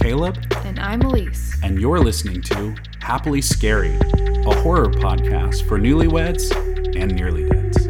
Caleb, 0.00 0.36
And 0.64 0.78
I'm 0.78 1.02
Elise. 1.02 1.56
and 1.62 1.80
you're 1.80 1.98
listening 2.00 2.40
to 2.42 2.74
Happily 3.00 3.40
Scary, 3.42 3.96
a 4.46 4.54
horror 4.62 4.86
podcast 4.86 5.66
for 5.66 5.78
newlyweds 5.78 6.50
and 6.96 7.14
nearly 7.14 7.48
deads. 7.48 7.86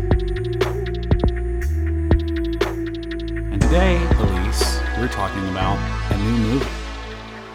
And 3.53 3.61
today, 3.61 3.97
Elise, 4.19 4.81
we're 4.99 5.09
talking 5.09 5.47
about 5.51 5.77
a 6.13 6.17
new 6.19 6.37
movie. 6.39 6.67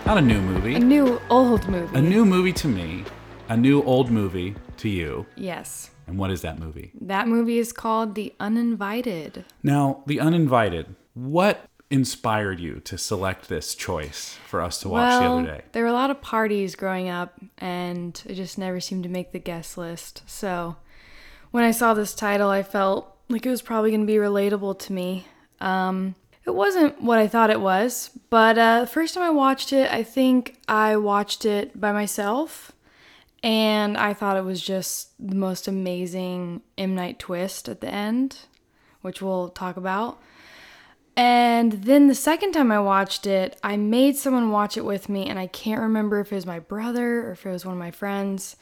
Not 0.05 0.17
a 0.17 0.21
new 0.21 0.41
movie, 0.41 0.75
A 0.75 0.79
new 0.79 1.19
old 1.29 1.67
movie. 1.67 1.97
a 1.97 2.01
new 2.01 2.23
movie 2.25 2.53
to 2.53 2.67
me, 2.67 3.05
a 3.49 3.57
new 3.57 3.81
old 3.83 4.11
movie 4.11 4.55
to 4.77 4.89
you. 4.89 5.25
yes. 5.35 5.89
And 6.05 6.17
what 6.17 6.31
is 6.31 6.41
that 6.41 6.59
movie? 6.59 6.91
That 6.99 7.29
movie 7.29 7.59
is 7.59 7.71
called 7.71 8.15
The 8.15 8.33
Uninvited. 8.37 9.45
Now, 9.63 10.03
The 10.05 10.19
Uninvited, 10.19 10.95
what 11.13 11.65
inspired 11.93 12.59
you 12.59 12.81
to 12.85 12.97
select 12.97 13.49
this 13.49 13.75
choice 13.75 14.35
for 14.47 14.61
us 14.61 14.79
to 14.79 14.89
watch 14.89 15.21
the 15.21 15.29
other 15.29 15.43
day? 15.43 15.61
there 15.73 15.83
were 15.83 15.89
a 15.89 15.93
lot 15.93 16.09
of 16.09 16.19
parties 16.21 16.75
growing 16.75 17.07
up, 17.07 17.39
and 17.59 18.19
it 18.25 18.33
just 18.33 18.57
never 18.57 18.79
seemed 18.79 19.03
to 19.03 19.09
make 19.09 19.31
the 19.31 19.37
guest 19.39 19.77
list. 19.77 20.23
So 20.25 20.75
when 21.51 21.63
I 21.63 21.69
saw 21.69 21.93
this 21.93 22.15
title, 22.15 22.49
I 22.49 22.63
felt 22.63 23.15
like 23.29 23.45
it 23.45 23.49
was 23.51 23.61
probably 23.61 23.91
going 23.91 24.01
to 24.01 24.07
be 24.07 24.17
relatable 24.17 24.79
to 24.79 24.93
me. 24.93 25.27
Um, 25.61 26.15
it 26.45 26.55
wasn't 26.55 26.99
what 26.99 27.19
I 27.19 27.27
thought 27.27 27.51
it 27.51 27.61
was, 27.61 28.09
but 28.31 28.57
uh, 28.57 28.81
the 28.81 28.87
first 28.87 29.13
time 29.13 29.23
I 29.23 29.29
watched 29.29 29.71
it, 29.71 29.91
I 29.91 30.01
think 30.01 30.57
I 30.67 30.97
watched 30.97 31.45
it 31.45 31.79
by 31.79 31.91
myself. 31.91 32.71
And 33.43 33.97
I 33.97 34.13
thought 34.13 34.37
it 34.37 34.45
was 34.45 34.61
just 34.61 35.11
the 35.19 35.35
most 35.35 35.67
amazing 35.67 36.61
M. 36.75 36.95
Night 36.95 37.19
twist 37.19 37.69
at 37.69 37.81
the 37.81 37.89
end, 37.89 38.39
which 39.01 39.21
we'll 39.21 39.49
talk 39.49 39.77
about. 39.77 40.17
And 41.15 41.71
then 41.73 42.07
the 42.07 42.15
second 42.15 42.53
time 42.53 42.71
I 42.71 42.79
watched 42.79 43.27
it, 43.27 43.57
I 43.63 43.77
made 43.77 44.17
someone 44.17 44.49
watch 44.51 44.77
it 44.77 44.85
with 44.85 45.09
me, 45.09 45.27
and 45.29 45.37
I 45.37 45.47
can't 45.47 45.81
remember 45.81 46.19
if 46.19 46.31
it 46.31 46.35
was 46.35 46.45
my 46.45 46.59
brother 46.59 47.27
or 47.27 47.31
if 47.33 47.45
it 47.45 47.51
was 47.51 47.65
one 47.65 47.73
of 47.73 47.79
my 47.79 47.91
friends, 47.91 48.55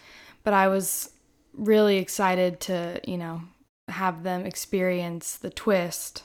but 0.44 0.54
I 0.54 0.68
was 0.68 1.12
really 1.54 1.98
excited 1.98 2.60
to, 2.62 3.00
you 3.06 3.18
know, 3.18 3.42
have 3.88 4.24
them 4.24 4.46
experience 4.46 5.38
the 5.38 5.50
twist 5.50 6.24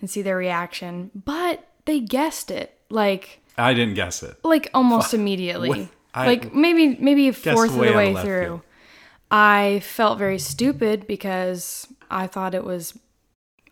and 0.00 0.08
see 0.08 0.22
their 0.22 0.36
reaction. 0.36 1.10
But 1.14 1.66
they 1.84 2.00
guessed 2.00 2.50
it, 2.50 2.78
like, 2.90 3.40
I 3.58 3.74
didn't 3.74 3.94
guess 3.94 4.22
it. 4.22 4.36
like 4.44 4.70
almost 4.74 5.14
immediately. 5.20 5.88
I- 6.14 6.26
like 6.26 6.54
maybe 6.54 6.96
maybe 7.00 7.28
a 7.28 7.32
fourth 7.32 7.70
of 7.70 7.76
way 7.76 7.90
the 7.90 7.96
way 7.96 8.14
through. 8.14 8.44
field. 8.44 8.60
I 9.30 9.80
felt 9.82 10.18
very 10.18 10.38
stupid 10.38 11.06
because 11.06 11.86
I 12.10 12.26
thought 12.26 12.54
it 12.54 12.64
was 12.64 12.96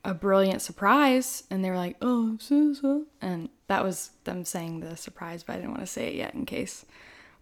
a 0.04 0.14
brilliant 0.14 0.62
surprise, 0.62 1.44
and 1.50 1.64
they 1.64 1.70
were 1.70 1.76
like, 1.76 1.96
"Oh, 2.02 2.36
so, 2.40 2.72
so," 2.74 3.04
and 3.22 3.48
that 3.68 3.82
was 3.82 4.10
them 4.24 4.44
saying 4.44 4.80
the 4.80 4.96
surprise, 4.96 5.42
but 5.42 5.54
I 5.54 5.56
didn't 5.56 5.70
want 5.70 5.80
to 5.82 5.86
say 5.86 6.08
it 6.08 6.14
yet 6.14 6.34
in 6.34 6.44
case 6.46 6.84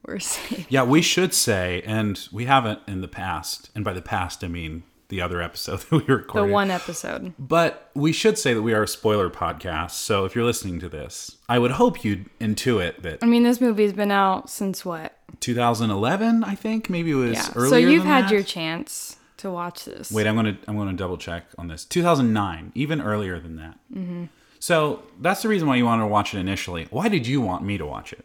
we're 0.07 0.19
safe. 0.21 0.67
Yeah, 0.69 0.85
we 0.85 1.03
should 1.03 1.35
say, 1.35 1.83
and 1.87 2.29
we 2.33 2.45
haven't 2.47 2.81
in 2.87 3.01
the 3.01 3.09
past, 3.09 3.71
and 3.75 3.85
by 3.85 3.93
the 3.93 4.03
past 4.03 4.43
I 4.45 4.49
mean 4.49 4.83
the 5.09 5.21
other 5.21 5.43
episode 5.43 5.81
that 5.91 5.93
we 5.93 6.15
recorded. 6.15 6.49
The 6.49 6.53
one 6.53 6.71
episode. 6.71 7.35
But 7.39 7.91
we 7.95 8.13
should 8.13 8.39
say 8.39 8.55
that 8.55 8.63
we 8.63 8.73
are 8.73 8.85
a 8.85 8.89
spoiler 8.89 9.29
podcast, 9.29 9.91
so 9.91 10.25
if 10.25 10.35
you're 10.35 10.45
listening 10.45 10.81
to 10.81 10.89
this, 10.89 11.37
I 11.49 11.59
would 11.59 11.73
hope 11.73 12.03
you'd 12.05 12.31
intuit 12.39 13.03
that 13.03 13.19
I 13.23 13.27
mean, 13.27 13.43
this 13.43 13.61
movie's 13.61 13.93
been 13.93 14.11
out 14.11 14.49
since 14.49 14.85
what? 14.85 15.17
2011, 15.41 16.45
I 16.45 16.55
think, 16.55 16.89
maybe 16.89 17.11
it 17.11 17.15
was 17.15 17.33
Yeah. 17.33 17.49
earlier. 17.57 17.71
So 17.71 17.77
you've 17.77 18.05
had 18.05 18.25
that. 18.25 18.31
your 18.33 18.43
chance 18.43 19.17
to 19.43 19.51
watch 19.51 19.85
this. 19.85 20.11
Wait, 20.11 20.27
I'm 20.27 20.35
gonna 20.35 20.57
I'm 20.67 20.77
gonna 20.77 20.95
double 20.95 21.19
check 21.19 21.45
on 21.59 21.69
this. 21.69 21.85
2009, 21.85 22.73
even 22.75 23.01
earlier 23.01 23.39
than 23.39 23.57
that. 23.57 23.79
Mm-hmm. 23.93 24.25
So 24.59 25.03
that's 25.21 25.43
the 25.43 25.49
reason 25.49 25.69
why 25.69 25.77
you 25.77 25.85
wanted 25.85 26.03
to 26.03 26.09
watch 26.09 26.35
it 26.35 26.39
initially. 26.39 26.87
Why 26.91 27.09
did 27.09 27.27
you 27.27 27.41
want 27.41 27.65
me 27.65 27.79
to 27.79 27.87
watch 27.87 28.13
it? 28.13 28.25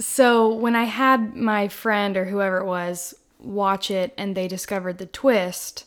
So 0.00 0.52
when 0.52 0.76
I 0.76 0.84
had 0.84 1.34
my 1.34 1.68
friend 1.68 2.16
or 2.16 2.26
whoever 2.26 2.58
it 2.58 2.66
was 2.66 3.14
watch 3.38 3.90
it 3.90 4.12
and 4.18 4.36
they 4.36 4.48
discovered 4.48 4.98
the 4.98 5.06
twist 5.06 5.84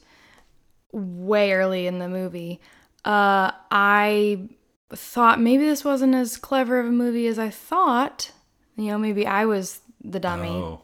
way 0.92 1.54
early 1.54 1.88
in 1.88 2.00
the 2.00 2.10
movie, 2.10 2.60
uh, 3.06 3.52
I 3.70 4.50
thought 4.90 5.40
maybe 5.40 5.66
this 5.66 5.84
wasn't 5.84 6.16
as 6.16 6.38
clever 6.38 6.80
of 6.80 6.88
a 6.88 6.92
movie 6.92 7.28
as 7.28 7.40
I 7.40 7.50
thought. 7.50 8.32
You 8.76 8.92
know, 8.92 8.98
maybe 8.98 9.28
I 9.28 9.46
was 9.46 9.82
the 10.04 10.20
dummy. 10.20 10.50
Oh, 10.50 10.82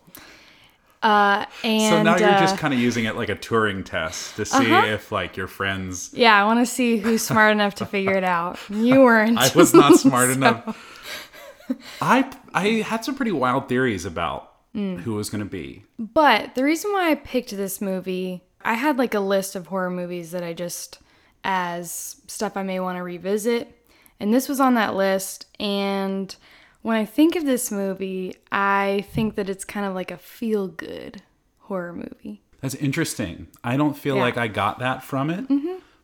Uh, 1.03 1.45
and 1.63 1.89
so 1.93 2.03
now 2.03 2.17
you're 2.17 2.29
uh, 2.29 2.39
just 2.39 2.57
kind 2.57 2.73
of 2.73 2.79
using 2.79 3.05
it 3.05 3.15
like 3.15 3.29
a 3.29 3.35
Turing 3.35 3.85
test 3.85 4.35
to 4.37 4.45
see 4.45 4.71
Uh-huh. 4.73 4.87
if 4.87 5.11
like 5.11 5.37
your 5.37 5.47
friends. 5.47 6.09
yeah, 6.13 6.33
I 6.41 6.43
want 6.45 6.59
to 6.59 6.65
see 6.65 6.97
who's 6.97 7.21
smart 7.21 7.51
enough 7.51 7.75
to 7.75 7.85
figure 7.85 8.13
it 8.15 8.23
out. 8.23 8.57
You 8.69 9.01
weren't. 9.03 9.37
I 9.37 9.51
was 9.55 9.73
not 9.73 9.99
smart 9.99 10.29
enough. 10.37 10.75
I 12.01 12.31
I 12.53 12.67
had 12.85 13.03
some 13.05 13.15
pretty 13.15 13.31
wild 13.31 13.67
theories 13.69 14.05
about 14.05 14.53
Mm. 14.75 14.99
who 14.99 15.13
it 15.13 15.17
was 15.17 15.29
going 15.31 15.43
to 15.43 15.49
be. 15.49 15.85
But 15.97 16.53
the 16.53 16.63
reason 16.63 16.91
why 16.91 17.09
I 17.09 17.15
picked 17.15 17.49
this 17.49 17.81
movie, 17.81 18.43
I 18.63 18.75
had 18.75 18.97
like 18.99 19.15
a 19.15 19.19
list 19.19 19.55
of 19.55 19.67
horror 19.67 19.89
movies 19.89 20.29
that 20.31 20.43
I 20.43 20.53
just, 20.53 20.99
as 21.43 22.17
stuff 22.27 22.55
I 22.55 22.61
may 22.61 22.79
want 22.79 22.97
to 22.97 23.01
revisit. 23.03 23.75
And 24.19 24.31
this 24.31 24.47
was 24.47 24.59
on 24.59 24.75
that 24.75 24.93
list. 24.95 25.47
And 25.59 26.35
when 26.87 26.95
I 26.95 27.03
think 27.03 27.35
of 27.35 27.43
this 27.45 27.69
movie, 27.69 28.33
I 28.49 29.05
think 29.11 29.35
that 29.35 29.49
it's 29.49 29.65
kind 29.65 29.85
of 29.85 29.93
like 29.93 30.09
a 30.09 30.17
feel 30.17 30.69
good 30.69 31.21
horror 31.59 31.91
movie. 31.91 32.41
That's 32.61 32.75
interesting. 32.75 33.47
I 33.61 33.75
don't 33.75 33.97
feel 33.97 34.15
Yeah. 34.15 34.21
like 34.21 34.37
I 34.37 34.47
got 34.47 34.79
that 34.79 35.03
from 35.03 35.29
it. 35.29 35.45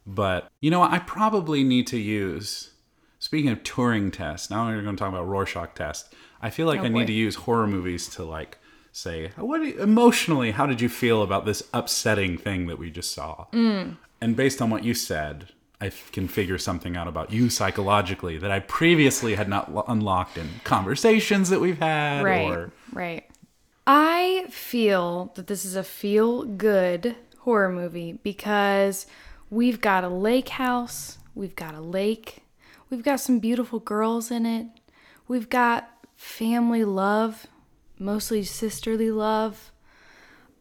But 0.06 0.50
you 0.60 0.70
know, 0.70 0.80
what? 0.82 0.92
I 0.92 1.00
probably 1.00 1.64
need 1.64 1.88
to 1.88 1.98
use. 1.98 2.72
Speaking 3.18 3.50
of 3.50 3.64
Turing 3.64 4.12
tests, 4.12 4.50
now 4.50 4.68
we're 4.68 4.82
going 4.82 4.98
to 4.98 5.00
talk 5.00 5.08
about 5.08 5.26
Rorschach 5.26 5.74
test. 5.76 6.14
I 6.42 6.50
feel 6.50 6.68
like 6.68 6.82
Oh, 6.82 6.84
I 6.84 6.90
boy. 6.90 7.00
need 7.00 7.08
to 7.08 7.14
use 7.14 7.36
horror 7.36 7.66
movies 7.68 8.10
to 8.16 8.26
like 8.26 8.58
say, 8.92 9.32
what 9.38 9.62
emotionally, 9.62 10.52
how 10.52 10.66
did 10.66 10.82
you 10.82 10.90
feel 10.90 11.24
about 11.24 11.46
this 11.46 11.64
upsetting 11.74 12.38
thing 12.38 12.68
that 12.68 12.78
we 12.78 12.92
just 12.92 13.14
saw? 13.14 13.46
Mm. 13.54 13.96
And 14.20 14.36
based 14.36 14.62
on 14.62 14.70
what 14.70 14.84
you 14.84 14.94
said, 14.94 15.54
I 15.84 15.92
can 16.14 16.28
figure 16.30 16.58
something 16.58 16.96
out 16.96 17.08
about 17.10 17.32
you 17.34 17.50
psychologically 17.50 18.38
that 18.38 18.52
I 18.52 18.60
previously 18.62 19.36
had 19.36 19.50
not 19.50 19.74
lo- 19.74 19.84
unlocked 19.88 20.38
in 20.38 20.48
conversations 20.64 21.50
that 21.50 21.60
we've 21.60 21.80
had 21.80 22.24
Right. 22.24 22.50
or 22.50 22.72
Right. 22.94 23.26
I 23.86 24.46
feel 24.50 25.34
that 25.36 25.48
this 25.48 25.66
is 25.66 25.76
a 25.76 25.84
feel 25.84 26.44
good 26.44 27.18
horror 27.40 27.70
movie 27.70 28.14
because 28.24 29.06
we've 29.50 29.82
got 29.82 30.06
a 30.06 30.10
lake 30.10 30.50
house, 30.50 31.18
we've 31.36 31.56
got 31.56 31.76
a 31.76 31.82
lake, 31.82 32.44
we've 32.90 33.04
got 33.04 33.20
some 33.20 33.40
beautiful 33.40 33.80
girls 33.80 34.32
in 34.32 34.46
it, 34.46 34.68
we've 35.28 35.50
got 35.50 35.90
family 36.16 36.86
love, 36.86 37.48
mostly 38.00 38.44
sisterly 38.44 39.12
love. 39.12 39.72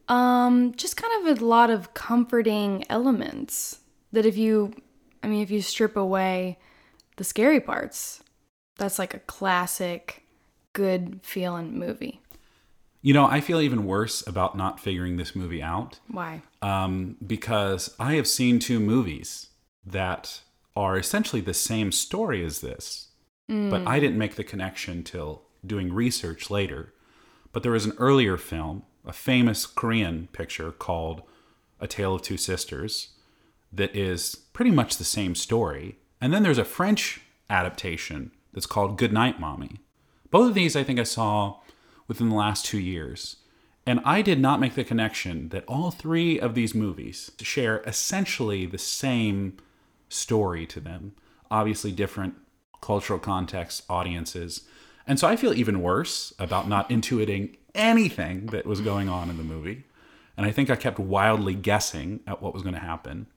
Um, 0.09 0.73
just 0.75 0.97
kind 0.97 1.25
of 1.29 1.41
a 1.41 1.45
lot 1.45 1.69
of 1.69 1.93
comforting 1.93 2.83
elements 2.89 3.79
that 4.11 4.25
if 4.25 4.35
you, 4.35 4.73
I 5.23 5.27
mean, 5.27 5.41
if 5.41 5.49
you 5.49 5.61
strip 5.61 5.95
away 5.95 6.59
the 7.15 7.23
scary 7.23 7.61
parts, 7.61 8.21
that's 8.77 8.99
like 8.99 9.13
a 9.13 9.19
classic 9.19 10.23
good 10.73 11.21
feeling 11.23 11.79
movie. 11.79 12.21
You 13.01 13.13
know, 13.13 13.25
I 13.25 13.41
feel 13.41 13.59
even 13.59 13.85
worse 13.85 14.25
about 14.25 14.57
not 14.57 14.79
figuring 14.79 15.17
this 15.17 15.35
movie 15.35 15.61
out 15.61 15.99
Why? 16.07 16.41
um, 16.61 17.17
because 17.25 17.93
I 17.99 18.13
have 18.13 18.27
seen 18.27 18.59
two 18.59 18.79
movies 18.79 19.47
that 19.85 20.41
are 20.75 20.97
essentially 20.97 21.41
the 21.41 21.53
same 21.53 21.91
story 21.91 22.43
as 22.43 22.61
this, 22.61 23.09
but 23.47 23.85
I 23.85 23.99
didn't 23.99 24.17
make 24.17 24.35
the 24.35 24.43
connection 24.43 25.03
till 25.03 25.43
doing 25.65 25.93
research 25.93 26.49
later. 26.49 26.93
But 27.51 27.61
there 27.61 27.73
was 27.73 27.85
an 27.85 27.93
earlier 27.99 28.37
film, 28.37 28.83
a 29.05 29.13
famous 29.13 29.67
Korean 29.67 30.27
picture 30.31 30.71
called 30.71 31.21
A 31.79 31.87
Tale 31.87 32.15
of 32.15 32.23
Two 32.23 32.37
Sisters, 32.37 33.12
that 33.73 33.95
is 33.95 34.35
pretty 34.53 34.71
much 34.71 34.97
the 34.97 35.03
same 35.03 35.35
story. 35.35 35.97
And 36.21 36.33
then 36.33 36.43
there's 36.43 36.57
a 36.57 36.65
French 36.65 37.21
adaptation 37.49 38.31
that's 38.53 38.65
called 38.65 38.97
Good 38.97 39.11
Night 39.11 39.39
Mommy. 39.39 39.79
Both 40.29 40.49
of 40.49 40.53
these 40.53 40.75
I 40.75 40.83
think 40.83 40.99
I 40.99 41.03
saw 41.03 41.57
within 42.07 42.29
the 42.29 42.35
last 42.35 42.65
two 42.65 42.79
years. 42.79 43.37
And 43.85 43.99
I 44.05 44.21
did 44.21 44.39
not 44.39 44.59
make 44.59 44.75
the 44.75 44.83
connection 44.83 45.49
that 45.49 45.65
all 45.67 45.91
three 45.91 46.39
of 46.39 46.55
these 46.55 46.73
movies 46.73 47.31
share 47.41 47.81
essentially 47.81 48.65
the 48.65 48.77
same 48.77 49.57
story 50.07 50.65
to 50.67 50.79
them. 50.79 51.13
Obviously, 51.51 51.91
different 51.91 52.35
cultural 52.81 53.19
contexts, 53.19 53.83
audiences. 53.89 54.61
And 55.05 55.19
so 55.19 55.27
I 55.27 55.35
feel 55.35 55.53
even 55.53 55.81
worse 55.81 56.33
about 56.39 56.69
not 56.69 56.89
intuiting 56.89 57.57
anything 57.75 58.47
that 58.47 58.65
was 58.65 58.79
going 58.79 59.09
on 59.09 59.29
in 59.29 59.37
the 59.37 59.43
movie. 59.43 59.83
And 60.37 60.45
I 60.45 60.51
think 60.51 60.69
I 60.69 60.75
kept 60.75 60.97
wildly 60.97 61.53
guessing 61.53 62.21
at 62.25 62.41
what 62.41 62.53
was 62.53 62.63
going 62.63 62.75
to 62.75 62.81
happen. 62.81 63.27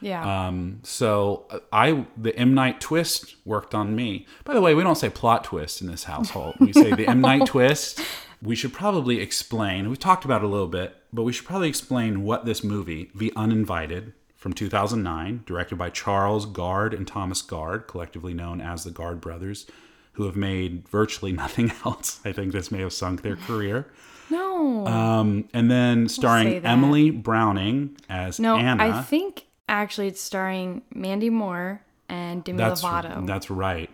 Yeah. 0.00 0.46
Um, 0.46 0.80
so 0.82 1.46
uh, 1.50 1.58
I 1.72 2.06
the 2.16 2.34
M 2.36 2.54
Night 2.54 2.80
twist 2.80 3.36
worked 3.44 3.74
on 3.74 3.94
me. 3.94 4.26
By 4.44 4.54
the 4.54 4.60
way, 4.60 4.74
we 4.74 4.82
don't 4.82 4.96
say 4.96 5.10
plot 5.10 5.44
twist 5.44 5.80
in 5.80 5.86
this 5.86 6.04
household. 6.04 6.56
We 6.58 6.72
say 6.72 6.92
the 6.94 7.08
M 7.08 7.20
Night 7.30 7.46
twist. 7.46 8.00
We 8.42 8.56
should 8.56 8.72
probably 8.72 9.20
explain. 9.20 9.88
We've 9.88 9.98
talked 9.98 10.24
about 10.24 10.42
it 10.42 10.46
a 10.46 10.48
little 10.48 10.66
bit, 10.66 10.96
but 11.12 11.24
we 11.24 11.32
should 11.32 11.46
probably 11.46 11.68
explain 11.68 12.22
what 12.22 12.46
this 12.46 12.64
movie, 12.64 13.10
The 13.14 13.32
Uninvited, 13.36 14.14
from 14.34 14.54
2009, 14.54 15.42
directed 15.44 15.76
by 15.76 15.90
Charles 15.90 16.46
Guard 16.46 16.94
and 16.94 17.06
Thomas 17.06 17.42
Guard, 17.42 17.86
collectively 17.86 18.32
known 18.32 18.62
as 18.62 18.84
the 18.84 18.90
Guard 18.90 19.20
brothers, 19.20 19.66
who 20.12 20.24
have 20.24 20.36
made 20.36 20.88
virtually 20.88 21.32
nothing 21.44 21.70
else. 21.84 22.20
I 22.24 22.32
think 22.32 22.52
this 22.52 22.70
may 22.70 22.80
have 22.80 22.94
sunk 22.94 23.20
their 23.20 23.36
career. 23.36 23.86
No. 24.30 24.86
Um, 24.86 25.48
and 25.52 25.70
then 25.70 26.08
starring. 26.08 26.64
Emily 26.64 27.10
Browning 27.10 27.96
as 28.08 28.38
no, 28.40 28.56
Anna. 28.56 28.82
I 28.82 29.02
think 29.02 29.46
actually 29.70 30.08
it's 30.08 30.20
starring 30.20 30.82
Mandy 30.94 31.30
Moore 31.30 31.80
and 32.08 32.44
Demi 32.44 32.58
that's 32.58 32.82
Lovato. 32.82 33.26
that's 33.26 33.50
right. 33.50 33.88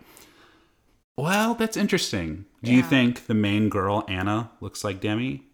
Well, 1.17 1.55
that's 1.55 1.77
interesting. 1.77 2.45
Do 2.63 2.73
you 2.75 2.83
think 2.83 3.27
the 3.27 3.35
main 3.35 3.69
girl 3.69 4.05
Anna 4.09 4.51
looks 4.61 4.83
like 4.83 5.01
Demi? 5.01 5.45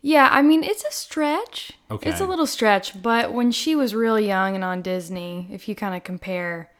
Yeah, 0.00 0.28
I 0.30 0.40
mean, 0.42 0.62
it's 0.62 0.84
a 0.84 0.92
stretch. 0.92 1.72
Okay. 1.90 2.08
It's 2.10 2.20
a 2.20 2.26
little 2.26 2.46
stretch, 2.46 3.02
but 3.02 3.32
when 3.32 3.50
she 3.50 3.74
was 3.74 3.94
real 3.94 4.20
young 4.20 4.54
and 4.54 4.62
on 4.62 4.80
Disney, 4.82 5.48
if 5.50 5.68
you 5.68 5.74
kind 5.74 5.96
of 5.96 6.04
compare, 6.04 6.70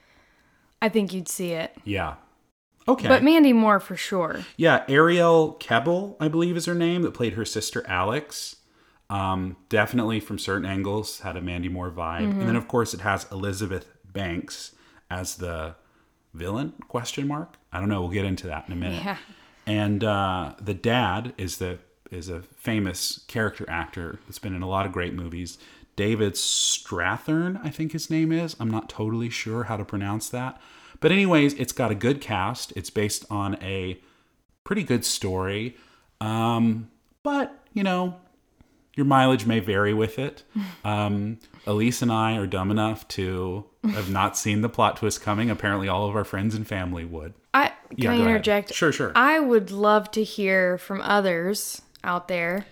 I 0.81 0.88
think 0.88 1.12
you'd 1.12 1.29
see 1.29 1.53
it. 1.53 1.76
Yeah. 1.85 2.14
Okay. 2.87 3.09
But 3.09 3.23
Mandy 3.23 3.53
Moore 3.53 3.81
for 3.81 3.97
sure. 3.97 4.44
Yeah, 4.56 4.87
Arielle 4.87 5.59
Kebbel, 5.61 6.17
I 6.21 6.29
believe 6.29 6.56
is 6.56 6.67
her 6.67 6.75
name, 6.75 7.03
that 7.03 7.12
played 7.14 7.35
her 7.35 7.44
sister 7.44 7.85
Alex. 7.88 8.56
Um, 9.10 9.56
definitely 9.70 10.20
from 10.20 10.38
certain 10.38 10.66
angles 10.66 11.20
had 11.20 11.37
a 11.37 11.40
Mandy 11.40 11.69
Moore 11.69 11.90
vibe. 11.90 12.19
And 12.25 12.32
Mm-hmm. 12.34 12.46
then 12.46 12.56
of 12.56 12.69
course 12.69 12.93
it 12.93 13.00
has 13.00 13.26
Elizabeth 13.32 13.87
Banks 14.05 14.72
as 15.10 15.37
the 15.37 15.76
villain 16.34 16.75
question 16.88 17.26
mark. 17.26 17.55
I 17.72 17.81
don't 17.81 17.88
know, 17.88 18.00
we'll 18.02 18.10
get 18.10 18.26
into 18.26 18.46
that 18.49 18.66
in 18.66 18.72
a 18.72 18.76
minute. 18.76 19.02
Yeah. 19.05 19.16
And 19.66 20.05
uh, 20.05 20.55
the 20.60 20.75
dad 20.75 21.32
is 21.38 21.56
the 21.58 21.78
is 22.10 22.28
a 22.31 22.40
famous 22.40 23.20
character 23.28 23.66
actor 23.69 24.19
that's 24.26 24.38
been 24.38 24.55
in 24.55 24.62
a 24.62 24.69
lot 24.69 24.87
of 24.87 24.93
great 24.93 25.12
movies. 25.14 25.58
David 25.94 26.34
Strathairn, 26.34 27.61
I 27.64 27.70
think 27.70 27.93
his 27.93 28.08
name 28.08 28.32
is. 28.32 28.56
I'm 28.61 28.70
not 28.70 28.88
totally 28.88 29.28
sure 29.31 29.64
how 29.64 29.76
to 29.76 29.84
pronounce 29.84 30.28
that. 30.31 30.61
But 31.00 31.12
anyways, 31.12 31.54
it's 31.54 31.72
got 31.72 31.90
a 31.90 31.94
good 31.94 32.20
cast. 32.20 32.72
It's 32.76 32.88
based 32.90 33.25
on 33.31 33.56
a 33.62 34.00
pretty 34.64 34.84
good 34.84 35.04
story. 35.04 35.76
Um, 36.20 36.90
but, 37.22 37.58
you 37.75 37.82
know, 37.82 38.16
your 38.99 39.06
mileage 39.06 39.47
may 39.47 39.61
vary 39.61 39.95
with 39.95 40.19
it. 40.19 40.43
Um, 40.85 41.39
Elise 41.67 42.03
and 42.03 42.11
I 42.12 42.37
are 42.37 42.47
dumb 42.47 42.71
enough 42.71 43.06
to 43.09 43.65
have 43.93 44.11
not 44.11 44.37
seen 44.37 44.61
the 44.61 44.69
plot 44.69 44.97
twist 44.97 45.23
coming. 45.23 45.49
Apparently, 45.50 45.89
all 45.89 46.09
of 46.09 46.17
our 46.17 46.25
friends 46.25 46.55
and 46.55 46.67
family 46.67 47.05
would. 47.05 47.33
I 47.55 47.69
can 47.69 47.77
Yeah, 47.97 48.11
I 48.12 48.17
go 48.17 48.23
ahead. 48.23 48.31
interject? 48.35 48.75
Sure, 48.75 48.91
sure. 48.93 49.12
I 49.15 49.39
would 49.39 49.71
love 49.71 50.11
to 50.11 50.25
hear 50.25 50.77
from 50.79 51.00
others 51.00 51.81
out 52.03 52.27
there 52.29 52.67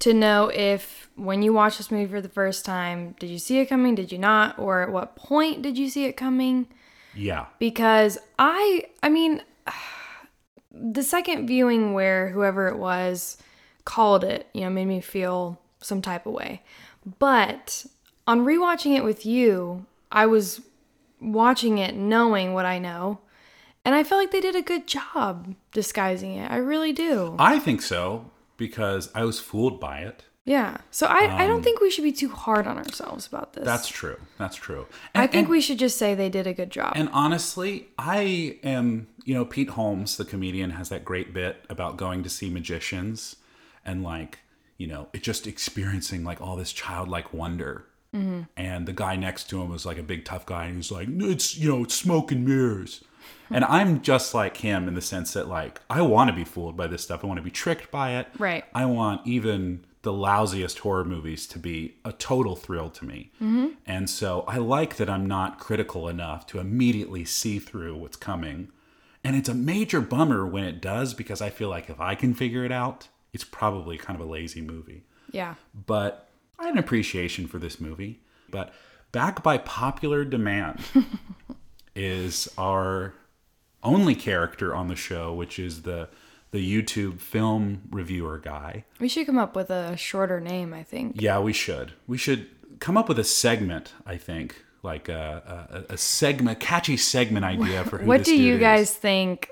to 0.00 0.12
know 0.12 0.50
if 0.52 1.08
when 1.14 1.42
you 1.42 1.52
watch 1.52 1.78
this 1.78 1.90
movie 1.90 2.10
for 2.10 2.20
the 2.20 2.28
first 2.28 2.64
time, 2.64 3.14
did 3.20 3.30
you 3.30 3.38
see 3.38 3.58
it 3.60 3.66
coming? 3.66 3.94
Did 3.94 4.10
you 4.12 4.18
not? 4.18 4.58
Or 4.58 4.82
at 4.82 4.90
what 4.90 5.14
point 5.16 5.62
did 5.62 5.78
you 5.78 5.88
see 5.88 6.04
it 6.06 6.16
coming? 6.16 6.66
Yeah. 7.14 7.46
because 7.58 8.18
I 8.38 8.84
I 9.02 9.08
mean 9.08 9.42
the 10.72 11.02
second 11.02 11.46
viewing 11.46 11.92
where 11.94 12.28
whoever 12.30 12.68
it 12.68 12.76
was 12.78 13.38
called 13.84 14.22
it, 14.24 14.46
you 14.52 14.60
know, 14.60 14.70
made 14.70 14.84
me 14.86 15.00
feel 15.00 15.60
some 15.80 16.02
type 16.02 16.26
of 16.26 16.32
way. 16.32 16.62
But 17.18 17.86
on 18.26 18.44
rewatching 18.44 18.96
it 18.96 19.04
with 19.04 19.24
you, 19.24 19.86
I 20.12 20.26
was 20.26 20.60
watching 21.20 21.78
it 21.78 21.94
knowing 21.94 22.54
what 22.54 22.66
I 22.66 22.78
know, 22.78 23.18
and 23.84 23.94
I 23.94 24.02
feel 24.02 24.18
like 24.18 24.30
they 24.30 24.40
did 24.40 24.56
a 24.56 24.62
good 24.62 24.86
job 24.86 25.54
disguising 25.72 26.34
it. 26.34 26.50
I 26.50 26.56
really 26.56 26.92
do. 26.92 27.36
I 27.38 27.58
think 27.58 27.82
so 27.82 28.30
because 28.56 29.10
I 29.14 29.24
was 29.24 29.38
fooled 29.38 29.80
by 29.80 30.00
it. 30.00 30.24
Yeah. 30.44 30.78
So 30.90 31.06
I, 31.06 31.44
I 31.44 31.46
don't 31.46 31.62
think 31.62 31.80
we 31.80 31.90
should 31.90 32.04
be 32.04 32.12
too 32.12 32.30
hard 32.30 32.66
on 32.66 32.78
ourselves 32.78 33.26
about 33.26 33.52
this. 33.52 33.62
Um, 33.62 33.66
That's 33.66 33.86
true. 33.86 34.16
That's 34.38 34.56
true. 34.56 34.86
I 35.14 35.26
think 35.26 35.42
and- 35.44 35.48
we 35.48 35.60
should 35.60 35.78
just 35.78 35.98
say 35.98 36.14
they 36.14 36.30
did 36.30 36.46
a 36.46 36.54
good 36.54 36.70
job. 36.70 36.94
And 36.96 37.10
honestly, 37.12 37.88
I 37.98 38.56
am, 38.62 39.08
you 39.24 39.34
know, 39.34 39.44
Pete 39.44 39.68
Holmes, 39.70 40.16
the 40.16 40.24
comedian, 40.24 40.70
has 40.70 40.88
that 40.88 41.04
great 41.04 41.34
bit 41.34 41.66
about 41.68 41.98
going 41.98 42.22
to 42.22 42.30
see 42.30 42.48
magicians 42.48 43.36
and 43.84 44.02
like, 44.02 44.38
you 44.78 44.86
know, 44.86 45.08
it 45.12 45.22
just 45.22 45.46
experiencing 45.46 46.24
like 46.24 46.40
all 46.40 46.56
this 46.56 46.72
childlike 46.72 47.34
wonder. 47.34 47.84
Mm-hmm. 48.14 48.42
And 48.56 48.86
the 48.86 48.94
guy 48.94 49.16
next 49.16 49.50
to 49.50 49.60
him 49.60 49.68
was 49.68 49.84
like 49.84 49.98
a 49.98 50.02
big 50.02 50.24
tough 50.24 50.46
guy, 50.46 50.64
and 50.64 50.72
he 50.72 50.76
was 50.78 50.90
like, 50.90 51.08
"It's 51.10 51.58
you 51.58 51.68
know, 51.68 51.84
it's 51.84 51.94
smoke 51.94 52.32
and 52.32 52.46
mirrors." 52.46 53.04
and 53.50 53.64
I'm 53.64 54.00
just 54.02 54.34
like 54.34 54.58
him 54.58 54.88
in 54.88 54.94
the 54.94 55.02
sense 55.02 55.32
that 55.34 55.48
like 55.48 55.80
I 55.90 56.02
want 56.02 56.30
to 56.30 56.36
be 56.36 56.44
fooled 56.44 56.76
by 56.76 56.86
this 56.86 57.02
stuff. 57.02 57.22
I 57.22 57.26
want 57.26 57.38
to 57.38 57.44
be 57.44 57.50
tricked 57.50 57.90
by 57.90 58.16
it. 58.16 58.28
Right. 58.38 58.64
I 58.74 58.86
want 58.86 59.26
even 59.26 59.84
the 60.02 60.12
lousiest 60.12 60.78
horror 60.78 61.04
movies 61.04 61.46
to 61.48 61.58
be 61.58 61.96
a 62.04 62.12
total 62.12 62.56
thrill 62.56 62.88
to 62.90 63.04
me. 63.04 63.30
Mm-hmm. 63.36 63.68
And 63.84 64.08
so 64.08 64.44
I 64.46 64.58
like 64.58 64.96
that 64.96 65.10
I'm 65.10 65.26
not 65.26 65.58
critical 65.58 66.08
enough 66.08 66.46
to 66.48 66.60
immediately 66.60 67.24
see 67.24 67.58
through 67.58 67.96
what's 67.96 68.16
coming. 68.16 68.70
And 69.24 69.34
it's 69.34 69.48
a 69.48 69.54
major 69.54 70.00
bummer 70.00 70.46
when 70.46 70.64
it 70.64 70.80
does 70.80 71.14
because 71.14 71.42
I 71.42 71.50
feel 71.50 71.68
like 71.68 71.90
if 71.90 72.00
I 72.00 72.14
can 72.14 72.32
figure 72.32 72.64
it 72.64 72.72
out, 72.72 73.08
it's 73.32 73.44
probably 73.44 73.96
kind 73.98 74.20
of 74.20 74.26
a 74.26 74.30
lazy 74.30 74.60
movie. 74.60 75.04
yeah. 75.32 75.54
But 75.86 76.28
I 76.58 76.64
had 76.64 76.72
an 76.72 76.78
appreciation 76.78 77.46
for 77.46 77.58
this 77.58 77.80
movie. 77.80 78.20
But 78.50 78.72
back 79.12 79.42
by 79.42 79.58
popular 79.58 80.24
demand 80.24 80.80
is 81.94 82.48
our 82.58 83.14
only 83.82 84.14
character 84.14 84.74
on 84.74 84.88
the 84.88 84.96
show, 84.96 85.32
which 85.34 85.58
is 85.58 85.82
the 85.82 86.08
the 86.50 86.82
YouTube 86.82 87.20
film 87.20 87.82
reviewer 87.90 88.38
guy. 88.38 88.84
We 88.98 89.08
should 89.08 89.26
come 89.26 89.36
up 89.38 89.54
with 89.54 89.68
a 89.70 89.96
shorter 89.98 90.40
name, 90.40 90.72
I 90.72 90.82
think. 90.82 91.20
Yeah, 91.20 91.40
we 91.40 91.52
should. 91.52 91.92
We 92.06 92.16
should 92.16 92.48
come 92.80 92.96
up 92.96 93.06
with 93.08 93.18
a 93.18 93.24
segment. 93.24 93.92
I 94.06 94.16
think 94.16 94.64
like 94.82 95.08
a 95.10 95.84
a, 95.88 95.94
a 95.94 95.96
segment, 95.98 96.58
catchy 96.60 96.96
segment 96.96 97.44
idea 97.44 97.84
for 97.84 97.98
who 97.98 98.06
What 98.06 98.24
do 98.24 98.34
you 98.34 98.52
dude 98.52 98.60
guys 98.60 98.90
is. 98.90 98.96
think 98.96 99.50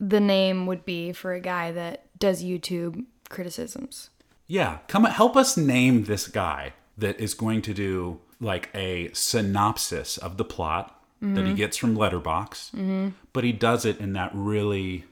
the 0.00 0.20
name 0.20 0.66
would 0.66 0.84
be 0.84 1.12
for 1.12 1.32
a 1.32 1.40
guy 1.40 1.72
that 1.72 2.05
does 2.18 2.44
YouTube 2.44 3.04
criticisms? 3.28 4.10
Yeah, 4.46 4.78
come 4.88 5.04
help 5.04 5.36
us 5.36 5.56
name 5.56 6.04
this 6.04 6.28
guy 6.28 6.74
that 6.96 7.18
is 7.20 7.34
going 7.34 7.62
to 7.62 7.74
do 7.74 8.20
like 8.40 8.70
a 8.74 9.10
synopsis 9.12 10.18
of 10.18 10.36
the 10.36 10.44
plot 10.44 10.92
that 11.20 11.40
he 11.40 11.46
mm-hmm. 11.46 11.54
gets 11.54 11.76
from 11.76 11.96
Letterboxd, 11.96 12.70
mm-hmm. 12.72 13.08
but 13.32 13.42
he 13.42 13.50
does 13.50 13.84
it 13.84 13.98
in 13.98 14.12
that 14.12 14.30
really 14.34 15.04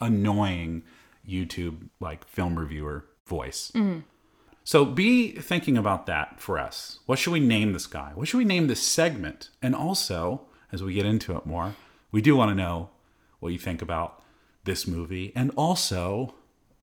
annoying 0.00 0.82
YouTube 1.26 1.88
like 1.98 2.26
film 2.28 2.58
reviewer 2.58 3.06
voice. 3.26 3.72
Mm-hmm. 3.74 4.00
So 4.64 4.84
be 4.84 5.32
thinking 5.32 5.76
about 5.76 6.06
that 6.06 6.40
for 6.40 6.58
us. 6.58 7.00
What 7.06 7.18
should 7.18 7.32
we 7.32 7.40
name 7.40 7.72
this 7.72 7.86
guy? 7.86 8.12
What 8.14 8.28
should 8.28 8.38
we 8.38 8.44
name 8.44 8.66
this 8.66 8.82
segment? 8.82 9.50
And 9.62 9.74
also, 9.74 10.42
as 10.72 10.82
we 10.82 10.94
get 10.94 11.06
into 11.06 11.36
it 11.36 11.46
more, 11.46 11.74
we 12.12 12.22
do 12.22 12.36
want 12.36 12.50
to 12.50 12.54
know 12.54 12.90
what 13.40 13.52
you 13.52 13.58
think 13.58 13.82
about 13.82 14.22
this 14.64 14.86
movie. 14.86 15.32
And 15.34 15.50
also, 15.56 16.34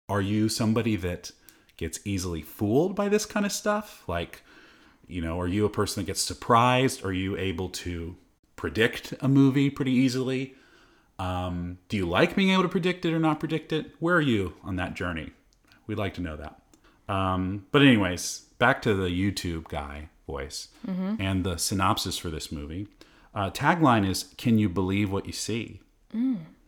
are 0.09 0.21
you 0.21 0.49
somebody 0.49 0.97
that 0.97 1.31
gets 1.77 2.01
easily 2.05 2.43
fooled 2.43 2.95
by 2.95 3.09
this 3.09 3.27
kind 3.27 3.47
of 3.47 3.53
stuff? 3.53 4.05
Like, 4.07 4.43
you 5.07 5.23
know, 5.23 5.41
are 5.41 5.49
you 5.49 5.65
a 5.65 5.71
person 5.71 6.03
that 6.03 6.07
gets 6.07 6.21
surprised? 6.21 7.05
Are 7.05 7.13
you 7.13 7.37
able 7.37 7.69
to 7.71 8.17
predict 8.57 9.15
a 9.21 9.29
movie 9.29 9.71
pretty 9.71 9.93
easily? 9.93 10.55
Um, 11.19 11.79
do 11.89 11.97
you 11.97 12.07
like 12.07 12.35
being 12.35 12.51
able 12.51 12.63
to 12.63 12.69
predict 12.69 13.05
it 13.05 13.13
or 13.13 13.19
not 13.19 13.41
predict 13.41 13.73
it? 13.73 13.93
Where 13.99 14.17
are 14.17 14.21
you 14.21 14.55
on 14.63 14.77
that 14.77 14.95
journey? 14.95 15.31
We'd 15.87 15.99
like 15.99 16.15
to 16.15 16.21
know 16.21 16.37
that. 16.37 16.61
Um, 17.13 17.67
but 17.73 17.83
anyways, 17.83 18.47
back 18.59 18.81
to 18.83 18.95
the 18.95 19.09
YouTube 19.09 19.69
guy 19.69 20.09
voice 20.27 20.69
and 21.21 21.45
the 21.45 21.57
synopsis 21.57 22.17
for 22.17 22.31
this 22.31 22.53
movie. 22.53 22.87
Uh, 23.35 23.51
tagline 23.51 24.09
is 24.09 24.33
"Can 24.37 24.59
you 24.59 24.69
believe 24.69 25.11
what 25.11 25.27
you 25.27 25.33
see?" 25.33 25.81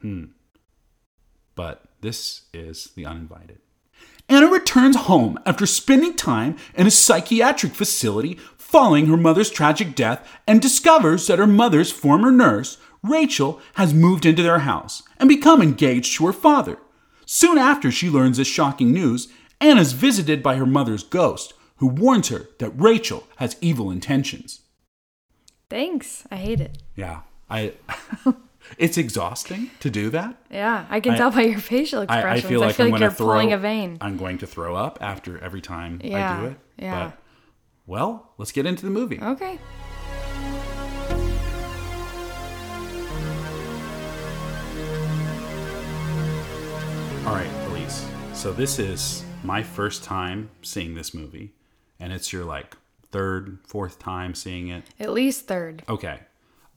Hmm. 0.00 0.24
But 1.54 1.82
this 2.00 2.42
is 2.52 2.90
the 2.94 3.06
uninvited. 3.06 3.58
Anna 4.28 4.46
returns 4.46 4.96
home 4.96 5.38
after 5.44 5.66
spending 5.66 6.14
time 6.14 6.56
in 6.74 6.86
a 6.86 6.90
psychiatric 6.90 7.74
facility 7.74 8.38
following 8.56 9.06
her 9.06 9.16
mother's 9.16 9.50
tragic 9.50 9.94
death 9.94 10.26
and 10.46 10.62
discovers 10.62 11.26
that 11.26 11.38
her 11.38 11.46
mother's 11.46 11.92
former 11.92 12.30
nurse, 12.30 12.78
Rachel, 13.02 13.60
has 13.74 13.92
moved 13.92 14.24
into 14.24 14.42
their 14.42 14.60
house 14.60 15.02
and 15.18 15.28
become 15.28 15.60
engaged 15.60 16.16
to 16.16 16.26
her 16.26 16.32
father. 16.32 16.78
Soon 17.26 17.58
after 17.58 17.90
she 17.90 18.08
learns 18.08 18.38
this 18.38 18.48
shocking 18.48 18.92
news, 18.92 19.28
Anna 19.60 19.80
is 19.80 19.92
visited 19.92 20.42
by 20.42 20.56
her 20.56 20.66
mother's 20.66 21.02
ghost, 21.02 21.52
who 21.76 21.86
warns 21.86 22.28
her 22.28 22.48
that 22.58 22.70
Rachel 22.70 23.26
has 23.36 23.56
evil 23.60 23.90
intentions. 23.90 24.60
Thanks. 25.68 26.24
I 26.30 26.36
hate 26.36 26.60
it. 26.60 26.78
Yeah, 26.96 27.20
I. 27.50 27.74
it's 28.78 28.96
exhausting 28.98 29.70
to 29.80 29.90
do 29.90 30.10
that. 30.10 30.36
Yeah, 30.50 30.86
I 30.90 31.00
can 31.00 31.12
I- 31.12 31.16
tell 31.18 31.30
by 31.30 31.42
your 31.42 31.58
facial 31.58 32.00
I, 32.00 32.04
expressions. 32.04 32.44
I 32.44 32.48
feel 32.48 32.60
like 32.60 32.66
I 32.66 32.70
I'm 32.70 32.74
feel 32.74 32.88
going 32.90 33.00
you're 33.02 33.10
to 33.10 33.16
throw. 33.16 33.26
pulling 33.26 33.52
a 33.52 33.58
vein. 33.58 33.98
I'm 34.00 34.16
going 34.16 34.38
to 34.38 34.46
throw 34.46 34.74
up 34.76 34.98
after 35.00 35.38
every 35.38 35.60
time 35.60 36.00
I 36.04 36.40
do 36.40 36.46
it. 36.46 36.56
yeah. 36.78 37.04
But, 37.10 37.18
well, 37.86 38.30
let's 38.38 38.52
get 38.52 38.64
into 38.66 38.84
the 38.84 38.90
movie. 38.90 39.18
Okay. 39.20 39.58
All 47.24 47.34
right, 47.34 47.50
Elise. 47.68 48.04
So 48.34 48.52
this 48.52 48.80
is 48.80 49.24
my 49.44 49.62
first 49.62 50.02
time 50.02 50.50
seeing 50.62 50.94
this 50.94 51.14
movie, 51.14 51.52
and 52.00 52.12
it's 52.12 52.32
your 52.32 52.44
like 52.44 52.76
third, 53.12 53.58
fourth 53.64 54.00
time 54.00 54.34
seeing 54.34 54.68
it. 54.68 54.84
At 54.98 55.12
least 55.12 55.46
third. 55.46 55.84
Okay. 55.88 56.18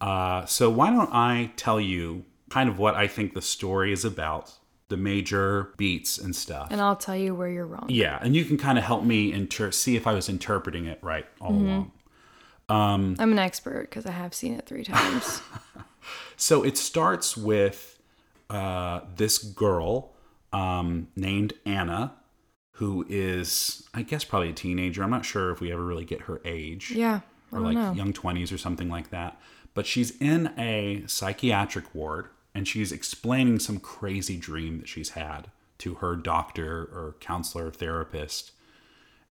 Uh, 0.01 0.45
so 0.45 0.69
why 0.69 0.89
don't 0.89 1.13
I 1.13 1.51
tell 1.55 1.79
you 1.79 2.25
kind 2.49 2.69
of 2.69 2.77
what 2.79 2.95
I 2.95 3.07
think 3.07 3.33
the 3.33 3.41
story 3.41 3.91
is 3.91 4.05
about, 4.05 4.53
the 4.89 4.97
major 4.97 5.73
beats 5.77 6.17
and 6.17 6.35
stuff. 6.35 6.67
And 6.69 6.79
I'll 6.81 6.95
tell 6.95 7.15
you 7.15 7.33
where 7.33 7.49
you're 7.49 7.65
wrong. 7.65 7.85
yeah, 7.89 8.19
and 8.21 8.35
you 8.35 8.45
can 8.45 8.57
kind 8.57 8.77
of 8.77 8.83
help 8.83 9.03
me 9.03 9.31
inter- 9.33 9.71
see 9.71 9.95
if 9.95 10.05
I 10.05 10.13
was 10.13 10.29
interpreting 10.29 10.85
it 10.85 10.99
right 11.01 11.25
all 11.41 11.51
along. 11.51 11.91
I'm 12.69 13.15
an 13.31 13.39
expert 13.39 13.89
because 13.89 14.05
I 14.05 14.11
have 14.11 14.33
seen 14.33 14.53
it 14.55 14.65
three 14.65 14.83
times. 14.83 15.41
So 16.37 16.63
it 16.63 16.77
starts 16.77 17.35
with 17.37 17.97
uh, 18.49 19.01
this 19.15 19.37
girl 19.39 20.11
um, 20.53 21.07
named 21.15 21.53
Anna, 21.65 22.13
who 22.73 23.05
is, 23.09 23.87
I 23.93 24.01
guess, 24.01 24.23
probably 24.23 24.49
a 24.49 24.53
teenager. 24.53 25.01
I'm 25.01 25.09
not 25.09 25.25
sure 25.25 25.49
if 25.51 25.61
we 25.61 25.71
ever 25.71 25.83
really 25.83 26.05
get 26.05 26.21
her 26.21 26.41
age. 26.45 26.91
yeah, 26.91 27.21
I 27.53 27.55
or 27.55 27.59
like 27.61 27.75
know. 27.75 27.93
young 27.93 28.11
20s 28.13 28.53
or 28.53 28.57
something 28.57 28.89
like 28.89 29.09
that. 29.11 29.39
But 29.75 29.86
she's 29.86 30.20
in 30.20 30.51
a 30.58 31.03
psychiatric 31.05 31.94
ward 31.94 32.29
and 32.55 32.67
she's 32.67 32.91
explaining 32.91 33.60
some 33.60 33.79
crazy 33.79 34.38
dream 34.38 34.79
that 34.79 34.88
she's 34.88 35.10
had 35.10 35.51
to 35.77 35.96
her 35.96 36.15
doctor 36.15 36.84
or 36.84 37.17
counselor, 37.20 37.67
or 37.67 37.72
therapist. 37.72 38.53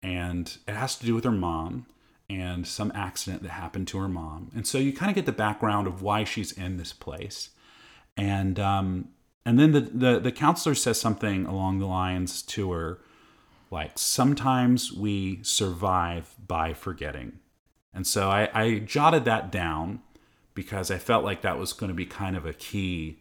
And 0.03 0.57
it 0.67 0.73
has 0.73 0.97
to 0.97 1.05
do 1.05 1.13
with 1.15 1.23
her 1.23 1.31
mom 1.31 1.85
and 2.27 2.67
some 2.67 2.91
accident 2.95 3.43
that 3.43 3.51
happened 3.51 3.87
to 3.89 3.99
her 3.99 4.07
mom. 4.07 4.49
And 4.55 4.65
so 4.65 4.79
you 4.79 4.91
kind 4.91 5.09
of 5.11 5.15
get 5.15 5.27
the 5.27 5.31
background 5.31 5.85
of 5.85 6.01
why 6.01 6.23
she's 6.23 6.51
in 6.51 6.77
this 6.77 6.91
place. 6.91 7.51
And 8.17 8.59
um, 8.59 9.09
and 9.45 9.59
then 9.59 9.71
the, 9.71 9.81
the 9.81 10.19
the 10.19 10.31
counselor 10.31 10.75
says 10.75 10.99
something 10.99 11.45
along 11.45 11.79
the 11.79 11.85
lines 11.85 12.41
to 12.43 12.71
her 12.71 12.99
like 13.71 13.91
sometimes 13.95 14.91
we 14.91 15.39
survive 15.43 16.35
by 16.45 16.73
forgetting. 16.73 17.39
And 17.93 18.05
so 18.05 18.29
I, 18.29 18.49
I 18.53 18.79
jotted 18.79 19.25
that 19.25 19.51
down 19.51 20.01
because 20.53 20.91
I 20.91 20.97
felt 20.97 21.23
like 21.23 21.41
that 21.41 21.57
was 21.57 21.73
going 21.73 21.89
to 21.89 21.95
be 21.95 22.05
kind 22.05 22.35
of 22.35 22.45
a 22.45 22.53
key 22.53 23.19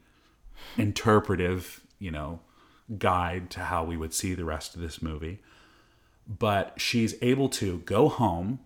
interpretive, 0.77 1.81
you 1.99 2.11
know, 2.11 2.41
guide 2.99 3.51
to 3.51 3.61
how 3.61 3.85
we 3.85 3.97
would 3.97 4.15
see 4.15 4.35
the 4.35 4.45
rest 4.45 4.75
of 4.75 4.81
this 4.81 5.01
movie. 5.03 5.41
But 6.27 6.75
she's 6.81 7.15
able 7.23 7.49
to 7.51 7.79
go 7.81 8.09
home, 8.09 8.61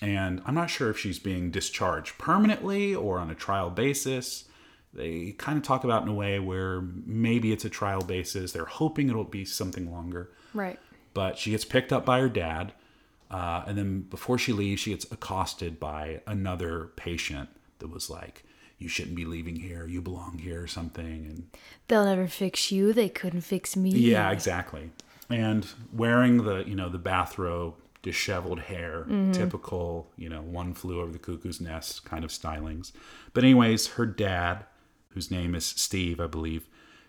and 0.00 0.42
I'm 0.46 0.54
not 0.54 0.70
sure 0.70 0.90
if 0.90 0.98
she's 0.98 1.18
being 1.18 1.50
discharged 1.50 2.18
permanently 2.18 2.94
or 2.94 3.18
on 3.18 3.30
a 3.30 3.34
trial 3.34 3.70
basis. 3.70 4.44
They 4.94 5.32
kind 5.32 5.56
of 5.56 5.64
talk 5.64 5.84
about 5.84 6.02
in 6.02 6.08
a 6.08 6.14
way 6.14 6.38
where 6.38 6.80
maybe 6.82 7.52
it's 7.52 7.64
a 7.64 7.70
trial 7.70 8.02
basis. 8.02 8.52
They're 8.52 8.64
hoping 8.66 9.08
it'll 9.08 9.24
be 9.24 9.44
something 9.44 9.90
longer 9.90 10.30
Right. 10.54 10.78
but 11.14 11.38
she 11.38 11.50
gets 11.52 11.64
picked 11.64 11.92
up 11.94 12.04
by 12.04 12.20
her 12.20 12.28
dad 12.28 12.72
uh, 13.30 13.62
and 13.66 13.78
then 13.78 14.00
before 14.02 14.36
she 14.36 14.52
leaves 14.52 14.82
she 14.82 14.90
gets 14.90 15.10
accosted 15.10 15.80
by 15.80 16.20
another 16.26 16.90
patient 16.96 17.48
that 17.82 17.90
was 17.90 18.08
like 18.08 18.44
you 18.78 18.88
shouldn't 18.88 19.14
be 19.16 19.24
leaving 19.24 19.56
here 19.56 19.86
you 19.86 20.00
belong 20.00 20.38
here 20.38 20.62
or 20.62 20.66
something 20.66 21.26
and 21.28 21.44
They'll 21.88 22.04
never 22.06 22.26
fix 22.26 22.72
you. 22.72 22.92
They 22.92 23.08
couldn't 23.08 23.42
fix 23.42 23.76
me. 23.76 23.90
yeah 23.90 24.30
exactly 24.30 24.90
and 25.28 25.66
wearing 25.92 26.44
the 26.44 26.64
you 26.66 26.74
know 26.74 26.88
the 26.88 26.98
bathrobe 26.98 27.74
disheveled 28.02 28.58
hair 28.60 29.06
typical 29.32 30.10
you 30.16 30.28
know 30.28 30.42
one 30.42 30.74
flew 30.74 31.00
over 31.00 31.12
the 31.12 31.18
cuckoo's 31.20 31.60
nest 31.60 32.04
kind 32.04 32.24
of 32.24 32.30
stylings 32.30 32.90
but 33.32 33.44
anyways 33.44 33.86
her 33.96 34.06
dad 34.06 34.64
whose 35.10 35.30
name 35.30 35.54
is 35.54 35.64
steve 35.64 36.18
i 36.18 36.26
believe 36.26 36.66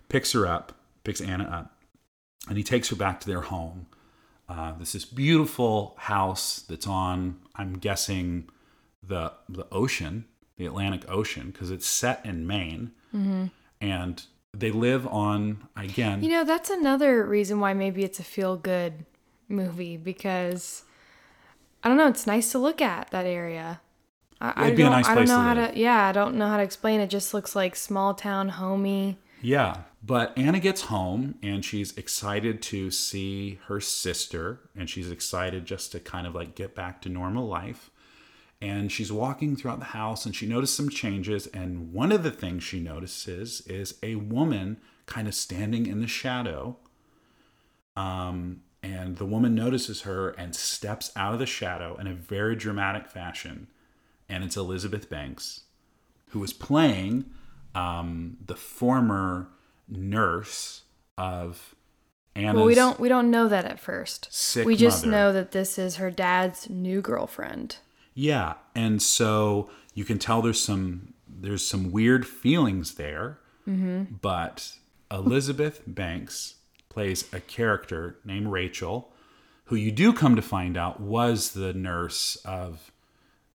picks 0.09 0.33
her 0.33 0.45
up 0.45 0.73
picks 1.03 1.19
anna 1.21 1.45
up 1.45 1.67
and 2.47 2.57
he 2.57 2.63
takes 2.63 2.89
her 2.89 2.95
back 2.97 3.19
to 3.21 3.27
their 3.27 3.41
home. 3.41 3.87
Uh, 4.49 4.73
this 4.77 4.93
is 4.93 5.05
beautiful 5.05 5.95
house 5.97 6.59
that's 6.67 6.85
on, 6.85 7.37
I'm 7.55 7.73
guessing, 7.79 8.49
the 9.01 9.31
the 9.47 9.65
ocean, 9.71 10.25
the 10.57 10.65
Atlantic 10.65 11.03
Ocean, 11.10 11.51
because 11.51 11.72
it's 11.72 11.88
set 11.88 12.25
in 12.25 12.45
Maine, 12.45 12.91
mm-hmm. 13.13 13.45
and 13.81 14.24
they 14.55 14.72
live 14.72 15.07
on 15.07 15.67
again. 15.75 16.24
You 16.24 16.29
know, 16.29 16.43
that's 16.43 16.69
another 16.69 17.25
reason 17.25 17.60
why 17.60 17.74
maybe 17.74 18.03
it's 18.03 18.19
a 18.19 18.24
feel 18.24 18.55
good 18.55 19.05
movie 19.50 19.98
because 19.98 20.83
I 21.83 21.89
don't 21.89 21.98
know, 21.98 22.07
it's 22.07 22.27
nice 22.27 22.51
to 22.51 22.60
look 22.60 22.81
at 22.81 23.10
that 23.12 23.25
area. 23.25 23.81
I, 24.39 24.53
I 24.55 24.65
It'd 24.65 24.77
be 24.77 24.83
a 24.83 24.89
nice 24.89 25.05
I 25.05 25.15
don't 25.15 25.25
place 25.25 25.29
know 25.29 25.38
to 25.38 25.41
how 25.41 25.55
live. 25.55 25.74
to 25.74 25.79
yeah, 25.79 26.07
I 26.07 26.12
don't 26.12 26.36
know 26.36 26.48
how 26.48 26.57
to 26.57 26.63
explain 26.63 27.00
it. 27.00 27.10
Just 27.10 27.33
looks 27.33 27.55
like 27.55 27.75
small 27.75 28.13
town 28.13 28.50
homey. 28.50 29.17
Yeah, 29.41 29.81
but 30.01 30.38
Anna 30.38 30.60
gets 30.60 30.83
home 30.83 31.36
and 31.43 31.65
she's 31.65 31.98
excited 31.98 32.62
to 32.63 32.91
see 32.91 33.60
her 33.67 33.81
sister, 33.81 34.60
and 34.75 34.89
she's 34.89 35.12
excited 35.12 35.65
just 35.65 35.91
to 35.93 36.00
kind 36.00 36.27
of 36.27 36.36
like 36.36 36.55
get 36.55 36.75
back 36.75 37.01
to 37.01 37.10
normal 37.10 37.48
life. 37.48 37.89
And 38.63 38.89
she's 38.89 39.12
walking 39.12 39.58
throughout 39.58 39.79
the 39.79 39.86
house 39.86 40.25
and 40.25 40.34
she 40.34 40.48
noticed 40.48 40.74
some 40.74 40.88
changes. 40.88 41.48
And 41.48 41.91
one 41.91 42.13
of 42.13 42.24
the 42.24 42.32
things 42.32 42.63
she 42.63 42.79
notices 42.79 43.60
is 43.67 43.96
a 44.01 44.15
woman 44.15 44.77
kind 45.05 45.27
of 45.27 45.36
standing 45.36 45.86
in 45.86 46.00
the 46.00 46.08
shadow. 46.08 46.77
Um, 47.98 48.62
and 48.82 49.17
the 49.17 49.25
woman 49.25 49.53
notices 49.53 50.03
her 50.03 50.29
and 50.29 50.55
steps 50.55 51.12
out 51.13 51.34
of 51.34 51.39
the 51.39 51.46
shadow 51.46 51.98
in 52.00 52.08
a 52.08 52.13
very 52.13 52.55
dramatic 52.55 53.08
fashion. 53.08 53.67
And 54.29 54.46
it's 54.46 54.55
Elizabeth 54.55 55.10
Banks, 55.10 55.65
who 56.29 56.39
was 56.39 56.53
playing 56.53 57.25
um, 57.75 58.38
the 58.46 58.55
former 58.55 59.50
nurse 59.89 60.84
of 61.17 61.75
Anna's. 62.34 62.55
Well, 62.55 62.65
we 62.65 62.75
don't 62.75 62.98
we 62.98 63.10
don't 63.10 63.29
know 63.29 63.50
that 63.50 63.65
at 63.65 63.79
first. 63.82 64.29
sick 64.32 64.65
we 64.65 64.77
just 64.77 65.05
mother. 65.05 65.17
know 65.17 65.34
that 65.34 65.51
this 65.51 65.77
is 65.77 65.98
her 65.98 66.10
dad's 66.10 66.70
new 66.70 67.01
girlfriend. 67.01 67.77
Yeah, 68.13 68.53
and 68.75 69.01
so 69.01 69.70
you 69.93 70.05
can 70.05 70.20
tell 70.20 70.41
there's 70.41 70.62
some 70.62 71.13
there's 71.27 71.65
some 71.67 71.91
weird 71.91 72.25
feelings 72.27 72.96
there, 72.96 73.39
Mm-hmm. 73.67 74.15
but 74.22 74.74
Elizabeth 75.12 75.82
Banks 75.88 76.55
plays 76.89 77.25
a 77.34 77.39
character 77.39 78.17
named 78.25 78.48
Rachel, 78.48 79.12
who 79.65 79.75
you 79.75 79.91
do 79.91 80.12
come 80.13 80.36
to 80.36 80.41
find 80.41 80.75
out 80.77 81.00
was 81.00 81.51
the 81.53 81.74
nurse 81.74 82.36
of 82.46 82.91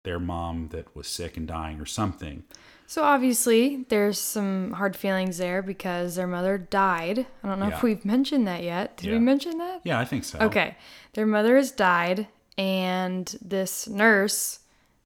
their 0.03 0.21
mom 0.21 0.69
that 0.73 0.95
was 0.95 1.07
sick 1.09 1.37
and 1.37 1.49
dying 1.49 1.81
or 1.81 1.87
something. 1.87 2.45
So 2.87 3.03
obviously, 3.03 3.87
there's 3.89 4.19
some 4.19 4.73
hard 4.75 4.95
feelings 4.95 5.39
there 5.39 5.63
because 5.63 6.17
their 6.17 6.27
mother 6.27 6.59
died. 6.59 7.27
I 7.43 7.49
don't 7.49 7.59
know 7.59 7.69
Yeah. 7.69 7.77
if 7.77 7.83
we've 7.83 8.05
mentioned 8.05 8.47
that 8.47 8.63
yet. 8.63 8.99
Did 8.99 9.07
Yeah. 9.07 9.13
we 9.15 9.19
mention 9.21 9.57
that? 9.59 9.81
Yeah, 9.85 9.99
I 9.99 10.05
think 10.05 10.25
so. 10.25 10.39
Okay. 10.41 10.77
Their 11.15 11.25
mother 11.27 11.57
has 11.57 11.71
died, 11.73 12.29
and 12.59 13.37
this 13.43 13.89
nurse 13.89 14.61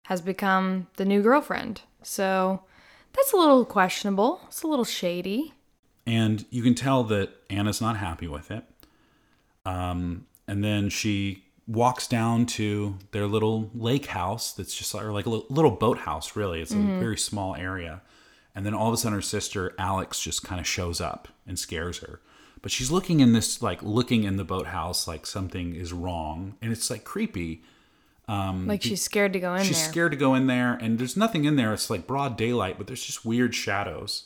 has 0.04 0.20
become 0.20 0.86
the 0.96 1.04
new 1.04 1.22
girlfriend. 1.22 1.82
So 2.02 2.62
that's 3.14 3.32
a 3.32 3.36
little 3.36 3.64
questionable. 3.64 4.40
It's 4.48 4.62
a 4.62 4.66
little 4.66 4.84
shady. 4.84 5.52
and 6.06 6.46
you 6.50 6.62
can 6.62 6.74
tell 6.74 7.04
that 7.04 7.28
Anna's 7.50 7.80
not 7.82 7.96
happy 7.98 8.26
with 8.26 8.50
it. 8.50 8.64
Um, 9.66 10.26
and 10.46 10.64
then 10.64 10.88
she 10.88 11.44
walks 11.66 12.06
down 12.06 12.46
to 12.46 12.96
their 13.10 13.26
little 13.26 13.70
lake 13.74 14.06
house 14.06 14.52
that's 14.52 14.74
just 14.74 14.94
like, 14.94 15.04
or 15.04 15.12
like 15.12 15.26
a 15.26 15.28
little, 15.28 15.46
little 15.50 15.70
boat 15.70 15.98
house, 15.98 16.34
really. 16.34 16.62
It's 16.62 16.72
a 16.72 16.76
very 16.76 17.18
small 17.18 17.54
area. 17.54 18.00
And 18.54 18.64
then 18.64 18.72
all 18.72 18.88
of 18.88 18.94
a 18.94 18.96
sudden, 18.96 19.18
her 19.18 19.22
sister 19.22 19.74
Alex 19.78 20.20
just 20.22 20.42
kind 20.42 20.58
of 20.58 20.66
shows 20.66 20.98
up 21.00 21.28
and 21.46 21.58
scares 21.58 21.98
her. 21.98 22.20
But 22.62 22.70
she's 22.72 22.90
looking 22.90 23.20
in 23.20 23.32
this, 23.32 23.62
like 23.62 23.82
looking 23.82 24.24
in 24.24 24.36
the 24.36 24.44
boathouse, 24.44 25.06
like 25.06 25.26
something 25.26 25.74
is 25.74 25.92
wrong, 25.92 26.54
and 26.60 26.72
it's 26.72 26.90
like 26.90 27.04
creepy. 27.04 27.62
Um, 28.26 28.66
like 28.66 28.82
she's 28.82 29.02
scared 29.02 29.32
to 29.32 29.40
go 29.40 29.54
in 29.54 29.64
She's 29.64 29.78
there. 29.80 29.88
scared 29.90 30.12
to 30.12 30.18
go 30.18 30.34
in 30.34 30.46
there, 30.48 30.74
and 30.74 30.98
there's 30.98 31.16
nothing 31.16 31.44
in 31.44 31.56
there. 31.56 31.72
It's 31.72 31.88
like 31.88 32.06
broad 32.06 32.36
daylight, 32.36 32.76
but 32.76 32.86
there's 32.86 33.02
just 33.04 33.24
weird 33.24 33.54
shadows. 33.54 34.24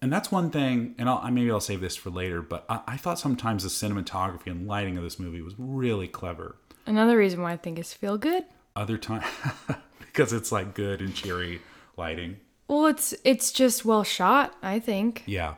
And 0.00 0.12
that's 0.12 0.30
one 0.30 0.50
thing, 0.50 0.94
and 0.98 1.08
I'll, 1.08 1.28
maybe 1.30 1.50
I'll 1.50 1.60
save 1.60 1.80
this 1.80 1.96
for 1.96 2.10
later, 2.10 2.42
but 2.42 2.64
I, 2.68 2.80
I 2.88 2.96
thought 2.96 3.18
sometimes 3.18 3.62
the 3.62 3.68
cinematography 3.68 4.46
and 4.48 4.66
lighting 4.66 4.96
of 4.96 5.02
this 5.04 5.18
movie 5.18 5.42
was 5.42 5.54
really 5.58 6.08
clever. 6.08 6.56
Another 6.86 7.16
reason 7.16 7.40
why 7.42 7.52
I 7.52 7.56
think 7.56 7.78
it's 7.78 7.94
feel 7.94 8.18
good. 8.18 8.44
Other 8.74 8.98
time, 8.98 9.22
because 10.00 10.32
it's 10.32 10.50
like 10.52 10.74
good 10.74 11.00
and 11.00 11.14
cheery 11.14 11.62
lighting. 11.96 12.38
Well, 12.68 12.86
it's 12.86 13.12
it's 13.24 13.52
just 13.52 13.84
well 13.84 14.02
shot, 14.04 14.54
I 14.62 14.78
think, 14.78 15.22
Yeah. 15.26 15.54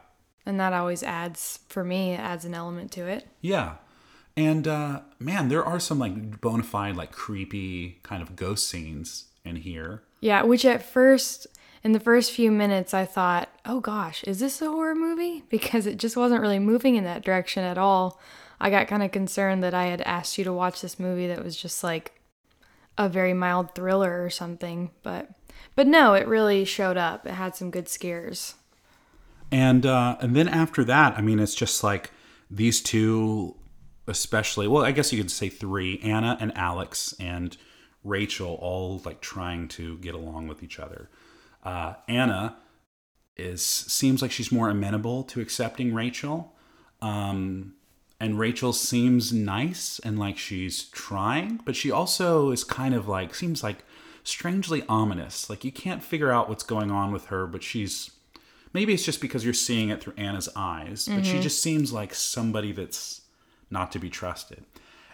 And 0.47 0.59
that 0.61 0.73
always 0.73 1.03
adds 1.03 1.61
for 1.69 1.85
me 1.85 2.15
adds 2.15 2.45
an 2.45 2.55
element 2.55 2.91
to 2.93 3.07
it. 3.07 3.27
Yeah. 3.41 3.75
And 4.37 4.67
uh, 4.67 5.01
man, 5.19 5.49
there 5.49 5.65
are 5.65 5.79
some 5.79 5.99
like 5.99 6.41
bona 6.41 6.63
fide, 6.63 6.97
like 6.97 7.13
creepy 7.13 8.01
kind 8.03 8.23
of 8.23 8.37
ghost 8.37 8.69
scenes 8.69 9.27
in 9.45 9.57
here. 9.57 10.03
Yeah, 10.21 10.43
which 10.43 10.65
at 10.65 10.83
first, 10.83 11.47
in 11.83 11.93
the 11.93 12.01
first 12.01 12.33
few 12.33 12.51
minutes, 12.51 12.95
I 12.95 13.05
thought, 13.05 13.49
oh 13.65 13.81
gosh, 13.81 14.25
is 14.25 14.41
this 14.41 14.61
a 14.61 14.71
horror 14.71 14.95
movie? 14.95 15.45
Because 15.51 15.87
it 15.87 15.99
just 15.99 16.17
wasn't 16.17 16.41
really 16.41 16.59
moving 16.59 16.97
in 16.97 17.05
that 17.05 17.25
direction 17.25 17.63
at 17.63 17.79
all. 17.79 18.21
I 18.61 18.71
got 18.71 18.89
kind 18.89 19.03
of 19.03 19.13
concerned 19.13 19.63
that 19.63 19.75
I 19.75 19.87
had 19.87 20.01
asked 20.03 20.39
you 20.39 20.45
to 20.45 20.53
watch 20.53 20.81
this 20.81 20.99
movie 20.99 21.27
that 21.27 21.45
was 21.45 21.57
just 21.57 21.85
like 21.85 22.21
a 22.97 23.09
very 23.09 23.35
mild 23.35 23.75
thriller 23.75 24.25
or 24.25 24.31
something, 24.31 24.91
but 25.03 25.31
but 25.77 25.87
no, 25.87 26.15
it 26.15 26.29
really 26.29 26.65
showed 26.65 26.97
up. 26.97 27.27
It 27.27 27.33
had 27.33 27.57
some 27.57 27.71
good 27.71 27.89
scares. 27.89 28.55
And 29.55 29.87
uh, 29.87 30.17
and 30.21 30.35
then 30.35 30.49
after 30.49 30.83
that, 30.83 31.17
I 31.17 31.21
mean, 31.21 31.39
it's 31.39 31.55
just 31.55 31.85
like 31.85 32.11
these 32.51 32.81
two, 32.81 33.55
especially. 34.09 34.67
Well, 34.67 34.85
I 34.85 34.91
guess 34.91 35.13
you 35.13 35.19
could 35.23 35.31
say 35.31 35.49
three: 35.49 36.01
Anna 36.03 36.37
and 36.41 36.51
Alex 36.59 37.15
and 37.21 37.57
Rachel, 38.03 38.59
all 38.61 39.01
like 39.05 39.21
trying 39.21 39.69
to 39.69 39.97
get 39.99 40.17
along 40.17 40.49
with 40.49 40.65
each 40.65 40.81
other. 40.81 41.09
Uh, 41.63 41.95
Anna 42.09 42.57
is 43.37 43.65
seems 43.65 44.23
like 44.23 44.33
she's 44.33 44.51
more 44.51 44.69
amenable 44.69 45.23
to 45.23 45.41
accepting 45.41 45.95
Rachel. 45.95 46.57
Um, 47.01 47.75
and 48.19 48.41
Rachel 48.41 48.73
seems 48.73 49.33
nice 49.33 50.01
and 50.01 50.19
like 50.19 50.37
she's 50.37 50.87
trying, 50.87 51.61
but 51.65 51.77
she 51.77 51.93
also 51.93 52.51
is 52.51 52.65
kind 52.65 52.93
of 52.93 53.07
like 53.07 53.37
seems 53.37 53.63
like 53.63 53.85
strangely 54.25 54.83
ominous. 54.89 55.49
Like 55.49 55.65
you 55.65 55.71
can't 55.71 56.03
figure 56.03 56.33
out 56.33 56.49
what's 56.49 56.65
going 56.65 56.91
on 56.91 57.13
with 57.13 57.27
her, 57.27 57.47
but 57.47 57.63
she's 57.63 58.11
maybe 58.75 58.93
it's 58.93 59.05
just 59.05 59.21
because 59.21 59.45
you're 59.45 59.55
seeing 59.55 59.89
it 59.89 60.03
through 60.03 60.15
Anna's 60.17 60.49
eyes, 60.55 61.09
but 61.09 61.25
she 61.25 61.41
just 61.41 61.63
seems 61.63 61.93
like 61.93 62.15
somebody 62.15 62.73
that's 62.73 63.23
not 63.71 63.93
to 63.93 63.99
be 63.99 64.11
trusted. 64.11 64.65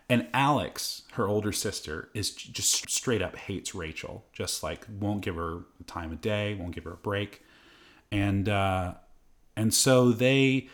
And 0.09 0.26
Alex, 0.35 1.02
her 1.12 1.29
older 1.29 1.52
sister, 1.52 2.09
is 2.14 2.33
just 2.33 2.90
straight 2.90 3.23
up 3.23 3.37
hates 3.37 3.76
Rachel. 3.76 4.25
Just 4.33 4.62
like 4.64 4.85
won't 4.99 5.21
give 5.21 5.37
her 5.37 5.61
the 5.79 5.85
time 5.85 6.11
of 6.11 6.21
day, 6.21 6.55
won't 6.55 6.75
give 6.75 6.85
her 6.85 6.95
a 6.95 6.97
break, 6.97 7.45
and 8.11 8.49
uh, 8.49 8.95
and 9.57 9.73
so 9.73 10.11
they 10.11 10.69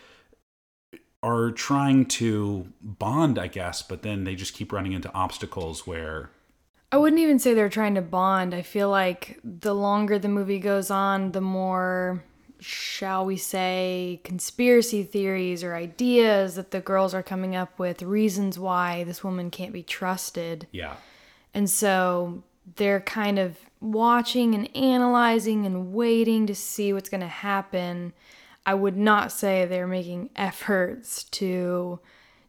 are 1.23 1.51
trying 1.51 2.07
to 2.07 2.73
bond, 2.81 3.39
I 3.39 3.49
guess, 3.49 3.83
but 3.83 4.03
then 4.03 4.25
they 4.25 4.37
just 4.37 4.55
keep 4.55 4.73
running 4.73 4.93
into 4.93 5.13
obstacles 5.13 5.87
where 5.87 6.31
I 6.93 6.99
wouldn't 6.99 7.21
even 7.21 7.39
say 7.39 7.53
they're 7.53 7.69
trying 7.69 7.97
to 7.97 8.03
bond. 8.03 8.55
I 8.55 8.63
feel 8.63 8.89
like 8.89 9.41
the 9.43 9.75
longer 9.75 10.19
the 10.19 10.29
movie 10.29 10.61
goes 10.61 10.91
on, 10.91 11.33
the 11.33 11.41
more, 11.41 12.23
shall 12.61 13.25
we 13.27 13.37
say, 13.37 14.21
conspiracy 14.25 15.03
theories 15.03 15.63
or 15.63 15.75
ideas 15.75 16.55
that 16.57 16.71
the 16.71 16.81
girls 16.81 17.15
are 17.15 17.23
coming 17.23 17.55
up 17.55 17.79
with, 17.79 18.03
reasons 18.03 18.59
why 18.59 19.05
this 19.05 19.23
woman 19.23 19.51
can't 19.51 19.73
be 19.73 19.83
trusted. 19.83 20.67
yeah, 20.73 20.97
And 21.55 21.69
so 21.69 22.43
they're 22.77 23.01
kind 23.01 23.39
of 23.39 23.57
watching 23.81 24.55
and 24.55 24.75
analyzing 24.77 25.67
and 25.67 25.93
waiting 25.93 26.47
to 26.47 26.55
see 26.55 26.93
what's 26.93 27.09
going 27.09 27.21
to 27.21 27.27
happen. 27.27 28.13
I 28.65 28.75
would 28.75 28.97
not 28.97 29.31
say 29.31 29.65
they're 29.65 29.87
making 29.87 30.31
efforts 30.35 31.25
to 31.25 32.01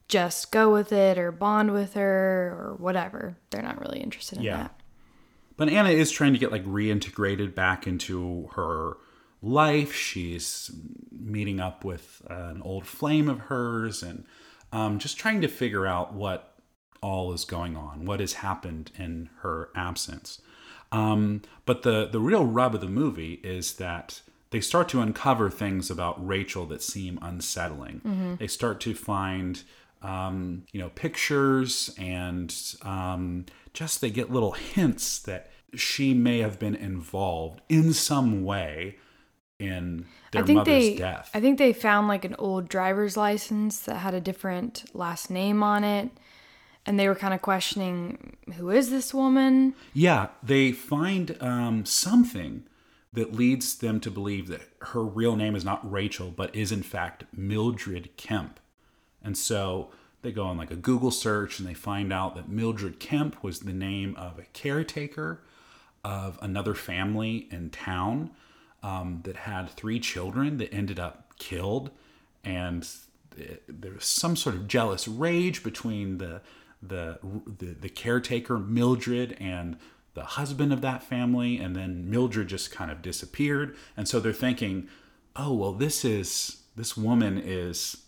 just 0.08 0.50
go 0.50 0.72
with 0.72 0.90
it 0.90 1.18
or 1.18 1.30
bond 1.30 1.72
with 1.72 1.94
her 1.94 2.56
or 2.58 2.74
whatever. 2.78 3.36
They're 3.50 3.62
not 3.62 3.78
really 3.80 4.00
interested 4.00 4.38
in 4.38 4.44
Yeah. 4.44 4.56
that. 4.56 4.80
But 5.58 5.68
Anna 5.68 5.90
is 5.90 6.10
trying 6.10 6.32
to 6.32 6.38
get 6.38 6.50
like 6.50 6.64
reintegrated 6.64 7.54
back 7.54 7.86
into 7.86 8.48
her 8.54 8.96
life. 9.42 9.94
She's 9.94 10.70
meeting 11.10 11.60
up 11.60 11.84
with 11.84 12.22
an 12.28 12.62
old 12.62 12.86
flame 12.86 13.28
of 13.28 13.40
hers 13.40 14.02
and 14.02 14.24
um, 14.72 14.98
just 14.98 15.18
trying 15.18 15.40
to 15.40 15.48
figure 15.48 15.86
out 15.86 16.12
what 16.12 16.54
all 17.00 17.32
is 17.32 17.44
going 17.44 17.76
on, 17.76 18.04
what 18.04 18.20
has 18.20 18.34
happened 18.34 18.90
in 18.98 19.30
her 19.40 19.70
absence. 19.74 20.40
Um, 20.90 21.42
but 21.66 21.82
the 21.82 22.08
the 22.10 22.20
real 22.20 22.44
rub 22.44 22.74
of 22.74 22.80
the 22.80 22.88
movie 22.88 23.34
is 23.44 23.74
that 23.74 24.22
they 24.50 24.60
start 24.60 24.88
to 24.90 25.00
uncover 25.00 25.50
things 25.50 25.90
about 25.90 26.26
Rachel 26.26 26.64
that 26.66 26.82
seem 26.82 27.18
unsettling. 27.20 28.00
They 28.38 28.46
start 28.46 28.80
to 28.80 28.94
find 28.94 29.62
um, 30.02 30.64
you 30.72 30.80
know 30.80 30.88
pictures 30.90 31.94
and 31.98 32.54
um, 32.82 33.46
just 33.74 34.00
they 34.00 34.10
get 34.10 34.32
little 34.32 34.52
hints 34.52 35.18
that 35.20 35.50
she 35.74 36.14
may 36.14 36.38
have 36.38 36.58
been 36.58 36.74
involved 36.74 37.60
in 37.68 37.92
some 37.92 38.44
way 38.44 38.96
in 39.58 40.06
their 40.32 40.42
I 40.42 40.46
think 40.46 40.58
mother's 40.58 40.84
they 40.84 40.96
death. 40.96 41.30
I 41.34 41.40
think 41.40 41.58
they 41.58 41.72
found 41.72 42.08
like 42.08 42.24
an 42.24 42.36
old 42.38 42.68
driver's 42.68 43.16
license 43.16 43.80
that 43.80 43.96
had 43.96 44.14
a 44.14 44.20
different 44.20 44.84
last 44.94 45.30
name 45.30 45.62
on 45.62 45.84
it. 45.84 46.10
And 46.86 46.98
they 46.98 47.08
were 47.08 47.14
kind 47.14 47.34
of 47.34 47.42
questioning 47.42 48.36
who 48.56 48.70
is 48.70 48.90
this 48.90 49.12
woman? 49.12 49.74
Yeah, 49.92 50.28
they 50.42 50.72
find 50.72 51.36
um, 51.40 51.84
something 51.84 52.64
that 53.12 53.34
leads 53.34 53.76
them 53.76 54.00
to 54.00 54.10
believe 54.10 54.48
that 54.48 54.62
her 54.80 55.02
real 55.02 55.36
name 55.36 55.54
is 55.54 55.64
not 55.64 55.90
Rachel, 55.90 56.30
but 56.30 56.54
is 56.54 56.72
in 56.72 56.82
fact 56.82 57.24
Mildred 57.32 58.16
Kemp. 58.16 58.60
And 59.22 59.36
so 59.36 59.90
they 60.22 60.32
go 60.32 60.44
on 60.44 60.56
like 60.56 60.70
a 60.70 60.76
Google 60.76 61.10
search 61.10 61.58
and 61.58 61.68
they 61.68 61.74
find 61.74 62.12
out 62.12 62.36
that 62.36 62.48
Mildred 62.48 63.00
Kemp 63.00 63.42
was 63.42 63.60
the 63.60 63.72
name 63.72 64.14
of 64.16 64.38
a 64.38 64.44
caretaker 64.52 65.42
of 66.04 66.38
another 66.40 66.74
family 66.74 67.48
in 67.50 67.70
town 67.70 68.30
um, 68.82 69.20
that 69.24 69.36
had 69.36 69.70
three 69.70 69.98
children 70.00 70.58
that 70.58 70.72
ended 70.72 70.98
up 71.00 71.36
killed. 71.38 71.90
And 72.44 72.86
th- 73.36 73.60
there 73.68 73.92
was 73.92 74.04
some 74.04 74.36
sort 74.36 74.54
of 74.54 74.68
jealous 74.68 75.06
rage 75.08 75.62
between 75.62 76.18
the 76.18 76.40
the 76.82 77.18
the, 77.58 77.66
the 77.80 77.88
caretaker 77.88 78.56
Mildred 78.58 79.36
and 79.40 79.76
the 80.14 80.22
husband 80.24 80.72
of 80.72 80.80
that 80.80 81.02
family 81.02 81.58
and 81.58 81.74
then 81.74 82.08
Mildred 82.08 82.46
just 82.48 82.70
kind 82.70 82.90
of 82.90 83.02
disappeared 83.02 83.76
and 83.96 84.06
so 84.08 84.20
they're 84.20 84.32
thinking 84.32 84.88
oh 85.34 85.52
well 85.52 85.72
this 85.72 86.04
is 86.04 86.62
this 86.76 86.96
woman 86.96 87.36
is 87.36 88.04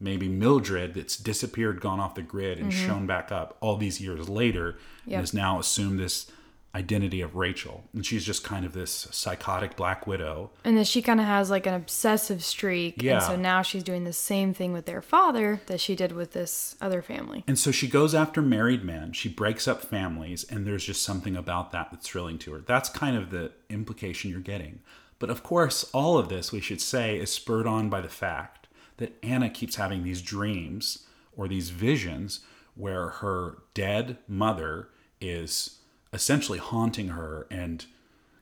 maybe 0.00 0.28
Mildred 0.28 0.92
that's 0.92 1.16
disappeared 1.16 1.80
gone 1.80 1.98
off 1.98 2.14
the 2.14 2.20
grid 2.22 2.58
and 2.58 2.70
shown 2.72 3.06
back 3.06 3.32
up 3.32 3.56
all 3.60 3.76
these 3.78 4.00
years 4.02 4.28
later 4.28 4.76
Yep. 5.06 5.12
and 5.14 5.20
has 5.22 5.32
now 5.34 5.58
assumed 5.58 5.98
this 5.98 6.30
identity 6.74 7.20
of 7.20 7.36
Rachel 7.36 7.84
and 7.92 8.04
she's 8.04 8.24
just 8.24 8.42
kind 8.42 8.66
of 8.66 8.72
this 8.72 9.06
psychotic 9.12 9.76
black 9.76 10.06
widow 10.06 10.50
And 10.64 10.76
then 10.76 10.84
she 10.84 11.02
kind 11.02 11.20
of 11.20 11.26
has 11.26 11.50
like 11.50 11.66
an 11.66 11.74
obsessive 11.74 12.42
streak. 12.42 13.02
Yeah. 13.02 13.14
And 13.14 13.22
so 13.22 13.36
now 13.36 13.62
she's 13.62 13.82
doing 13.82 14.04
the 14.04 14.12
same 14.12 14.54
thing 14.54 14.72
with 14.72 14.86
their 14.86 15.02
father 15.02 15.60
that 15.66 15.80
she 15.80 15.94
did 15.94 16.12
with 16.12 16.32
this 16.32 16.76
other 16.80 17.02
family. 17.02 17.44
And 17.46 17.58
so 17.58 17.70
she 17.70 17.86
goes 17.86 18.14
after 18.14 18.42
married 18.42 18.84
men. 18.84 19.12
She 19.12 19.28
breaks 19.28 19.68
up 19.68 19.82
families, 19.82 20.44
and 20.44 20.66
there's 20.66 20.84
just 20.84 21.02
something 21.02 21.36
about 21.36 21.72
that 21.72 21.88
that's 21.90 22.08
thrilling 22.08 22.38
to 22.38 22.52
her. 22.52 22.60
That's 22.60 22.88
kind 22.88 23.16
of 23.16 23.30
the 23.30 23.52
implication 23.68 24.30
you're 24.30 24.40
getting. 24.40 24.80
But 25.18 25.30
of 25.30 25.42
course, 25.42 25.88
all 25.92 26.18
of 26.18 26.28
this, 26.28 26.52
we 26.52 26.60
should 26.60 26.80
say, 26.80 27.18
is 27.18 27.32
spurred 27.32 27.66
on 27.66 27.88
by 27.88 28.00
the 28.00 28.08
fact 28.08 28.68
that 28.96 29.16
Anna 29.22 29.50
keeps 29.50 29.76
having 29.76 30.02
these 30.02 30.22
dreams 30.22 31.06
or 31.36 31.48
these 31.48 31.70
visions 31.70 32.40
where 32.74 33.08
her 33.08 33.58
dead 33.74 34.18
mother 34.26 34.88
is 35.20 35.78
essentially 36.14 36.58
haunting 36.58 37.08
her 37.08 37.46
and, 37.50 37.84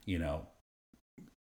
you 0.05 0.19
know, 0.19 0.47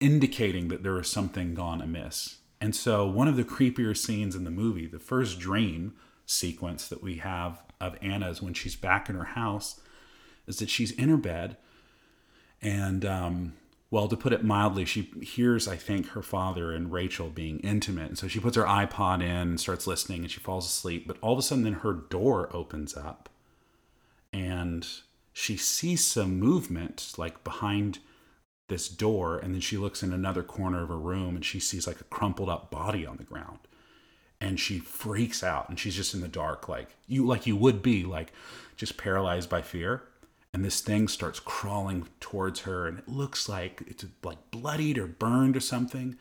indicating 0.01 0.69
that 0.69 0.83
there 0.83 0.99
is 0.99 1.09
something 1.09 1.53
gone 1.53 1.83
amiss. 1.83 2.39
And 2.61 2.75
so, 2.75 3.07
one 3.07 3.27
of 3.27 3.37
the 3.37 3.45
creepier 3.45 3.97
scenes 3.97 4.37
in 4.37 4.45
the 4.45 4.51
movie, 4.51 4.87
the 4.87 5.01
first 5.01 5.41
dream 5.41 5.95
sequence 6.25 6.89
that 6.89 7.03
we 7.03 7.17
have 7.17 7.63
of 7.81 7.99
Anna's 8.01 8.41
when 8.41 8.55
she's 8.55 8.77
back 8.77 9.11
in 9.11 9.17
her 9.17 9.25
house, 9.25 9.81
is 10.47 10.59
that 10.59 10.71
she's 10.71 10.93
in 10.93 11.09
her 11.09 11.17
bed. 11.17 11.57
And, 12.63 13.05
um, 13.05 13.55
well, 13.91 14.07
to 14.07 14.17
put 14.17 14.33
it 14.33 14.45
mildly, 14.45 14.85
she 14.85 15.11
hears, 15.21 15.67
I 15.67 15.77
think, 15.77 16.11
her 16.11 16.23
father 16.23 16.73
and 16.73 16.93
Rachel 16.93 17.29
being 17.29 17.59
intimate. 17.61 18.09
And 18.09 18.19
so 18.19 18.29
she 18.29 18.39
puts 18.39 18.57
her 18.57 18.63
iPod 18.63 19.21
in 19.21 19.29
and 19.29 19.61
starts 19.61 19.89
listening 19.89 20.23
and 20.23 20.31
she 20.31 20.41
falls 20.41 20.67
asleep. 20.67 21.09
But 21.09 21.19
all 21.21 21.33
of 21.33 21.41
a 21.41 21.43
sudden, 21.43 21.65
then 21.65 21.73
her 21.75 21.93
door 21.93 22.49
opens 22.55 22.97
up 22.97 23.29
and 24.33 24.87
she 25.33 25.57
sees 25.57 26.07
some 26.07 26.39
movement 26.39 27.13
like 27.17 27.43
behind 27.43 27.99
this 28.69 28.89
door 28.89 29.39
and 29.39 29.55
then 29.55 29.61
she 29.61 29.77
looks 29.77 30.03
in 30.03 30.13
another 30.13 30.43
corner 30.43 30.83
of 30.83 30.89
her 30.89 30.99
room 30.99 31.37
and 31.37 31.45
she 31.45 31.61
sees 31.61 31.87
like 31.87 32.01
a 32.01 32.05
crumpled 32.05 32.49
up 32.49 32.71
body 32.71 33.07
on 33.07 33.17
the 33.17 33.25
ground. 33.25 33.59
And 34.41 34.59
she 34.59 34.79
freaks 34.79 35.45
out 35.45 35.69
and 35.69 35.79
she's 35.79 35.95
just 35.95 36.15
in 36.15 36.21
the 36.21 36.29
dark 36.29 36.69
like 36.69 36.97
you 37.07 37.25
like 37.27 37.47
you 37.47 37.57
would 37.57 37.83
be 37.83 38.05
like 38.05 38.33
just 38.77 38.97
paralyzed 38.97 39.49
by 39.49 39.63
fear. 39.63 40.03
And 40.55 40.65
this 40.65 40.81
thing 40.81 41.09
starts 41.09 41.41
crawling 41.41 42.09
towards 42.21 42.61
her 42.61 42.87
and 42.87 42.99
it 42.99 43.09
looks 43.09 43.49
like 43.49 43.83
it's 43.87 44.05
like 44.23 44.51
bloodied 44.51 44.99
or 44.99 45.07
burned 45.07 45.57
or 45.57 45.61
something. 45.61 46.17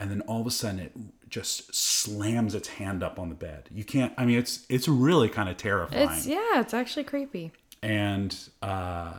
And 0.00 0.10
then 0.10 0.20
all 0.22 0.40
of 0.40 0.46
a 0.46 0.50
sudden 0.50 0.78
it 0.78 0.92
just 1.28 1.74
slams 1.74 2.54
its 2.54 2.68
hand 2.68 3.02
up 3.02 3.18
on 3.18 3.28
the 3.28 3.34
bed. 3.34 3.68
You 3.72 3.84
can't 3.84 4.12
i 4.16 4.24
mean 4.24 4.38
it's 4.38 4.64
it's 4.68 4.88
really 4.88 5.28
kind 5.28 5.48
of 5.48 5.56
terrifying. 5.56 6.08
It's, 6.10 6.26
yeah, 6.26 6.60
it's 6.60 6.74
actually 6.74 7.04
creepy. 7.04 7.52
And 7.84 8.48
uh 8.62 9.12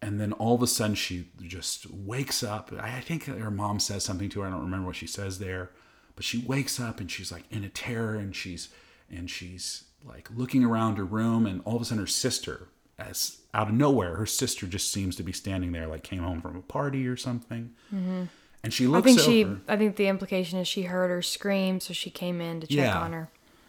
and 0.00 0.20
then 0.20 0.32
all 0.34 0.54
of 0.54 0.62
a 0.62 0.66
sudden 0.66 0.94
she 0.94 1.28
just 1.42 1.90
wakes 1.90 2.42
up. 2.42 2.72
I 2.78 3.00
think 3.00 3.24
her 3.24 3.50
mom 3.50 3.80
says 3.80 4.04
something 4.04 4.28
to 4.30 4.40
her. 4.40 4.46
I 4.46 4.50
don't 4.50 4.60
remember 4.62 4.86
what 4.86 4.96
she 4.96 5.06
says 5.06 5.38
there 5.38 5.70
but 6.18 6.24
she 6.24 6.38
wakes 6.38 6.80
up 6.80 6.98
and 6.98 7.08
she's 7.08 7.30
like 7.30 7.44
in 7.48 7.62
a 7.62 7.68
terror 7.68 8.16
and 8.16 8.34
she's 8.34 8.70
and 9.08 9.30
she's 9.30 9.84
like 10.04 10.28
looking 10.34 10.64
around 10.64 10.96
her 10.96 11.04
room 11.04 11.46
and 11.46 11.60
all 11.64 11.76
of 11.76 11.82
a 11.82 11.84
sudden 11.84 12.02
her 12.02 12.08
sister 12.08 12.66
as 12.98 13.38
out 13.54 13.68
of 13.68 13.74
nowhere 13.74 14.16
her 14.16 14.26
sister 14.26 14.66
just 14.66 14.90
seems 14.92 15.14
to 15.14 15.22
be 15.22 15.30
standing 15.32 15.70
there 15.70 15.86
like 15.86 16.02
came 16.02 16.24
home 16.24 16.40
from 16.40 16.56
a 16.56 16.62
party 16.62 17.06
or 17.06 17.16
something. 17.16 17.70
And 18.64 18.74
she 18.74 18.88
looks 18.88 19.04
I 19.06 19.14
think 19.14 19.20
over. 19.20 19.30
She, 19.30 19.46
I 19.68 19.76
think 19.76 19.94
the 19.94 20.08
implication 20.08 20.58
is 20.58 20.66
she 20.66 20.82
heard 20.82 21.10
her 21.10 21.22
scream, 21.22 21.78
so 21.78 21.94
she 21.94 22.10
came 22.10 22.40
in 22.40 22.60
to 22.62 22.66
check 22.66 22.78
Yeah. 22.78 22.98
on 23.00 23.12
her. 23.12 23.28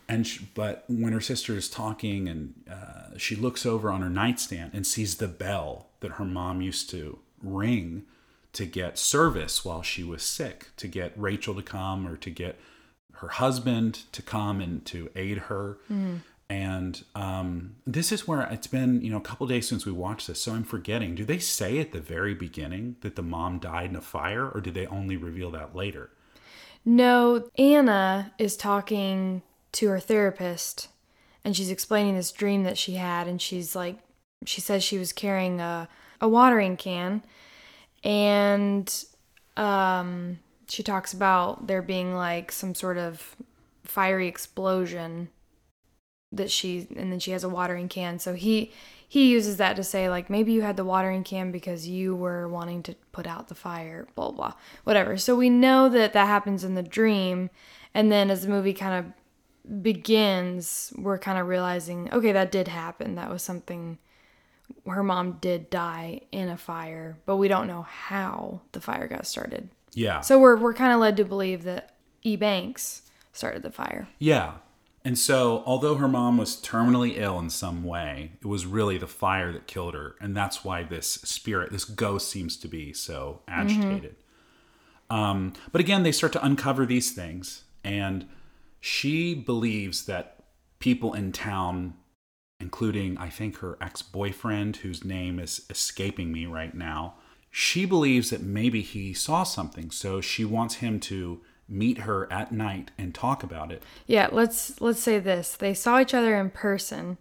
And 0.09 0.25
she, 0.25 0.49
but 0.55 0.83
when 0.87 1.13
her 1.13 1.21
sister 1.21 1.55
is 1.55 1.69
talking, 1.69 2.27
and 2.27 2.55
uh, 2.69 3.17
she 3.17 3.35
looks 3.35 3.65
over 3.65 3.91
on 3.91 4.01
her 4.01 4.09
nightstand 4.09 4.71
and 4.73 4.85
sees 4.85 5.17
the 5.17 5.27
bell 5.27 5.89
that 5.99 6.13
her 6.13 6.25
mom 6.25 6.61
used 6.61 6.89
to 6.89 7.19
ring 7.43 8.03
to 8.53 8.65
get 8.65 8.97
service 8.97 9.63
while 9.63 9.83
she 9.83 10.03
was 10.03 10.23
sick, 10.23 10.69
to 10.77 10.87
get 10.87 11.13
Rachel 11.15 11.53
to 11.53 11.61
come 11.61 12.07
or 12.07 12.17
to 12.17 12.31
get 12.31 12.59
her 13.13 13.27
husband 13.27 14.03
to 14.13 14.23
come 14.23 14.59
and 14.59 14.83
to 14.87 15.09
aid 15.15 15.37
her. 15.37 15.77
And 16.49 17.03
um, 17.13 17.75
this 17.85 18.11
is 18.11 18.27
where 18.27 18.41
it's 18.41 18.65
been, 18.65 19.01
you 19.01 19.11
know, 19.11 19.17
a 19.17 19.21
couple 19.21 19.45
days 19.45 19.67
since 19.67 19.85
we 19.85 19.91
watched 19.91 20.25
this, 20.25 20.41
so 20.41 20.53
I'm 20.53 20.63
forgetting. 20.63 21.13
Do 21.13 21.23
they 21.23 21.37
say 21.37 21.77
at 21.77 21.91
the 21.91 21.99
very 21.99 22.33
beginning 22.33 22.95
that 23.01 23.15
the 23.15 23.21
mom 23.21 23.59
died 23.59 23.91
in 23.91 23.95
a 23.95 24.01
fire, 24.01 24.49
or 24.49 24.59
did 24.59 24.73
they 24.73 24.87
only 24.87 25.15
reveal 25.15 25.51
that 25.51 25.75
later? 25.75 26.09
No, 26.83 27.47
Anna 27.59 28.33
is 28.39 28.57
talking 28.57 29.43
to 29.73 29.89
her 29.89 29.99
therapist 29.99 30.89
and 31.43 31.55
she's 31.55 31.71
explaining 31.71 32.15
this 32.15 32.31
dream 32.31 32.63
that 32.63 32.77
she 32.77 32.95
had 32.95 33.27
and 33.27 33.41
she's 33.41 33.75
like 33.75 33.99
she 34.45 34.61
says 34.61 34.83
she 34.83 34.97
was 34.97 35.11
carrying 35.11 35.59
a, 35.59 35.87
a 36.21 36.27
watering 36.27 36.77
can 36.77 37.21
and 38.03 39.05
um, 39.57 40.39
she 40.67 40.83
talks 40.83 41.13
about 41.13 41.67
there 41.67 41.81
being 41.81 42.15
like 42.15 42.51
some 42.51 42.73
sort 42.73 42.97
of 42.97 43.35
fiery 43.83 44.27
explosion 44.27 45.29
that 46.31 46.51
she 46.51 46.87
and 46.95 47.11
then 47.11 47.19
she 47.19 47.31
has 47.31 47.43
a 47.43 47.49
watering 47.49 47.89
can. 47.89 48.19
So 48.19 48.33
he 48.33 48.71
he 49.07 49.31
uses 49.31 49.57
that 49.57 49.75
to 49.75 49.83
say 49.83 50.09
like 50.09 50.29
maybe 50.29 50.53
you 50.53 50.61
had 50.61 50.77
the 50.77 50.85
watering 50.85 51.23
can 51.23 51.51
because 51.51 51.87
you 51.87 52.15
were 52.15 52.47
wanting 52.47 52.83
to 52.83 52.95
put 53.11 53.25
out 53.27 53.47
the 53.47 53.55
fire 53.55 54.07
blah 54.15 54.31
blah 54.31 54.53
whatever. 54.83 55.17
So 55.17 55.35
we 55.35 55.49
know 55.49 55.89
that 55.89 56.13
that 56.13 56.27
happens 56.27 56.63
in 56.63 56.75
the 56.75 56.83
dream 56.83 57.49
and 57.93 58.11
then 58.11 58.29
as 58.29 58.43
the 58.43 58.49
movie 58.49 58.73
kind 58.73 58.93
of 59.05 59.13
begins 59.81 60.91
we're 60.97 61.19
kind 61.19 61.37
of 61.37 61.47
realizing 61.47 62.11
okay 62.11 62.31
that 62.31 62.51
did 62.51 62.67
happen 62.67 63.15
that 63.15 63.29
was 63.29 63.43
something 63.43 63.97
her 64.87 65.03
mom 65.03 65.33
did 65.41 65.69
die 65.69 66.21
in 66.31 66.49
a 66.49 66.57
fire 66.57 67.17
but 67.25 67.37
we 67.37 67.47
don't 67.47 67.67
know 67.67 67.83
how 67.83 68.61
the 68.71 68.81
fire 68.81 69.07
got 69.07 69.25
started 69.27 69.69
Yeah. 69.93 70.21
so 70.21 70.39
we're 70.39 70.55
we're 70.57 70.73
kind 70.73 70.91
of 70.93 70.99
led 70.99 71.17
to 71.17 71.25
believe 71.25 71.63
that 71.63 71.95
E 72.23 72.35
Banks 72.35 73.03
started 73.31 73.61
the 73.63 73.71
fire 73.71 74.07
Yeah. 74.17 74.53
And 75.05 75.17
so, 75.17 75.63
although 75.65 75.95
her 75.95 76.09
mom 76.09 76.37
was 76.37 76.57
terminally 76.57 77.13
ill 77.17 77.39
in 77.39 77.49
some 77.49 77.85
way, 77.85 78.33
it 78.41 78.45
was 78.47 78.65
really 78.65 78.97
the 78.97 79.07
fire 79.07 79.53
that 79.53 79.65
killed 79.65 79.93
her. 79.93 80.15
And 80.19 80.35
that's 80.35 80.65
why 80.65 80.83
this 80.83 81.07
spirit, 81.07 81.71
this 81.71 81.85
ghost, 81.85 82.29
seems 82.29 82.57
to 82.57 82.67
be 82.67 82.91
so 82.91 83.39
agitated. 83.47 84.17
Um, 85.09 85.53
but 85.71 85.79
again, 85.79 86.03
they 86.03 86.11
start 86.11 86.33
to 86.33 86.45
uncover 86.45 86.85
these 86.85 87.13
things. 87.13 87.63
And 87.81 88.27
she 88.79 89.33
believes 89.33 90.05
that 90.05 90.43
people 90.79 91.13
in 91.13 91.31
town, 91.31 91.95
including, 92.59 93.17
I 93.17 93.29
think, 93.29 93.57
her 93.57 93.77
ex 93.81 94.01
boyfriend, 94.01 94.77
whose 94.77 95.03
name 95.03 95.39
is 95.39 95.65
escaping 95.69 96.31
me 96.31 96.45
right 96.45 96.73
now, 96.73 97.15
she 97.51 97.85
believes 97.85 98.29
that 98.29 98.41
maybe 98.41 98.81
he 98.81 99.13
saw 99.13 99.43
something. 99.43 99.91
So 99.91 100.21
she 100.21 100.45
wants 100.45 100.75
him 100.75 100.99
to 101.01 101.41
meet 101.67 101.99
her 101.99 102.31
at 102.31 102.51
night 102.51 102.91
and 102.97 103.13
talk 103.13 103.43
about 103.43 103.71
it. 103.71 103.83
Yeah, 104.07 104.29
let's 104.31 104.79
let's 104.81 105.01
say 105.01 105.19
this. 105.19 105.55
They 105.55 105.73
saw 105.73 105.99
each 105.99 106.13
other 106.13 106.35
in 106.35 106.49
person. 106.49 107.17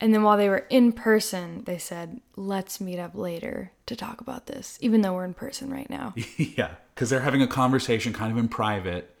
And 0.00 0.14
then 0.14 0.22
while 0.22 0.36
they 0.36 0.48
were 0.48 0.66
in 0.70 0.92
person, 0.92 1.64
they 1.64 1.78
said, 1.78 2.20
"Let's 2.36 2.80
meet 2.80 3.00
up 3.00 3.14
later 3.14 3.72
to 3.86 3.96
talk 3.96 4.20
about 4.20 4.46
this, 4.46 4.78
even 4.80 5.00
though 5.00 5.14
we're 5.14 5.24
in 5.24 5.34
person 5.34 5.70
right 5.70 5.90
now." 5.90 6.14
yeah, 6.36 6.76
because 6.94 7.10
they're 7.10 7.20
having 7.20 7.42
a 7.42 7.48
conversation 7.48 8.12
kind 8.12 8.30
of 8.30 8.38
in 8.38 8.48
private, 8.48 9.14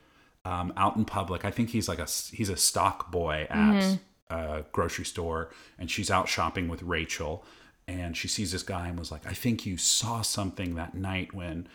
um, 0.48 0.72
out 0.78 0.96
in 0.96 1.04
public. 1.04 1.44
I 1.44 1.50
think 1.50 1.68
he's 1.68 1.88
like 1.88 1.98
a 1.98 2.08
he's 2.32 2.48
a 2.48 2.56
stock 2.56 3.10
boy 3.10 3.46
at 3.50 3.98
a 4.30 4.64
grocery 4.72 5.04
store, 5.04 5.50
and 5.78 5.90
she's 5.90 6.10
out 6.10 6.26
shopping 6.26 6.68
with 6.68 6.82
Rachel, 6.82 7.44
and 7.86 8.16
she 8.16 8.28
sees 8.28 8.52
this 8.52 8.62
guy 8.62 8.88
and 8.88 8.98
was 8.98 9.12
like, 9.12 9.26
"I 9.26 9.34
think 9.34 9.66
you 9.66 9.76
saw 9.76 10.22
something 10.22 10.74
that 10.74 10.94
night 10.94 11.34
when." 11.34 11.68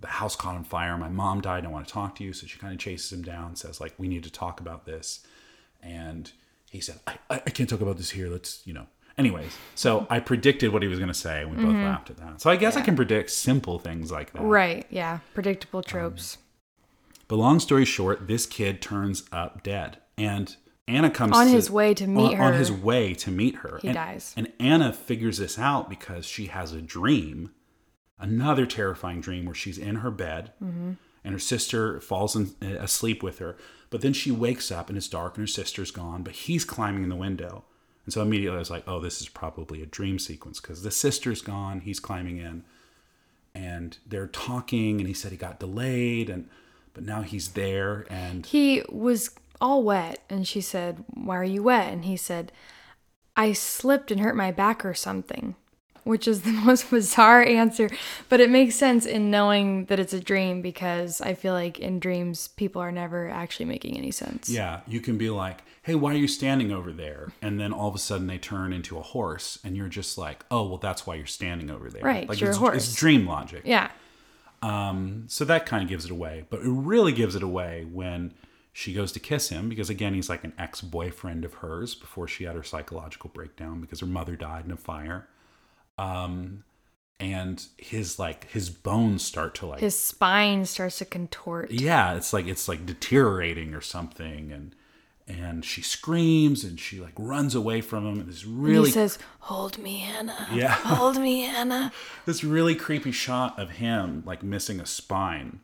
The 0.00 0.06
house 0.06 0.36
caught 0.36 0.54
on 0.54 0.62
fire. 0.62 0.96
My 0.96 1.08
mom 1.08 1.40
died. 1.40 1.64
I 1.64 1.68
want 1.68 1.88
to 1.88 1.92
talk 1.92 2.14
to 2.18 2.22
you. 2.24 2.32
So 2.32 2.46
she 2.46 2.56
kind 2.56 2.72
of 2.72 2.78
chases 2.78 3.12
him 3.12 3.22
down, 3.22 3.56
says 3.56 3.80
like, 3.80 3.94
"We 3.98 4.06
need 4.06 4.22
to 4.22 4.30
talk 4.30 4.60
about 4.60 4.86
this." 4.86 5.26
And 5.82 6.30
he 6.70 6.80
said, 6.80 7.00
"I, 7.04 7.18
I 7.28 7.34
I 7.46 7.50
can't 7.50 7.68
talk 7.68 7.80
about 7.80 7.96
this 7.96 8.10
here. 8.10 8.28
Let's, 8.28 8.64
you 8.64 8.74
know." 8.74 8.86
Anyways, 9.16 9.50
so 9.74 10.02
mm-hmm. 10.02 10.12
I 10.12 10.20
predicted 10.20 10.72
what 10.72 10.82
he 10.82 10.88
was 10.88 11.00
going 11.00 11.08
to 11.08 11.20
say, 11.26 11.42
and 11.42 11.50
we 11.50 11.56
both 11.56 11.74
mm-hmm. 11.74 11.82
laughed 11.82 12.10
at 12.10 12.18
that. 12.18 12.40
So 12.40 12.48
I 12.48 12.54
guess 12.54 12.76
I 12.76 12.80
can 12.82 12.94
predict 12.94 13.30
simple 13.30 13.80
things 13.80 14.12
like 14.12 14.32
that. 14.34 14.42
right, 14.42 14.86
yeah, 14.88 15.18
predictable 15.34 15.82
tropes. 15.82 16.38
But 17.28 17.36
long 17.36 17.60
story 17.60 17.84
short, 17.84 18.26
this 18.26 18.46
kid 18.46 18.80
turns 18.82 19.24
up 19.30 19.62
dead, 19.62 19.98
and 20.16 20.56
Anna 20.86 21.10
comes 21.10 21.36
On 21.36 21.44
to- 21.46 21.52
his 21.52 21.70
way 21.70 21.92
to 21.94 22.06
meet 22.06 22.34
on, 22.34 22.40
on 22.40 22.52
his 22.54 22.72
way 22.72 23.12
to 23.14 23.30
meet 23.30 23.56
her. 23.56 23.78
He 23.82 23.88
and, 23.88 23.94
dies. 23.94 24.32
and 24.36 24.50
Anna 24.58 24.92
figures 24.92 25.36
this 25.38 25.58
out 25.58 25.90
because 25.90 26.24
she 26.26 26.46
has 26.46 26.72
a 26.72 26.80
dream, 26.80 27.50
another 28.18 28.64
terrifying 28.64 29.20
dream 29.20 29.44
where 29.44 29.54
she's 29.54 29.76
in 29.78 29.96
her 29.96 30.10
bed, 30.10 30.52
Mm-hmm. 30.64 30.92
and 31.22 31.32
her 31.34 31.38
sister 31.38 32.00
falls 32.00 32.34
in, 32.34 32.54
uh, 32.62 32.76
asleep 32.80 33.22
with 33.22 33.38
her. 33.40 33.56
But 33.90 34.00
then 34.00 34.14
she 34.14 34.30
wakes 34.30 34.70
up 34.72 34.88
and 34.88 34.96
it's 34.96 35.08
dark, 35.08 35.36
and 35.36 35.42
her 35.42 35.46
sister's 35.46 35.90
gone, 35.90 36.22
but 36.22 36.32
he's 36.34 36.64
climbing 36.64 37.02
in 37.02 37.08
the 37.10 37.16
window. 37.16 37.64
And 38.06 38.12
so 38.14 38.22
immediately 38.22 38.56
I 38.56 38.60
was 38.60 38.70
like, 38.70 38.84
"Oh, 38.88 39.00
this 39.00 39.20
is 39.20 39.28
probably 39.28 39.82
a 39.82 39.86
dream 39.86 40.18
sequence 40.18 40.60
because 40.60 40.82
the 40.82 40.90
sister's 40.90 41.42
gone, 41.42 41.80
he's 41.80 42.00
climbing 42.00 42.38
in." 42.38 42.64
and 43.54 43.98
they're 44.06 44.26
talking 44.28 44.98
and 45.00 45.08
he 45.08 45.14
said 45.14 45.32
he 45.32 45.36
got 45.38 45.58
delayed 45.58 46.28
and 46.30 46.48
but 46.98 47.06
now 47.06 47.22
he's 47.22 47.50
there 47.50 48.06
and 48.10 48.44
He 48.44 48.82
was 48.88 49.30
all 49.60 49.84
wet, 49.84 50.20
and 50.28 50.46
she 50.48 50.60
said, 50.60 51.04
Why 51.14 51.36
are 51.36 51.44
you 51.44 51.62
wet? 51.62 51.92
And 51.92 52.04
he 52.04 52.16
said, 52.16 52.50
I 53.36 53.52
slipped 53.52 54.10
and 54.10 54.20
hurt 54.20 54.34
my 54.34 54.50
back 54.50 54.84
or 54.84 54.94
something, 54.94 55.54
which 56.02 56.26
is 56.26 56.42
the 56.42 56.50
most 56.66 56.90
bizarre 56.90 57.42
answer. 57.44 57.88
But 58.28 58.40
it 58.40 58.50
makes 58.50 58.74
sense 58.74 59.06
in 59.06 59.30
knowing 59.30 59.84
that 59.86 60.00
it's 60.00 60.12
a 60.12 60.18
dream 60.20 60.60
because 60.60 61.20
I 61.20 61.34
feel 61.34 61.54
like 61.54 61.78
in 61.78 62.00
dreams, 62.00 62.48
people 62.48 62.82
are 62.82 62.90
never 62.92 63.28
actually 63.28 63.66
making 63.66 63.96
any 63.96 64.10
sense. 64.10 64.48
yeah 64.48 64.80
you 64.88 65.00
can 65.00 65.16
be 65.18 65.30
like 65.30 65.62
hey 65.82 65.94
why 65.94 66.12
are 66.12 66.16
you 66.16 66.28
standing 66.28 66.70
over 66.72 66.92
there 66.92 67.32
and 67.40 67.58
then 67.60 67.72
all 67.72 67.88
of 67.88 67.94
a 67.94 67.98
sudden 67.98 68.26
they 68.26 68.38
turn 68.38 68.72
into 68.74 68.98
a 68.98 69.02
horse 69.02 69.58
and 69.64 69.76
you're 69.76 69.88
just 69.88 70.18
like 70.18 70.44
oh 70.50 70.66
well 70.68 70.76
that's 70.78 71.06
why 71.06 71.14
you're 71.14 71.24
standing 71.26 71.70
over 71.70 71.88
there 71.90 72.02
Right, 72.02 72.28
like 72.28 72.40
you're 72.40 72.50
a 72.50 72.56
horse. 72.56 72.88
it's 72.88 72.94
dream 72.94 73.26
logic 73.26 73.62
Yeah. 73.64 73.90
So 74.62 75.44
that 75.44 75.66
kind 75.66 75.82
of 75.82 75.88
gives 75.88 76.04
it 76.04 76.10
away. 76.10 76.44
But 76.50 76.60
it 76.60 76.68
really 76.68 77.12
gives 77.12 77.34
it 77.34 77.42
away 77.42 77.86
when 77.90 78.34
she 78.72 78.92
goes 78.94 79.10
to 79.12 79.20
kiss 79.20 79.48
him 79.48 79.68
because 79.68 79.90
again 79.90 80.14
he's 80.14 80.28
like 80.28 80.44
an 80.44 80.52
ex-boyfriend 80.58 81.44
of 81.44 81.54
hers 81.54 81.94
before 81.96 82.28
she 82.28 82.44
had 82.44 82.54
her 82.54 82.62
psychological 82.62 83.30
breakdown 83.34 83.80
because 83.80 83.98
her 84.00 84.06
mother 84.06 84.36
died 84.36 84.64
in 84.64 84.70
a 84.70 84.76
fire. 84.76 85.28
Um 85.96 86.64
and 87.20 87.66
his 87.76 88.18
like 88.20 88.48
his 88.50 88.70
bones 88.70 89.24
start 89.24 89.56
to 89.56 89.66
like 89.66 89.80
His 89.80 89.98
spine 89.98 90.64
starts 90.64 90.98
to 90.98 91.04
contort. 91.04 91.72
yeah 91.72 92.14
it's 92.14 92.32
like 92.32 92.46
it's 92.46 92.68
like 92.68 92.86
deteriorating 92.86 93.74
or 93.74 93.80
something. 93.80 94.52
And 94.52 94.74
and 95.28 95.64
she 95.64 95.82
screams 95.82 96.64
and 96.64 96.80
she 96.80 96.98
like 97.00 97.12
runs 97.18 97.54
away 97.54 97.80
from 97.82 98.06
him 98.06 98.20
and 98.20 98.28
this 98.28 98.44
And 98.44 98.62
really 98.62 98.86
he 98.86 98.92
says, 98.92 99.18
Hold 99.40 99.78
me, 99.78 100.02
Anna. 100.02 100.48
Yeah. 100.52 100.68
Hold 100.72 101.18
me, 101.20 101.44
Anna. 101.44 101.92
this 102.26 102.42
really 102.42 102.74
creepy 102.74 103.12
shot 103.12 103.58
of 103.58 103.72
him 103.72 104.22
like 104.26 104.42
missing 104.42 104.80
a 104.80 104.86
spine 104.86 105.60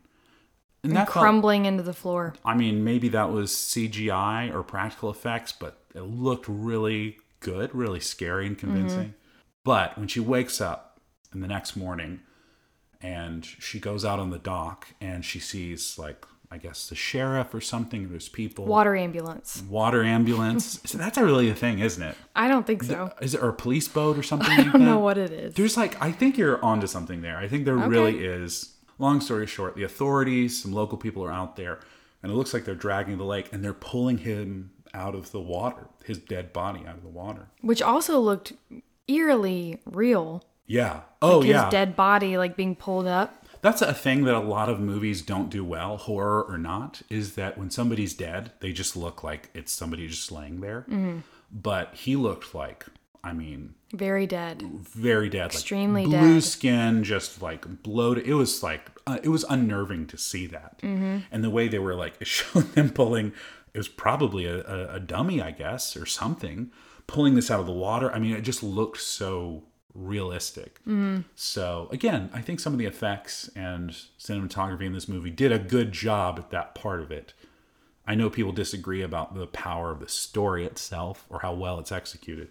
and, 0.82 0.90
And 0.90 0.96
that 0.96 1.10
felt- 1.10 1.22
crumbling 1.22 1.64
into 1.64 1.82
the 1.82 1.94
floor. 1.94 2.34
i 2.44 2.54
mean 2.54 2.84
maybe 2.84 3.08
that 3.08 3.32
was 3.32 3.52
cgi 3.52 4.52
or 4.54 4.62
practical 4.62 5.10
effects 5.10 5.50
but 5.52 5.78
it 5.94 6.02
looked 6.02 6.46
really 6.46 7.16
good 7.40 7.74
really 7.74 8.00
scary 8.00 8.46
and 8.46 8.58
convincing 8.58 8.98
mm-hmm. 8.98 9.18
but 9.64 9.96
when 9.98 10.08
she 10.08 10.20
wakes 10.20 10.60
up 10.60 11.00
in 11.32 11.40
the 11.40 11.48
next 11.48 11.74
morning 11.74 12.20
and 13.00 13.44
she 13.44 13.80
goes 13.80 14.04
out 14.04 14.18
on 14.18 14.30
the 14.30 14.38
dock 14.38 14.88
and 15.00 15.24
she 15.24 15.38
sees 15.38 15.98
like 15.98 16.26
i 16.54 16.58
guess 16.58 16.88
the 16.88 16.94
sheriff 16.94 17.52
or 17.52 17.60
something 17.60 18.08
there's 18.08 18.28
people 18.28 18.64
Water 18.64 18.96
ambulance. 18.96 19.62
water 19.68 20.02
ambulance. 20.04 20.80
so 20.84 20.96
that's 20.98 21.16
not 21.16 21.24
really 21.24 21.48
a 21.50 21.54
thing, 21.54 21.80
isn't 21.80 22.02
it? 22.02 22.16
I 22.34 22.48
don't 22.48 22.66
think 22.66 22.82
so. 22.82 23.12
Is 23.20 23.34
it 23.34 23.42
or 23.42 23.48
a 23.50 23.52
police 23.52 23.88
boat 23.88 24.16
or 24.16 24.22
something 24.22 24.50
I 24.52 24.58
like 24.58 24.72
don't 24.72 24.84
know 24.84 24.98
what 24.98 25.18
it 25.18 25.30
is. 25.32 25.54
There's 25.54 25.76
like 25.76 26.00
I 26.00 26.12
think 26.12 26.38
you're 26.38 26.64
onto 26.64 26.86
something 26.86 27.22
there. 27.22 27.36
I 27.36 27.48
think 27.48 27.64
there 27.64 27.76
really 27.76 28.24
is. 28.24 28.74
Long 28.98 29.20
story 29.20 29.46
short, 29.46 29.74
the 29.74 29.82
authorities, 29.82 30.62
some 30.62 30.72
local 30.72 30.96
people 30.96 31.24
are 31.24 31.32
out 31.32 31.56
there, 31.56 31.80
and 32.22 32.30
it 32.30 32.36
looks 32.36 32.54
like 32.54 32.64
they're 32.64 32.76
dragging 32.76 33.18
the 33.18 33.24
lake 33.24 33.48
and 33.52 33.64
they're 33.64 33.74
pulling 33.74 34.18
him 34.18 34.70
out 34.94 35.16
of 35.16 35.32
the 35.32 35.40
water, 35.40 35.88
his 36.04 36.18
dead 36.18 36.52
body 36.52 36.86
out 36.86 36.96
of 36.96 37.02
the 37.02 37.08
water. 37.08 37.48
Which 37.60 37.82
also 37.82 38.20
looked 38.20 38.52
eerily 39.08 39.80
real. 39.84 40.44
Yeah. 40.66 41.00
Oh 41.20 41.40
his 41.40 41.50
yeah. 41.50 41.68
dead 41.70 41.96
body 41.96 42.38
like 42.38 42.56
being 42.56 42.76
pulled 42.76 43.06
up. 43.06 43.43
That's 43.64 43.80
a 43.82 43.94
thing 43.94 44.24
that 44.24 44.34
a 44.34 44.40
lot 44.40 44.68
of 44.68 44.78
movies 44.78 45.22
don't 45.22 45.48
do 45.48 45.64
well, 45.64 45.96
horror 45.96 46.42
or 46.42 46.58
not, 46.58 47.00
is 47.08 47.34
that 47.34 47.56
when 47.58 47.70
somebody's 47.70 48.12
dead, 48.14 48.52
they 48.60 48.72
just 48.72 48.94
look 48.96 49.24
like 49.24 49.48
it's 49.54 49.72
somebody 49.72 50.06
just 50.06 50.30
laying 50.30 50.60
there. 50.60 50.82
Mm-hmm. 50.82 51.18
But 51.50 51.94
he 51.94 52.14
looked 52.14 52.54
like, 52.54 52.84
I 53.22 53.32
mean, 53.32 53.74
Very 53.94 54.26
dead. 54.26 54.62
very 54.62 55.28
dead, 55.30 55.46
Extremely 55.52 56.04
like 56.04 56.20
blue 56.20 56.34
dead. 56.34 56.42
skin, 56.44 57.04
just 57.04 57.40
like 57.40 57.82
bloated. 57.82 58.26
It 58.26 58.34
was 58.34 58.62
like 58.62 58.90
uh, 59.06 59.18
it 59.22 59.30
was 59.30 59.44
unnerving 59.48 60.06
to 60.08 60.18
see 60.18 60.46
that, 60.48 60.78
Mm-hmm. 60.82 61.18
and 61.32 61.42
the 61.42 61.50
way 61.50 61.66
they 61.68 61.78
were 61.78 61.94
like 61.94 62.14
showing 62.24 62.70
them 62.72 62.90
pulling. 62.90 63.32
It 63.72 63.78
was 63.78 63.88
probably 63.88 64.44
a, 64.46 64.58
a, 64.64 64.94
a 64.96 65.00
dummy, 65.00 65.40
I 65.42 65.50
guess, 65.52 65.96
or 65.96 66.06
something, 66.06 66.70
pulling 67.06 67.34
this 67.34 67.50
out 67.50 67.60
of 67.60 67.66
the 67.66 67.72
water. 67.72 68.12
I 68.12 68.18
mean, 68.18 68.36
it 68.36 68.42
just 68.42 68.62
looked 68.62 69.00
so 69.00 69.64
realistic. 69.94 70.80
Mm-hmm. 70.80 71.20
So 71.34 71.88
again, 71.92 72.30
I 72.32 72.40
think 72.40 72.60
some 72.60 72.72
of 72.72 72.78
the 72.78 72.86
effects 72.86 73.48
and 73.54 73.90
cinematography 74.18 74.86
in 74.86 74.92
this 74.92 75.08
movie 75.08 75.30
did 75.30 75.52
a 75.52 75.58
good 75.58 75.92
job 75.92 76.38
at 76.38 76.50
that 76.50 76.74
part 76.74 77.00
of 77.00 77.10
it. 77.12 77.32
I 78.06 78.14
know 78.14 78.28
people 78.28 78.52
disagree 78.52 79.02
about 79.02 79.34
the 79.34 79.46
power 79.46 79.90
of 79.90 80.00
the 80.00 80.08
story 80.08 80.66
itself 80.66 81.26
or 81.30 81.40
how 81.40 81.54
well 81.54 81.78
it's 81.78 81.92
executed. 81.92 82.48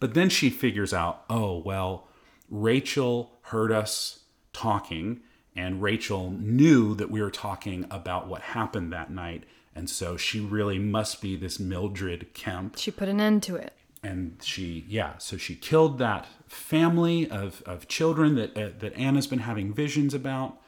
But 0.00 0.14
then 0.14 0.28
she 0.28 0.50
figures 0.50 0.92
out, 0.92 1.22
oh, 1.30 1.58
well, 1.58 2.08
Rachel 2.50 3.38
heard 3.42 3.70
us 3.70 4.24
talking, 4.52 5.20
and 5.54 5.80
Rachel 5.80 6.30
knew 6.30 6.94
that 6.96 7.10
we 7.10 7.22
were 7.22 7.30
talking 7.30 7.86
about 7.90 8.26
what 8.26 8.42
happened 8.42 8.92
that 8.92 9.10
night. 9.10 9.44
And 9.74 9.88
so 9.88 10.16
she 10.16 10.40
really 10.40 10.78
must 10.78 11.22
be 11.22 11.36
this 11.36 11.60
Mildred 11.60 12.34
Kemp. 12.34 12.76
She 12.78 12.90
put 12.90 13.08
an 13.08 13.20
end 13.20 13.44
to 13.44 13.54
it. 13.54 13.72
And 14.02 14.40
she, 14.42 14.84
yeah, 14.88 15.18
so 15.18 15.36
she 15.36 15.54
killed 15.54 15.98
that 15.98 16.26
family 16.48 17.30
of, 17.30 17.62
of 17.66 17.86
children 17.86 18.34
that, 18.34 18.56
uh, 18.56 18.70
that 18.80 18.94
Anna's 18.94 19.28
been 19.28 19.40
having 19.40 19.72
visions 19.72 20.12
about. 20.12 20.60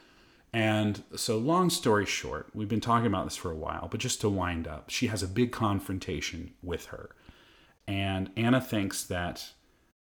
And 0.52 1.02
so, 1.16 1.36
long 1.36 1.68
story 1.68 2.06
short, 2.06 2.50
we've 2.54 2.68
been 2.68 2.80
talking 2.80 3.08
about 3.08 3.24
this 3.24 3.34
for 3.34 3.50
a 3.50 3.56
while, 3.56 3.88
but 3.90 3.98
just 3.98 4.20
to 4.20 4.28
wind 4.28 4.68
up, 4.68 4.88
she 4.88 5.08
has 5.08 5.20
a 5.20 5.26
big 5.26 5.50
confrontation 5.50 6.54
with 6.62 6.86
her. 6.86 7.10
And 7.88 8.30
Anna 8.36 8.60
thinks 8.60 9.02
that 9.04 9.50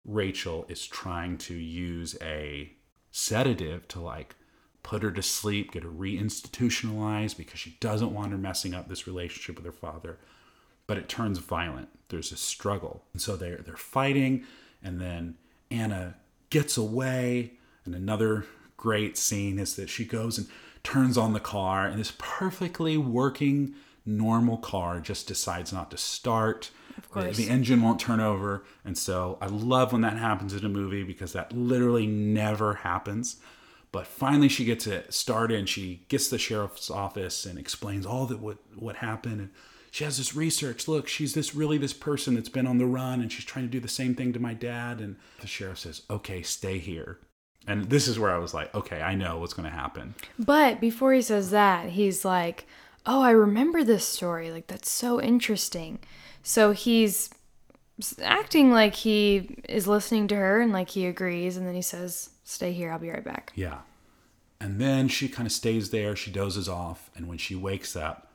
Rachel 0.04 0.66
is 0.68 0.88
trying 0.88 1.38
to 1.38 1.54
use 1.54 2.18
a 2.20 2.74
sedative 3.12 3.88
to 3.90 4.00
like 4.00 4.36
put 4.82 5.04
her 5.04 5.12
to 5.12 5.22
sleep, 5.22 5.74
get 5.74 5.84
her 5.84 5.90
reinstitutionalized 5.90 7.38
because 7.38 7.60
she 7.60 7.78
doesn't 7.80 8.14
want 8.14 8.32
her 8.32 8.38
messing 8.38 8.74
up 8.74 8.88
this 8.88 9.06
relationship 9.06 9.56
with 9.56 9.66
her 9.66 9.72
father. 9.72 10.18
But 10.88 10.98
it 10.98 11.08
turns 11.08 11.38
violent. 11.38 11.90
There's 12.10 12.32
a 12.32 12.38
struggle. 12.38 13.04
And 13.14 13.22
so 13.22 13.36
they're 13.36 13.58
they're 13.58 13.78
fighting, 13.78 14.46
and 14.84 15.00
then 15.00 15.36
Anna 15.72 16.16
gets 16.50 16.78
away. 16.78 17.54
And 17.86 17.96
another 17.96 18.46
great 18.78 19.18
scene 19.18 19.58
is 19.58 19.76
that 19.76 19.90
she 19.90 20.06
goes 20.06 20.38
and 20.38 20.48
turns 20.84 21.18
on 21.18 21.34
the 21.34 21.40
car, 21.40 21.86
and 21.86 22.00
this 22.00 22.14
perfectly 22.18 22.98
working 22.98 23.76
normal 24.06 24.58
car 24.58 25.00
just 25.00 25.28
decides 25.28 25.72
not 25.72 25.92
to 25.92 25.98
start. 25.98 26.72
Of 26.98 27.10
course. 27.10 27.38
The, 27.38 27.46
the 27.46 27.52
engine 27.52 27.82
won't 27.82 28.00
turn 28.00 28.20
over. 28.20 28.64
And 28.84 28.98
so 28.98 29.38
I 29.42 29.46
love 29.46 29.94
when 29.94 30.02
that 30.02 30.18
happens 30.18 30.54
in 30.54 30.66
a 30.66 30.70
movie 30.70 31.04
because 31.04 31.34
that 31.34 31.54
literally 31.54 32.08
never 32.08 32.76
happens. 32.76 33.38
But 33.92 34.06
finally, 34.06 34.50
she 34.50 34.66
gets 34.66 34.86
it 34.86 35.14
started 35.14 35.58
and 35.58 35.70
she 35.70 36.06
gets 36.10 36.26
to 36.26 36.32
the 36.32 36.40
sheriff's 36.40 36.92
office 36.92 37.46
and 37.46 37.58
explains 37.58 38.06
all 38.06 38.26
that 38.28 38.40
what, 38.40 38.58
what 38.76 38.98
happened. 38.98 39.40
And 39.40 39.50
she 39.92 40.04
has 40.04 40.18
this 40.18 40.36
research. 40.36 40.88
Look, 40.88 41.08
she's 41.08 41.34
this 41.34 41.56
really 41.56 41.78
this 41.78 41.94
person 41.94 42.36
that's 42.36 42.50
been 42.50 42.68
on 42.68 42.78
the 42.78 42.86
run 42.86 43.22
and 43.22 43.32
she's 43.32 43.46
trying 43.46 43.66
to 43.66 43.72
do 43.72 43.80
the 43.80 43.88
same 43.88 44.16
thing 44.16 44.34
to 44.34 44.40
my 44.40 44.54
dad. 44.54 45.00
And 45.00 45.16
the 45.42 45.48
sheriff 45.48 45.80
says, 45.80 46.04
okay, 46.10 46.42
stay 46.42 46.78
here. 46.78 47.20
And 47.68 47.90
this 47.90 48.08
is 48.08 48.18
where 48.18 48.32
I 48.32 48.38
was 48.38 48.54
like, 48.54 48.74
okay, 48.74 49.02
I 49.02 49.16
know 49.16 49.38
what's 49.38 49.54
going 49.54 49.70
to 49.70 49.76
happen. 49.76 50.16
But 50.38 50.80
before 50.80 51.14
he 51.14 51.22
says 51.22 51.52
that, 51.52 51.90
he's 51.90 52.24
like, 52.24 52.66
oh, 53.06 53.22
I 53.22 53.32
remember 53.32 53.84
this 53.84 54.06
story. 54.06 54.52
Like, 54.52 54.68
that's 54.68 54.92
so 54.92 55.22
interesting. 55.22 56.00
So 56.42 56.72
he's 56.72 57.30
acting 58.22 58.72
like 58.72 58.96
he 58.96 59.58
is 59.68 59.88
listening 59.88 60.28
to 60.30 60.36
her 60.36 60.62
and 60.62 60.72
like 60.72 60.90
he 60.90 61.06
agrees. 61.06 61.58
And 61.58 61.68
then 61.68 61.76
he 61.76 61.82
says, 61.82 62.30
stay 62.44 62.72
here. 62.72 62.92
I'll 62.92 63.00
be 63.00 63.10
right 63.10 63.24
back. 63.24 63.52
Yeah. 63.56 63.80
And 64.62 64.80
then 64.80 65.08
she 65.08 65.28
kind 65.28 65.46
of 65.46 65.52
stays 65.52 65.90
there. 65.90 66.16
She 66.16 66.32
dozes 66.32 66.70
off. 66.70 67.12
And 67.16 67.28
when 67.28 67.38
she 67.38 67.56
wakes 67.56 67.96
up, 67.96 68.29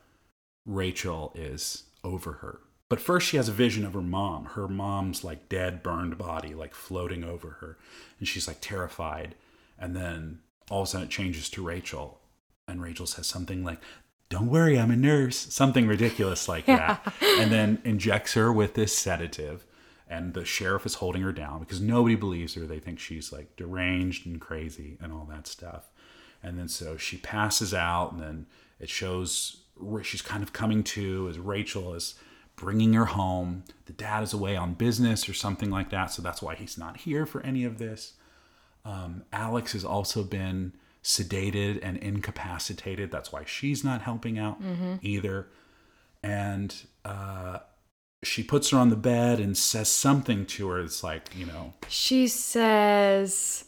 Rachel 0.66 1.33
is 1.35 1.85
over 2.03 2.35
her. 2.35 2.61
But 2.88 3.00
first, 3.00 3.27
she 3.27 3.38
has 3.38 3.48
a 3.48 3.53
vision 3.53 3.85
of 3.85 3.94
her 3.94 4.03
mom, 4.03 4.44
her 4.46 4.68
mom's 4.68 5.24
like 5.24 5.48
dead, 5.48 5.83
burned 5.83 6.18
body, 6.18 6.55
like 6.55 6.74
floating 6.74 7.24
over 7.24 7.50
her. 7.61 7.79
And 8.18 8.29
she's 8.29 8.46
like 8.46 8.59
terrified. 8.61 9.35
And 9.79 9.96
then 9.96 10.40
all 10.70 10.83
of 10.83 10.88
a 10.88 10.90
sudden, 10.90 11.07
it 11.07 11.11
changes 11.11 11.48
to 11.50 11.64
Rachel. 11.64 12.20
And 12.68 12.83
Rachel 12.83 13.07
says 13.07 13.27
something 13.27 13.64
like, 13.64 13.81
Don't 14.29 14.50
worry, 14.50 14.79
I'm 14.79 14.90
a 14.90 14.96
nurse. 14.96 15.37
Something 15.37 15.87
ridiculous 15.87 16.48
like 16.48 16.66
that. 16.66 17.12
and 17.38 17.50
then 17.50 17.81
injects 17.85 18.35
her 18.35 18.53
with 18.53 18.74
this 18.74 18.96
sedative. 18.96 19.66
And 20.07 20.35
the 20.35 20.44
sheriff 20.44 20.85
is 20.85 20.96
holding 20.96 21.22
her 21.22 21.33
down 21.33 21.61
because 21.61 21.81
nobody 21.81 22.14
believes 22.14 22.55
her. 22.55 22.66
They 22.66 22.79
think 22.79 23.00
she's 23.00 23.33
like 23.33 23.57
deranged 23.57 24.27
and 24.27 24.40
crazy 24.40 24.98
and 25.00 25.12
all 25.12 25.27
that 25.31 25.46
stuff. 25.46 25.90
And 26.42 26.59
then 26.59 26.68
so 26.68 26.98
she 26.98 27.16
passes 27.16 27.72
out, 27.72 28.12
and 28.12 28.20
then 28.20 28.46
it 28.79 28.90
shows 28.90 29.63
she's 30.03 30.23
kind 30.23 30.43
of 30.43 30.53
coming 30.53 30.83
to 30.85 31.29
as 31.29 31.39
Rachel 31.39 31.95
is 31.95 32.15
bringing 32.57 32.93
her 32.93 33.07
home. 33.07 33.65
The 33.87 33.93
dad 33.93 34.23
is 34.23 34.33
away 34.33 34.57
on 34.57 34.75
business 34.75 35.29
or 35.29 35.35
something 35.35 35.71
like 35.71 35.91
that, 35.91 36.13
so 36.13 36.23
that's 36.23 36.41
why 36.41 36.55
he's 36.55 36.79
not 36.79 36.99
here 36.99 37.27
for 37.27 37.41
any 37.43 37.65
of 37.65 37.79
this. 37.79 38.15
Um, 38.85 39.25
Alex 39.33 39.73
has 39.73 39.85
also 39.85 40.23
been 40.23 40.73
sedated 41.03 41.81
and 41.83 41.97
incapacitated. 41.99 43.11
That's 43.11 43.33
why 43.33 43.45
she's 43.45 43.83
not 43.85 44.03
helping 44.03 44.39
out 44.39 44.59
either. 45.03 45.49
And 46.23 46.75
uh, 47.05 47.59
she 48.23 48.43
puts 48.43 48.71
her 48.71 48.79
on 48.79 48.89
the 48.89 48.97
bed 48.97 49.41
and 49.41 49.57
says 49.57 49.89
something 49.91 50.47
to 50.47 50.69
her. 50.69 50.81
It's 50.81 51.03
like, 51.05 51.37
you 51.37 51.47
know, 51.47 51.75
She 51.89 52.29
says, 52.29 53.65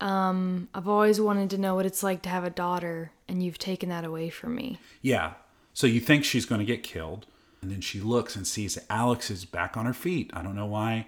um, 0.00 0.68
I've 0.74 0.88
always 0.88 1.20
wanted 1.20 1.50
to 1.50 1.58
know 1.58 1.76
what 1.76 1.86
it's 1.86 2.02
like 2.02 2.22
to 2.22 2.28
have 2.28 2.44
a 2.44 2.50
daughter, 2.50 3.12
and 3.28 3.42
you've 3.42 3.58
taken 3.58 3.88
that 3.90 4.04
away 4.04 4.30
from 4.30 4.54
me. 4.56 4.80
Yeah. 5.00 5.34
So 5.74 5.86
you 5.86 6.00
think 6.00 6.24
she's 6.24 6.46
going 6.46 6.58
to 6.60 6.64
get 6.64 6.82
killed. 6.82 7.26
And 7.60 7.70
then 7.70 7.80
she 7.80 8.00
looks 8.00 8.34
and 8.34 8.46
sees 8.46 8.76
Alex 8.90 9.30
is 9.30 9.44
back 9.44 9.76
on 9.76 9.86
her 9.86 9.94
feet. 9.94 10.30
I 10.34 10.42
don't 10.42 10.56
know 10.56 10.66
why 10.66 11.06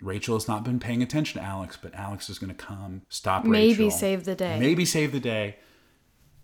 Rachel 0.00 0.34
has 0.36 0.48
not 0.48 0.64
been 0.64 0.80
paying 0.80 1.02
attention 1.02 1.40
to 1.40 1.46
Alex, 1.46 1.78
but 1.80 1.94
Alex 1.94 2.30
is 2.30 2.38
going 2.38 2.48
to 2.54 2.56
come 2.56 3.02
stop 3.10 3.44
Maybe 3.44 3.84
Rachel. 3.84 3.90
save 3.90 4.24
the 4.24 4.34
day. 4.34 4.58
Maybe 4.58 4.84
save 4.86 5.12
the 5.12 5.20
day. 5.20 5.56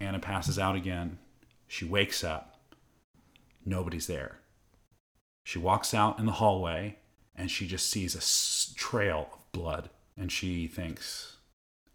Anna 0.00 0.18
passes 0.18 0.58
out 0.58 0.76
again. 0.76 1.18
She 1.66 1.84
wakes 1.86 2.22
up. 2.22 2.60
Nobody's 3.64 4.06
there. 4.06 4.38
She 5.44 5.58
walks 5.58 5.94
out 5.94 6.18
in 6.18 6.26
the 6.26 6.32
hallway 6.32 6.96
and 7.34 7.50
she 7.50 7.66
just 7.66 7.88
sees 7.90 8.14
a 8.14 8.18
s- 8.18 8.74
trail 8.76 9.28
of 9.32 9.52
blood. 9.52 9.88
And 10.16 10.30
she 10.30 10.66
thinks 10.66 11.36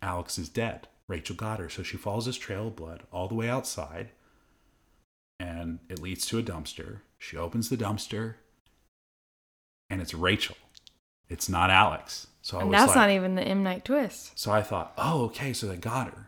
Alex 0.02 0.38
is 0.39 0.49
dead. 0.49 0.88
Rachel 1.08 1.36
got 1.36 1.60
her. 1.60 1.69
So 1.69 1.84
she 1.84 1.97
follows 1.97 2.26
this 2.26 2.38
trail 2.38 2.67
of 2.69 2.76
blood 2.76 3.04
all 3.12 3.28
the 3.28 3.36
way 3.36 3.47
outside 3.49 4.10
and 5.43 5.79
it 5.89 5.99
leads 6.01 6.25
to 6.27 6.39
a 6.39 6.43
dumpster. 6.43 6.99
She 7.17 7.36
opens 7.38 7.69
the 7.69 7.77
dumpster 7.77 8.36
and 9.89 10.01
it's 10.01 10.13
Rachel. 10.13 10.56
It's 11.29 11.49
not 11.49 11.69
Alex. 11.69 12.27
So 12.41 12.58
I 12.60 12.62
And 12.62 12.73
that's 12.73 12.88
like, 12.89 12.95
not 12.95 13.10
even 13.12 13.36
the 13.36 13.43
M. 13.43 13.63
Night 13.63 13.86
twist. 13.86 14.38
so 14.38 14.51
I 14.51 14.62
thought, 14.62 14.93
oh, 14.97 15.23
okay, 15.25 15.53
so 15.53 15.67
they 15.67 15.77
got 15.77 16.08
her. 16.08 16.27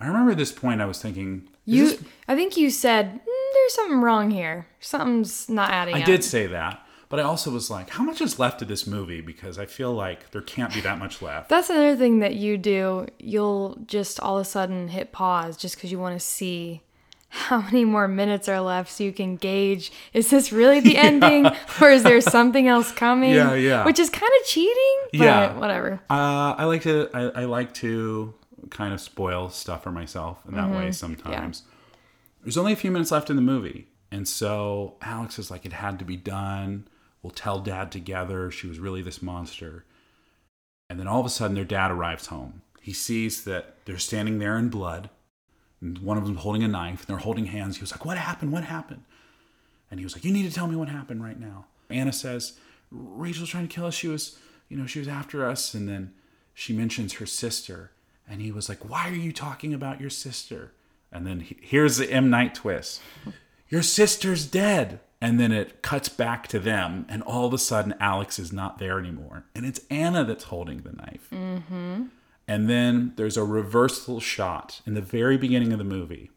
I 0.00 0.06
remember 0.06 0.32
at 0.32 0.38
this 0.38 0.52
point 0.52 0.80
I 0.80 0.86
was 0.86 1.00
thinking, 1.00 1.48
You, 1.64 1.90
this- 1.90 2.02
I 2.28 2.34
think 2.36 2.56
you 2.56 2.70
said, 2.70 3.06
"Mm, 3.20 3.52
there's 3.54 3.74
something 3.74 4.00
wrong 4.00 4.30
here. 4.30 4.66
Something's 4.80 5.48
not 5.48 5.70
adding 5.70 5.94
I 5.96 6.00
up. 6.00 6.06
did 6.06 6.24
say 6.24 6.46
that, 6.46 6.80
but 7.08 7.20
I 7.20 7.24
also 7.24 7.50
was 7.50 7.70
like, 7.70 7.90
how 7.90 8.02
much 8.04 8.20
is 8.20 8.38
left 8.38 8.62
of 8.62 8.68
this 8.68 8.86
movie? 8.86 9.20
Because 9.20 9.58
I 9.58 9.66
feel 9.66 9.92
like 9.92 10.30
there 10.30 10.40
can't 10.42 10.72
be 10.72 10.80
that 10.80 10.98
much 10.98 11.20
left. 11.20 11.48
That's 11.48 11.68
another 11.68 11.96
thing 11.96 12.20
that 12.20 12.34
you 12.36 12.56
do. 12.56 13.06
You'll 13.18 13.76
just 13.86 14.18
all 14.20 14.38
of 14.38 14.42
a 14.42 14.48
sudden 14.48 14.88
hit 14.88 15.12
pause 15.12 15.56
just 15.56 15.74
because 15.74 15.90
you 15.92 15.98
want 15.98 16.18
to 16.18 16.24
see 16.24 16.82
how 17.32 17.60
many 17.62 17.84
more 17.84 18.08
minutes 18.08 18.48
are 18.48 18.60
left 18.60 18.90
so 18.90 19.04
you 19.04 19.12
can 19.12 19.36
gauge 19.36 19.92
is 20.12 20.30
this 20.30 20.50
really 20.52 20.80
the 20.80 20.96
ending 21.08 21.46
or 21.80 21.88
is 21.90 22.02
there 22.02 22.20
something 22.20 22.66
else 22.68 22.90
coming? 22.92 23.30
Yeah, 23.30 23.54
yeah. 23.54 23.84
Which 23.84 23.98
is 23.98 24.10
kind 24.10 24.30
of 24.40 24.46
cheating, 24.46 24.98
but 25.12 25.18
Yeah. 25.20 25.56
whatever. 25.58 26.00
Uh, 26.10 26.54
I 26.58 26.64
like 26.64 26.82
to 26.82 27.08
I, 27.14 27.42
I 27.42 27.44
like 27.44 27.72
to 27.74 28.34
kind 28.70 28.92
of 28.92 29.00
spoil 29.00 29.48
stuff 29.48 29.82
for 29.84 29.90
myself 29.92 30.38
in 30.46 30.54
that 30.54 30.64
Mm-hmm. 30.64 30.76
way 30.76 30.92
sometimes. 30.92 31.62
There's 32.42 32.56
only 32.56 32.72
a 32.72 32.76
few 32.76 32.90
minutes 32.90 33.10
left 33.10 33.30
in 33.30 33.36
the 33.36 33.42
movie, 33.42 33.88
and 34.10 34.26
so 34.26 34.96
Alex 35.02 35.38
is 35.38 35.50
like, 35.50 35.64
it 35.66 35.72
had 35.74 35.98
to 35.98 36.04
be 36.04 36.16
done. 36.16 36.88
We'll 37.22 37.30
tell 37.32 37.60
Dad 37.60 37.92
together. 37.92 38.50
She 38.50 38.66
was 38.66 38.78
really 38.78 39.02
this 39.02 39.20
monster. 39.22 39.84
And 40.88 40.98
then 40.98 41.06
all 41.06 41.20
of 41.20 41.26
a 41.26 41.30
sudden, 41.30 41.54
their 41.54 41.64
dad 41.66 41.90
arrives 41.90 42.26
home. 42.26 42.62
He 42.80 42.92
sees 42.94 43.44
that 43.44 43.76
they're 43.84 43.98
standing 43.98 44.38
there 44.38 44.56
in 44.58 44.68
blood. 44.70 45.10
And 45.80 45.98
one 45.98 46.18
of 46.18 46.26
them 46.26 46.36
holding 46.36 46.62
a 46.62 46.68
knife. 46.68 47.00
And 47.00 47.08
they're 47.08 47.24
holding 47.24 47.46
hands. 47.46 47.76
He 47.76 47.80
was 47.80 47.92
like, 47.92 48.04
"What 48.04 48.18
happened? 48.18 48.52
What 48.52 48.64
happened?" 48.64 49.02
And 49.90 49.98
he 49.98 50.04
was 50.04 50.14
like, 50.14 50.24
"You 50.24 50.32
need 50.32 50.48
to 50.48 50.54
tell 50.54 50.66
me 50.66 50.76
what 50.76 50.88
happened 50.88 51.22
right 51.22 51.38
now." 51.38 51.66
Anna 51.88 52.12
says, 52.12 52.54
"Rachel's 52.90 53.48
trying 53.48 53.66
to 53.68 53.74
kill 53.74 53.86
us. 53.86 53.94
She 53.94 54.08
was, 54.08 54.38
you 54.68 54.76
know, 54.76 54.86
she 54.86 54.98
was 54.98 55.08
after 55.08 55.46
us." 55.46 55.74
And 55.74 55.88
then 55.88 56.12
she 56.54 56.72
mentions 56.72 57.14
her 57.14 57.26
sister, 57.26 57.92
and 58.28 58.40
he 58.40 58.52
was 58.52 58.68
like, 58.68 58.88
"Why 58.88 59.08
are 59.08 59.14
you 59.14 59.32
talking 59.32 59.74
about 59.74 60.00
your 60.00 60.10
sister?" 60.10 60.72
And 61.10 61.26
then 61.26 61.40
he, 61.40 61.56
here's 61.60 61.96
the 61.96 62.10
M 62.12 62.30
Night 62.30 62.54
twist: 62.54 63.00
"Your 63.68 63.82
sister's 63.82 64.46
dead." 64.46 65.00
And 65.22 65.38
then 65.38 65.52
it 65.52 65.82
cuts 65.82 66.08
back 66.08 66.48
to 66.48 66.58
them, 66.58 67.04
and 67.06 67.22
all 67.22 67.44
of 67.44 67.52
a 67.52 67.58
sudden, 67.58 67.94
Alex 68.00 68.38
is 68.38 68.54
not 68.54 68.78
there 68.78 68.98
anymore, 68.98 69.44
and 69.54 69.66
it's 69.66 69.80
Anna 69.90 70.24
that's 70.24 70.44
holding 70.44 70.78
the 70.78 70.92
knife. 70.92 71.28
Mm-hmm. 71.30 72.04
And 72.50 72.68
then 72.68 73.12
there's 73.14 73.36
a 73.36 73.44
reversal 73.44 74.18
shot 74.18 74.80
in 74.84 74.94
the 74.94 75.00
very 75.00 75.36
beginning 75.36 75.70
of 75.72 75.78
the 75.78 75.84
movie 75.84 76.32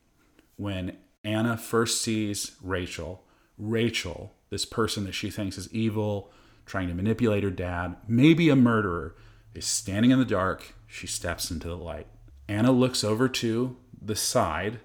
when 0.58 0.98
Anna 1.24 1.58
first 1.58 2.04
sees 2.04 2.52
Rachel. 2.62 3.24
Rachel, 3.58 4.32
this 4.52 4.64
person 4.64 5.06
that 5.06 5.14
she 5.14 5.32
thinks 5.32 5.58
is 5.58 5.74
evil, 5.74 6.32
trying 6.68 6.88
to 6.88 6.94
manipulate 6.94 7.44
her 7.44 7.50
dad, 7.50 7.96
maybe 8.08 8.50
a 8.50 8.56
murderer, 8.56 9.16
is 9.56 9.66
standing 9.66 10.12
in 10.12 10.20
the 10.20 10.24
dark. 10.24 10.76
She 10.86 11.08
steps 11.08 11.50
into 11.50 11.68
the 11.68 11.76
light. 11.76 12.06
Anna 12.48 12.72
looks 12.72 13.04
over 13.04 13.28
to 13.30 13.76
the 14.00 14.16
side 14.16 14.82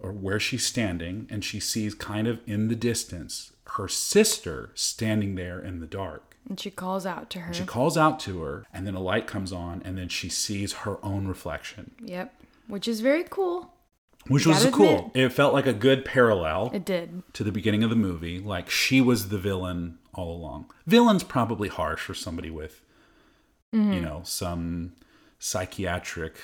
or 0.00 0.10
where 0.10 0.40
she's 0.40 0.64
standing, 0.64 1.26
and 1.28 1.44
she 1.44 1.60
sees 1.60 1.92
kind 1.92 2.26
of 2.26 2.40
in 2.46 2.68
the 2.68 2.76
distance 2.76 3.52
her 3.72 3.88
sister 3.88 4.70
standing 4.72 5.34
there 5.34 5.60
in 5.60 5.80
the 5.80 5.86
dark. 5.86 6.31
And 6.48 6.58
she 6.58 6.70
calls 6.70 7.06
out 7.06 7.30
to 7.30 7.40
her. 7.40 7.54
She 7.54 7.64
calls 7.64 7.96
out 7.96 8.18
to 8.20 8.42
her, 8.42 8.66
and 8.72 8.86
then 8.86 8.94
a 8.94 9.00
light 9.00 9.26
comes 9.26 9.52
on, 9.52 9.80
and 9.84 9.96
then 9.96 10.08
she 10.08 10.28
sees 10.28 10.72
her 10.72 10.98
own 11.04 11.26
reflection, 11.28 11.92
Yep. 12.02 12.34
Which 12.66 12.86
is 12.88 13.00
very 13.00 13.24
cool. 13.28 13.72
which 14.28 14.44
You 14.44 14.50
was 14.52 14.64
cool. 14.66 15.06
admit. 15.08 15.24
It 15.24 15.28
felt 15.32 15.52
like 15.52 15.66
a 15.66 15.72
good 15.72 16.04
parallel 16.04 16.70
It 16.72 16.84
did. 16.84 17.22
to 17.32 17.42
the 17.44 17.50
beginning 17.52 17.82
of 17.82 17.90
the 17.90 17.96
movie. 17.96 18.38
Like 18.40 18.70
she 18.70 19.00
was 19.00 19.28
the 19.30 19.38
villain 19.38 19.98
all 20.14 20.34
along. 20.36 20.66
Villain's 20.86 21.24
probably 21.24 21.68
harsh 21.68 22.00
for 22.02 22.14
somebody 22.14 22.50
with, 22.50 22.80
Mm-hmm. 23.74 23.92
you 23.94 24.00
know, 24.00 24.20
some 24.24 24.92
psychiatric 25.38 26.34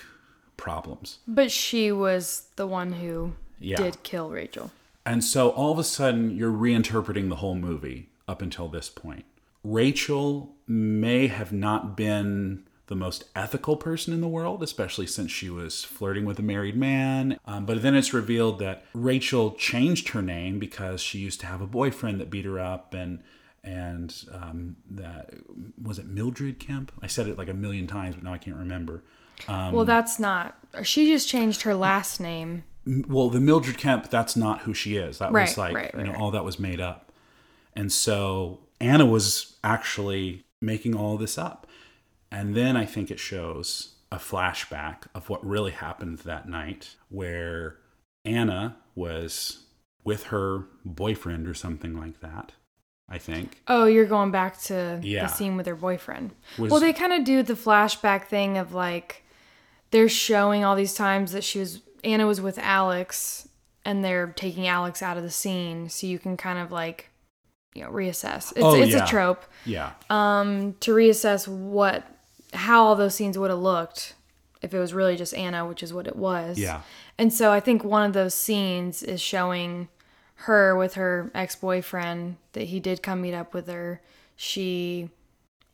problems. 0.56 1.18
But 1.26 1.50
she 1.52 1.92
was 1.92 2.48
the 2.56 2.66
one 2.66 2.92
who 2.94 3.32
Yeah. 3.60 3.76
did 3.76 4.02
kill 4.02 4.30
Rachel. 4.30 4.70
And 5.06 5.22
so 5.24 5.50
all 5.50 5.72
of 5.72 5.78
a 5.78 5.84
sudden, 5.84 6.36
you're 6.36 6.52
reinterpreting 6.52 7.28
the 7.28 7.36
whole 7.36 7.54
movie 7.54 8.10
up 8.26 8.42
until 8.42 8.68
this 8.68 8.88
point. 8.90 9.24
Rachel 9.64 10.54
may 10.66 11.26
have 11.26 11.52
not 11.52 11.96
been 11.96 12.64
the 12.86 12.94
most 12.94 13.24
ethical 13.36 13.76
person 13.76 14.14
in 14.14 14.20
the 14.22 14.28
world, 14.28 14.62
especially 14.62 15.06
since 15.06 15.30
she 15.30 15.50
was 15.50 15.84
flirting 15.84 16.24
with 16.24 16.38
a 16.38 16.42
married 16.42 16.76
man. 16.76 17.38
Um, 17.44 17.66
but 17.66 17.82
then 17.82 17.94
it's 17.94 18.14
revealed 18.14 18.58
that 18.60 18.84
Rachel 18.94 19.52
changed 19.52 20.08
her 20.10 20.22
name 20.22 20.58
because 20.58 21.00
she 21.02 21.18
used 21.18 21.40
to 21.40 21.46
have 21.46 21.60
a 21.60 21.66
boyfriend 21.66 22.18
that 22.20 22.30
beat 22.30 22.46
her 22.46 22.58
up, 22.58 22.94
and 22.94 23.22
and 23.62 24.14
um, 24.32 24.76
that 24.90 25.34
was 25.82 25.98
it 25.98 26.06
Mildred 26.06 26.58
Kemp. 26.58 26.90
I 27.02 27.06
said 27.08 27.26
it 27.28 27.36
like 27.36 27.48
a 27.50 27.54
million 27.54 27.86
times, 27.86 28.14
but 28.14 28.24
now 28.24 28.32
I 28.32 28.38
can't 28.38 28.56
remember. 28.56 29.02
Um, 29.48 29.72
well, 29.72 29.84
that's 29.84 30.18
not. 30.18 30.56
She 30.82 31.06
just 31.06 31.28
changed 31.28 31.62
her 31.62 31.74
last 31.74 32.20
name. 32.20 32.64
well, 32.86 33.28
the 33.28 33.40
Mildred 33.40 33.76
Kemp, 33.76 34.08
that's 34.08 34.34
not 34.34 34.60
who 34.62 34.72
she 34.72 34.96
is. 34.96 35.18
That 35.18 35.30
Right, 35.32 35.46
was 35.48 35.58
like, 35.58 35.74
right, 35.74 35.90
you 35.94 36.04
know, 36.04 36.12
right. 36.12 36.20
all 36.20 36.30
that 36.30 36.44
was 36.44 36.58
made 36.58 36.80
up. 36.80 37.12
And 37.76 37.92
so 37.92 38.60
Anna 38.80 39.06
was 39.06 39.56
actually 39.64 40.44
making 40.60 40.94
all 40.94 41.16
this 41.16 41.38
up. 41.38 41.66
And 42.30 42.54
then 42.54 42.76
I 42.76 42.84
think 42.84 43.10
it 43.10 43.18
shows 43.18 43.94
a 44.12 44.16
flashback 44.16 45.04
of 45.14 45.28
what 45.28 45.44
really 45.44 45.70
happened 45.72 46.18
that 46.18 46.48
night 46.48 46.96
where 47.08 47.76
Anna 48.24 48.76
was 48.94 49.64
with 50.04 50.24
her 50.24 50.64
boyfriend 50.84 51.46
or 51.48 51.54
something 51.54 51.98
like 51.98 52.20
that, 52.20 52.52
I 53.08 53.18
think. 53.18 53.62
Oh, 53.68 53.84
you're 53.86 54.06
going 54.06 54.30
back 54.30 54.58
to 54.62 55.00
Yeah. 55.02 55.22
the 55.26 55.28
scene 55.28 55.56
with 55.56 55.66
her 55.66 55.74
boyfriend. 55.74 56.34
Was- 56.58 56.70
well, 56.70 56.80
they 56.80 56.92
kind 56.92 57.12
of 57.12 57.24
do 57.24 57.42
the 57.42 57.54
flashback 57.54 58.24
thing 58.26 58.56
of 58.58 58.72
like 58.74 59.24
they're 59.90 60.08
showing 60.08 60.64
all 60.64 60.76
these 60.76 60.94
times 60.94 61.32
that 61.32 61.44
she 61.44 61.58
was 61.58 61.80
Anna 62.04 62.26
was 62.26 62.40
with 62.40 62.58
Alex 62.58 63.48
and 63.84 64.04
they're 64.04 64.28
taking 64.36 64.66
Alex 64.66 65.02
out 65.02 65.16
of 65.16 65.22
the 65.22 65.30
scene 65.30 65.88
so 65.88 66.06
you 66.06 66.18
can 66.18 66.36
kind 66.36 66.58
of 66.58 66.70
like 66.70 67.07
you 67.78 67.84
know 67.84 67.90
reassess. 67.90 68.52
It's 68.52 68.60
Oh, 68.64 68.74
it's 68.74 68.92
yeah. 68.92 69.04
a 69.04 69.06
trope 69.06 69.44
Yeah. 69.64 69.92
um 70.10 70.74
to 70.80 70.92
reassess 70.92 71.46
what 71.48 72.04
how 72.52 72.84
all 72.84 72.96
those 72.96 73.14
scenes 73.14 73.38
would 73.38 73.50
have 73.50 73.58
looked 73.60 74.14
if 74.62 74.74
it 74.74 74.78
was 74.78 74.92
really 74.92 75.16
just 75.16 75.34
Anna, 75.34 75.66
which 75.66 75.82
is 75.82 75.92
what 75.92 76.06
it 76.06 76.16
was. 76.16 76.58
Yeah. 76.58 76.80
And 77.16 77.32
so 77.32 77.52
I 77.52 77.60
think 77.60 77.84
one 77.84 78.04
of 78.04 78.12
those 78.12 78.34
scenes 78.34 79.02
is 79.02 79.20
showing 79.20 79.88
her 80.42 80.76
with 80.76 80.94
her 80.94 81.30
ex 81.34 81.54
boyfriend 81.56 82.36
that 82.54 82.64
he 82.64 82.80
did 82.80 83.02
come 83.02 83.20
meet 83.20 83.34
up 83.34 83.54
with 83.54 83.68
her. 83.68 84.00
She, 84.36 85.10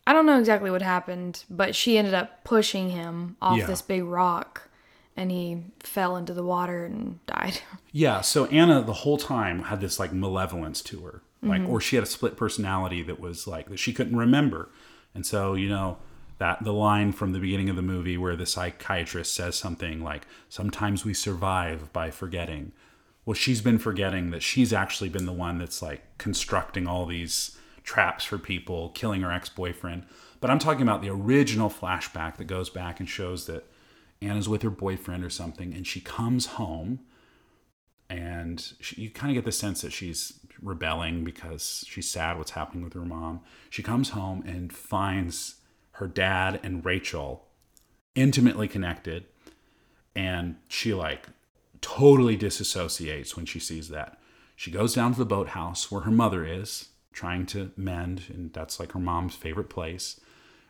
I 0.06 0.12
don't 0.12 0.26
know 0.26 0.38
exactly 0.38 0.70
what 0.70 0.82
happened, 0.82 1.44
but 1.50 1.74
she 1.74 1.96
ended 1.98 2.14
up 2.14 2.44
pushing 2.44 2.90
him 2.90 3.36
off 3.40 3.58
Yeah. 3.58 3.66
this 3.66 3.82
big 3.82 4.04
rock 4.04 4.68
and 5.16 5.30
he 5.30 5.62
fell 5.80 6.16
into 6.16 6.34
the 6.34 6.42
water 6.44 6.84
and 6.86 7.24
died. 7.26 7.60
Yeah, 7.92 8.20
so 8.22 8.46
Anna 8.46 8.82
the 8.82 8.92
whole 9.04 9.16
time 9.18 9.64
had 9.64 9.80
this 9.80 9.98
like 10.00 10.12
malevolence 10.12 10.80
to 10.82 11.00
her. 11.04 11.22
Like 11.44 11.62
mm-hmm. 11.62 11.70
or 11.70 11.80
she 11.80 11.96
had 11.96 12.02
a 12.02 12.08
split 12.08 12.36
personality 12.36 13.02
that 13.02 13.20
was 13.20 13.46
like 13.46 13.68
that 13.68 13.78
she 13.78 13.92
couldn't 13.92 14.16
remember. 14.16 14.70
And 15.14 15.24
so, 15.24 15.54
you 15.54 15.68
know, 15.68 15.98
that 16.38 16.64
the 16.64 16.72
line 16.72 17.12
from 17.12 17.32
the 17.32 17.38
beginning 17.38 17.68
of 17.68 17.76
the 17.76 17.82
movie 17.82 18.18
where 18.18 18.36
the 18.36 18.46
psychiatrist 18.46 19.34
says 19.34 19.56
something 19.56 20.02
like 20.02 20.26
sometimes 20.48 21.04
we 21.04 21.14
survive 21.14 21.92
by 21.92 22.10
forgetting. 22.10 22.72
Well, 23.24 23.34
she's 23.34 23.60
been 23.60 23.78
forgetting 23.78 24.30
that 24.30 24.42
she's 24.42 24.72
actually 24.72 25.08
been 25.08 25.26
the 25.26 25.32
one 25.32 25.58
that's 25.58 25.80
like 25.80 26.18
constructing 26.18 26.86
all 26.86 27.06
these 27.06 27.56
traps 27.84 28.24
for 28.24 28.38
people, 28.38 28.90
killing 28.90 29.22
her 29.22 29.32
ex-boyfriend. 29.32 30.04
But 30.40 30.50
I'm 30.50 30.58
talking 30.58 30.82
about 30.82 31.00
the 31.00 31.10
original 31.10 31.70
flashback 31.70 32.36
that 32.36 32.44
goes 32.44 32.68
back 32.68 33.00
and 33.00 33.08
shows 33.08 33.46
that 33.46 33.64
Anna's 34.20 34.48
with 34.48 34.62
her 34.62 34.70
boyfriend 34.70 35.24
or 35.24 35.30
something 35.30 35.72
and 35.72 35.86
she 35.86 36.00
comes 36.00 36.46
home 36.46 37.00
and 38.10 38.72
she, 38.80 39.02
you 39.02 39.10
kind 39.10 39.30
of 39.30 39.34
get 39.34 39.44
the 39.44 39.52
sense 39.52 39.80
that 39.82 39.92
she's 39.92 40.40
rebelling 40.64 41.22
because 41.22 41.84
she's 41.86 42.10
sad 42.10 42.38
what's 42.38 42.52
happening 42.52 42.82
with 42.82 42.94
her 42.94 43.04
mom. 43.04 43.40
She 43.70 43.82
comes 43.82 44.10
home 44.10 44.42
and 44.46 44.72
finds 44.72 45.56
her 45.92 46.08
dad 46.08 46.58
and 46.62 46.84
Rachel 46.84 47.46
intimately 48.14 48.66
connected, 48.66 49.26
and 50.16 50.56
she 50.66 50.94
like 50.94 51.28
totally 51.80 52.36
disassociates 52.36 53.36
when 53.36 53.46
she 53.46 53.60
sees 53.60 53.88
that. 53.90 54.18
She 54.56 54.70
goes 54.70 54.94
down 54.94 55.12
to 55.12 55.18
the 55.18 55.24
boathouse 55.24 55.90
where 55.90 56.02
her 56.02 56.10
mother 56.10 56.44
is 56.46 56.88
trying 57.12 57.46
to 57.46 57.70
mend, 57.76 58.24
and 58.28 58.52
that's 58.52 58.80
like 58.80 58.92
her 58.92 58.98
mom's 58.98 59.34
favorite 59.34 59.68
place. 59.68 60.20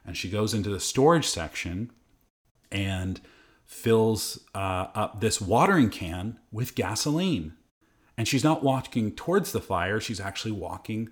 And 0.07 0.17
she 0.17 0.29
goes 0.29 0.53
into 0.53 0.71
the 0.71 0.81
storage 0.81 1.27
section 1.27 1.91
and 2.71 3.21
fills 3.65 4.41
uh, 4.55 4.89
up 4.95 5.21
this 5.21 5.41
watering 5.41 5.89
can 5.89 6.39
with 6.53 6.75
gasoline. 6.75 7.55
And 8.17 8.29
she's 8.29 8.45
not 8.45 8.63
walking 8.63 9.13
towards 9.13 9.53
the 9.53 9.61
fire, 9.61 10.01
she's 10.01 10.21
actually 10.21 10.53
walking 10.53 11.11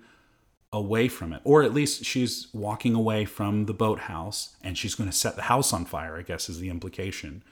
away 0.71 1.07
from 1.07 1.31
it. 1.31 1.41
Or 1.43 1.63
at 1.63 1.73
least 1.73 2.03
she's 2.03 2.47
walking 2.53 2.95
away 2.95 3.25
from 3.25 3.67
the 3.67 3.73
boathouse 3.73 4.55
and 4.61 4.77
she's 4.77 4.95
going 4.95 5.09
to 5.09 5.15
set 5.15 5.35
the 5.35 5.43
house 5.43 5.71
on 5.71 5.85
fire, 5.85 6.17
I 6.17 6.23
guess 6.23 6.49
is 6.49 6.59
the 6.59 6.69
implication. 6.69 7.43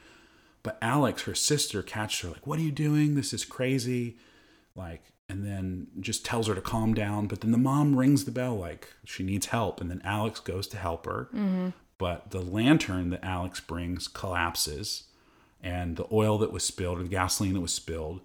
But 0.63 0.77
Alex, 0.81 1.23
her 1.23 1.35
sister, 1.35 1.81
catches 1.81 2.21
her 2.21 2.29
like, 2.29 2.47
What 2.47 2.59
are 2.59 2.63
you 2.63 2.71
doing? 2.71 3.15
This 3.15 3.33
is 3.33 3.45
crazy. 3.45 4.17
Like, 4.75 5.03
and 5.29 5.45
then 5.45 5.87
just 5.99 6.25
tells 6.25 6.47
her 6.47 6.55
to 6.55 6.61
calm 6.61 6.93
down. 6.93 7.27
But 7.27 7.41
then 7.41 7.51
the 7.51 7.57
mom 7.57 7.95
rings 7.95 8.25
the 8.25 8.31
bell 8.31 8.55
like 8.57 8.89
she 9.05 9.23
needs 9.23 9.47
help. 9.47 9.79
And 9.79 9.89
then 9.89 10.01
Alex 10.03 10.39
goes 10.39 10.67
to 10.69 10.77
help 10.77 11.05
her. 11.05 11.29
Mm-hmm. 11.33 11.69
But 11.97 12.31
the 12.31 12.41
lantern 12.41 13.11
that 13.11 13.23
Alex 13.23 13.59
brings 13.59 14.07
collapses. 14.07 15.05
And 15.63 15.95
the 15.95 16.07
oil 16.11 16.39
that 16.39 16.51
was 16.51 16.63
spilled, 16.63 16.99
or 16.99 17.03
the 17.03 17.09
gasoline 17.09 17.53
that 17.53 17.61
was 17.61 17.73
spilled, 17.73 18.21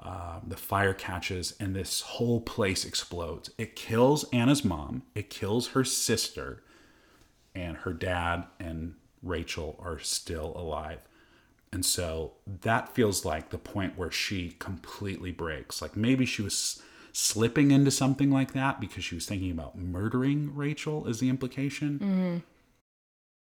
uh, 0.00 0.40
the 0.46 0.56
fire 0.56 0.94
catches, 0.94 1.54
and 1.58 1.74
this 1.74 2.02
whole 2.02 2.40
place 2.40 2.84
explodes. 2.84 3.50
It 3.58 3.74
kills 3.74 4.24
Anna's 4.32 4.64
mom, 4.64 5.02
it 5.14 5.30
kills 5.30 5.68
her 5.68 5.84
sister, 5.84 6.62
and 7.54 7.78
her 7.78 7.92
dad 7.92 8.44
and 8.60 8.94
Rachel 9.22 9.76
are 9.82 9.98
still 9.98 10.52
alive. 10.56 11.00
And 11.72 11.84
so 11.84 12.32
that 12.62 12.94
feels 12.94 13.24
like 13.24 13.50
the 13.50 13.58
point 13.58 13.98
where 13.98 14.10
she 14.10 14.54
completely 14.58 15.32
breaks. 15.32 15.82
Like 15.82 15.96
maybe 15.96 16.24
she 16.24 16.42
was 16.42 16.80
slipping 17.12 17.70
into 17.72 17.90
something 17.90 18.30
like 18.30 18.52
that 18.52 18.80
because 18.80 19.04
she 19.04 19.16
was 19.16 19.26
thinking 19.26 19.50
about 19.50 19.76
murdering 19.76 20.54
Rachel, 20.54 21.06
is 21.06 21.18
the 21.18 21.28
implication. 21.28 21.98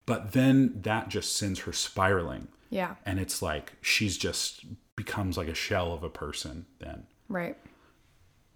But 0.07 0.33
then 0.33 0.81
that 0.83 1.11
just 1.11 1.37
sends 1.37 1.61
her 1.61 1.73
spiraling. 1.73 2.49
Yeah, 2.71 2.97
And 3.07 3.19
it's 3.19 3.41
like 3.41 3.75
she's 3.81 4.17
just 4.19 4.65
becomes 4.99 5.39
like 5.39 5.49
a 5.49 5.55
shell 5.55 5.93
of 5.93 6.03
a 6.03 6.11
person 6.11 6.67
then. 6.81 7.07
right. 7.29 7.57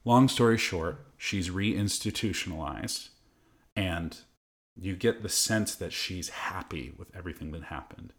Long 0.05 0.26
story 0.26 0.59
short, 0.59 1.07
she's 1.16 1.48
reinstitutionalized 1.48 3.11
and 3.76 4.18
you 4.76 4.96
get 4.96 5.22
the 5.22 5.28
sense 5.28 5.76
that 5.76 5.92
she's 5.92 6.31
happy 6.31 6.92
with 6.98 7.14
everything 7.14 7.52
that 7.52 7.62
happened. 7.64 8.12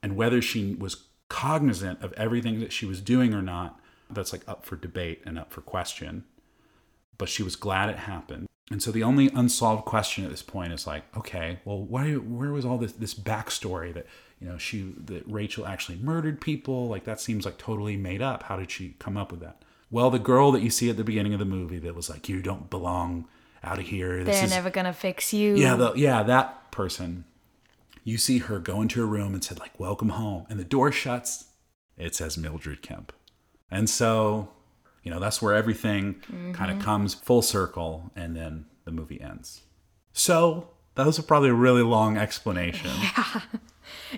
And 0.00 0.14
whether 0.14 0.40
she 0.40 0.76
was 0.76 1.06
cognizant 1.28 2.00
of 2.00 2.12
everything 2.12 2.60
that 2.60 2.72
she 2.72 2.86
was 2.86 3.00
doing 3.00 3.34
or 3.34 3.42
not, 3.42 3.80
that's 4.08 4.32
like 4.32 4.46
up 4.46 4.64
for 4.64 4.76
debate 4.76 5.22
and 5.26 5.36
up 5.36 5.52
for 5.52 5.60
question. 5.60 6.24
But 7.18 7.28
she 7.28 7.42
was 7.42 7.56
glad 7.56 7.90
it 7.90 7.96
happened. 7.96 8.46
And 8.70 8.82
so 8.82 8.90
the 8.90 9.02
only 9.02 9.28
unsolved 9.34 9.84
question 9.84 10.24
at 10.24 10.30
this 10.30 10.42
point 10.42 10.72
is 10.72 10.86
like, 10.86 11.04
okay, 11.16 11.58
well, 11.64 11.82
why, 11.82 12.12
where 12.14 12.50
was 12.50 12.64
all 12.64 12.78
this 12.78 12.92
this 12.92 13.14
backstory 13.14 13.92
that 13.92 14.06
you 14.40 14.48
know 14.48 14.56
she 14.56 14.94
that 15.04 15.22
Rachel 15.26 15.66
actually 15.66 15.98
murdered 15.98 16.40
people? 16.40 16.88
Like 16.88 17.04
that 17.04 17.20
seems 17.20 17.44
like 17.44 17.58
totally 17.58 17.96
made 17.96 18.22
up. 18.22 18.44
How 18.44 18.56
did 18.56 18.70
she 18.70 18.94
come 18.98 19.16
up 19.16 19.30
with 19.30 19.40
that? 19.40 19.62
Well, 19.90 20.10
the 20.10 20.18
girl 20.18 20.50
that 20.52 20.62
you 20.62 20.70
see 20.70 20.88
at 20.88 20.96
the 20.96 21.04
beginning 21.04 21.34
of 21.34 21.38
the 21.38 21.44
movie 21.44 21.78
that 21.78 21.94
was 21.94 22.08
like, 22.08 22.28
you 22.28 22.40
don't 22.40 22.70
belong 22.70 23.28
out 23.62 23.78
of 23.78 23.86
here. 23.86 24.24
This 24.24 24.36
They're 24.36 24.44
is 24.46 24.50
never 24.50 24.70
gonna 24.70 24.92
fix 24.94 25.32
you. 25.32 25.56
yeah, 25.56 25.76
the, 25.76 25.92
yeah, 25.94 26.22
that 26.22 26.70
person. 26.70 27.24
You 28.02 28.18
see 28.18 28.38
her 28.38 28.58
go 28.58 28.82
into 28.82 29.00
her 29.00 29.06
room 29.06 29.34
and 29.34 29.42
said 29.42 29.58
like, 29.58 29.78
"Welcome 29.78 30.10
home," 30.10 30.46
and 30.50 30.58
the 30.58 30.64
door 30.64 30.90
shuts. 30.92 31.46
It 31.96 32.14
says 32.14 32.36
Mildred 32.36 32.82
Kemp, 32.82 33.12
and 33.70 33.88
so 33.88 34.50
you 35.04 35.10
know 35.10 35.20
that's 35.20 35.40
where 35.40 35.54
everything 35.54 36.16
kind 36.52 36.70
of 36.70 36.78
mm-hmm. 36.78 36.80
comes 36.80 37.14
full 37.14 37.42
circle, 37.42 38.10
and 38.16 38.34
then 38.34 38.66
the 38.84 38.90
movie 38.90 39.20
ends. 39.20 39.62
So 40.12 40.70
that 40.96 41.06
was 41.06 41.18
probably 41.20 41.50
a 41.50 41.54
really 41.54 41.82
long 41.82 42.16
explanation. 42.16 42.90
Yeah. 43.00 43.42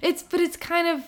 It's 0.01 0.22
but 0.22 0.39
it's 0.39 0.57
kind 0.57 0.87
of 0.87 1.03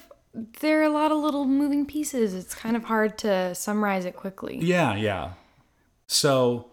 there 0.61 0.81
are 0.81 0.85
a 0.85 0.91
lot 0.91 1.13
of 1.13 1.19
little 1.19 1.45
moving 1.45 1.87
pieces. 1.87 2.35
It's 2.35 2.55
kind 2.55 2.77
of 2.77 2.85
hard 2.85 3.17
to 3.19 3.55
summarize 3.55 4.05
it 4.05 4.17
quickly. 4.17 4.59
Yeah, 4.61 4.97
yeah. 4.97 5.35
So 6.09 6.71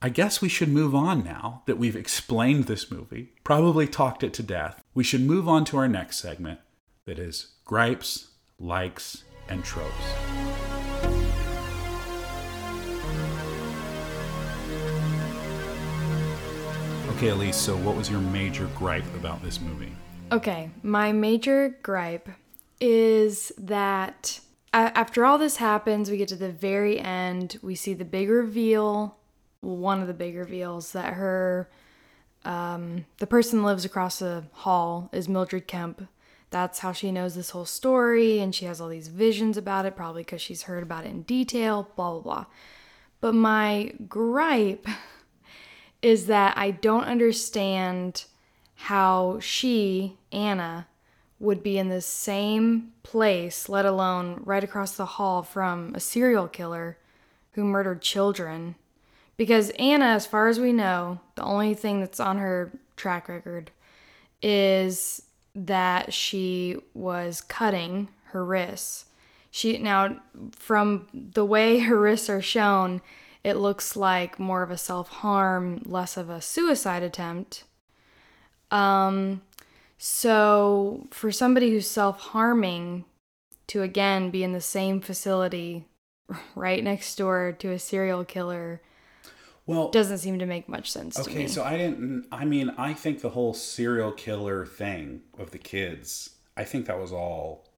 I 0.00 0.08
guess 0.08 0.40
we 0.40 0.48
should 0.48 0.70
move 0.70 0.94
on 0.94 1.22
now 1.22 1.62
that 1.66 1.78
we've 1.78 1.96
explained 1.96 2.64
this 2.64 2.90
movie, 2.90 3.34
probably 3.44 3.86
talked 3.86 4.22
it 4.22 4.32
to 4.34 4.42
death. 4.42 4.82
We 4.94 5.04
should 5.04 5.20
move 5.20 5.48
on 5.48 5.64
to 5.66 5.76
our 5.76 5.88
next 5.88 6.18
segment 6.18 6.60
that 7.04 7.18
is 7.18 7.54
gripes, 7.64 8.30
likes, 8.58 9.24
and 9.48 9.62
tropes. 9.62 10.41
Okay, 17.22 17.30
Elise, 17.30 17.56
so 17.56 17.76
what 17.76 17.94
was 17.94 18.10
your 18.10 18.18
major 18.18 18.68
gripe 18.74 19.04
about 19.14 19.40
this 19.44 19.60
movie? 19.60 19.92
Okay, 20.32 20.70
my 20.82 21.12
major 21.12 21.78
gripe 21.80 22.28
is 22.80 23.52
that 23.58 24.40
after 24.72 25.24
all 25.24 25.38
this 25.38 25.58
happens, 25.58 26.10
we 26.10 26.16
get 26.16 26.26
to 26.30 26.34
the 26.34 26.50
very 26.50 26.98
end, 26.98 27.60
we 27.62 27.76
see 27.76 27.94
the 27.94 28.04
big 28.04 28.28
reveal, 28.28 29.18
one 29.60 30.00
of 30.00 30.08
the 30.08 30.14
big 30.14 30.34
reveals 30.34 30.90
that 30.94 31.14
her 31.14 31.70
um, 32.44 33.04
the 33.18 33.28
person 33.28 33.62
lives 33.62 33.84
across 33.84 34.18
the 34.18 34.42
hall 34.50 35.08
is 35.12 35.28
Mildred 35.28 35.68
Kemp. 35.68 36.08
That's 36.50 36.80
how 36.80 36.90
she 36.90 37.12
knows 37.12 37.36
this 37.36 37.50
whole 37.50 37.66
story, 37.66 38.40
and 38.40 38.52
she 38.52 38.64
has 38.64 38.80
all 38.80 38.88
these 38.88 39.06
visions 39.06 39.56
about 39.56 39.86
it, 39.86 39.94
probably 39.94 40.22
because 40.22 40.42
she's 40.42 40.62
heard 40.62 40.82
about 40.82 41.04
it 41.04 41.10
in 41.10 41.22
detail, 41.22 41.88
blah, 41.94 42.14
blah, 42.14 42.20
blah. 42.20 42.46
But 43.20 43.36
my 43.36 43.92
gripe 44.08 44.88
is 46.02 46.26
that 46.26 46.58
I 46.58 46.72
don't 46.72 47.04
understand 47.04 48.24
how 48.74 49.38
she, 49.40 50.18
Anna, 50.32 50.88
would 51.38 51.62
be 51.62 51.78
in 51.78 51.88
the 51.88 52.00
same 52.00 52.92
place, 53.02 53.68
let 53.68 53.86
alone 53.86 54.42
right 54.44 54.62
across 54.62 54.96
the 54.96 55.06
hall 55.06 55.42
from 55.42 55.94
a 55.94 56.00
serial 56.00 56.48
killer 56.48 56.98
who 57.52 57.64
murdered 57.64 58.02
children. 58.02 58.74
Because 59.36 59.70
Anna, 59.70 60.06
as 60.06 60.26
far 60.26 60.48
as 60.48 60.60
we 60.60 60.72
know, 60.72 61.20
the 61.34 61.42
only 61.42 61.74
thing 61.74 62.00
that's 62.00 62.20
on 62.20 62.38
her 62.38 62.72
track 62.96 63.28
record 63.28 63.70
is 64.40 65.22
that 65.54 66.12
she 66.12 66.76
was 66.94 67.40
cutting 67.40 68.08
her 68.26 68.44
wrists. 68.44 69.06
She 69.50 69.78
now 69.78 70.16
from 70.52 71.08
the 71.12 71.44
way 71.44 71.80
her 71.80 71.98
wrists 71.98 72.30
are 72.30 72.40
shown, 72.40 73.02
it 73.44 73.54
looks 73.54 73.96
like 73.96 74.38
more 74.38 74.62
of 74.62 74.70
a 74.70 74.78
self-harm, 74.78 75.82
less 75.84 76.16
of 76.16 76.30
a 76.30 76.40
suicide 76.40 77.02
attempt. 77.02 77.64
Um 78.70 79.42
so 79.98 81.06
for 81.10 81.30
somebody 81.30 81.70
who's 81.70 81.86
self-harming 81.86 83.04
to 83.68 83.82
again 83.82 84.30
be 84.30 84.42
in 84.42 84.52
the 84.52 84.60
same 84.60 85.00
facility 85.00 85.86
right 86.56 86.82
next 86.82 87.14
door 87.16 87.54
to 87.60 87.70
a 87.70 87.78
serial 87.78 88.24
killer 88.24 88.82
Well, 89.64 89.90
doesn't 89.90 90.18
seem 90.18 90.38
to 90.40 90.46
make 90.46 90.68
much 90.68 90.90
sense 90.90 91.14
to 91.14 91.22
Okay, 91.22 91.46
so 91.46 91.62
I 91.62 91.76
didn't. 91.76 92.26
I 92.32 92.44
mean, 92.44 92.70
I 92.76 92.94
think 92.94 93.20
the 93.20 93.30
whole 93.30 93.54
serial 93.54 94.12
killer 94.12 94.66
thing 94.66 95.22
of 95.38 95.52
the 95.52 95.58
kids, 95.58 96.30
I 96.56 96.64
think 96.64 96.86
that 96.86 96.98
was 96.98 97.12
all 97.12 97.68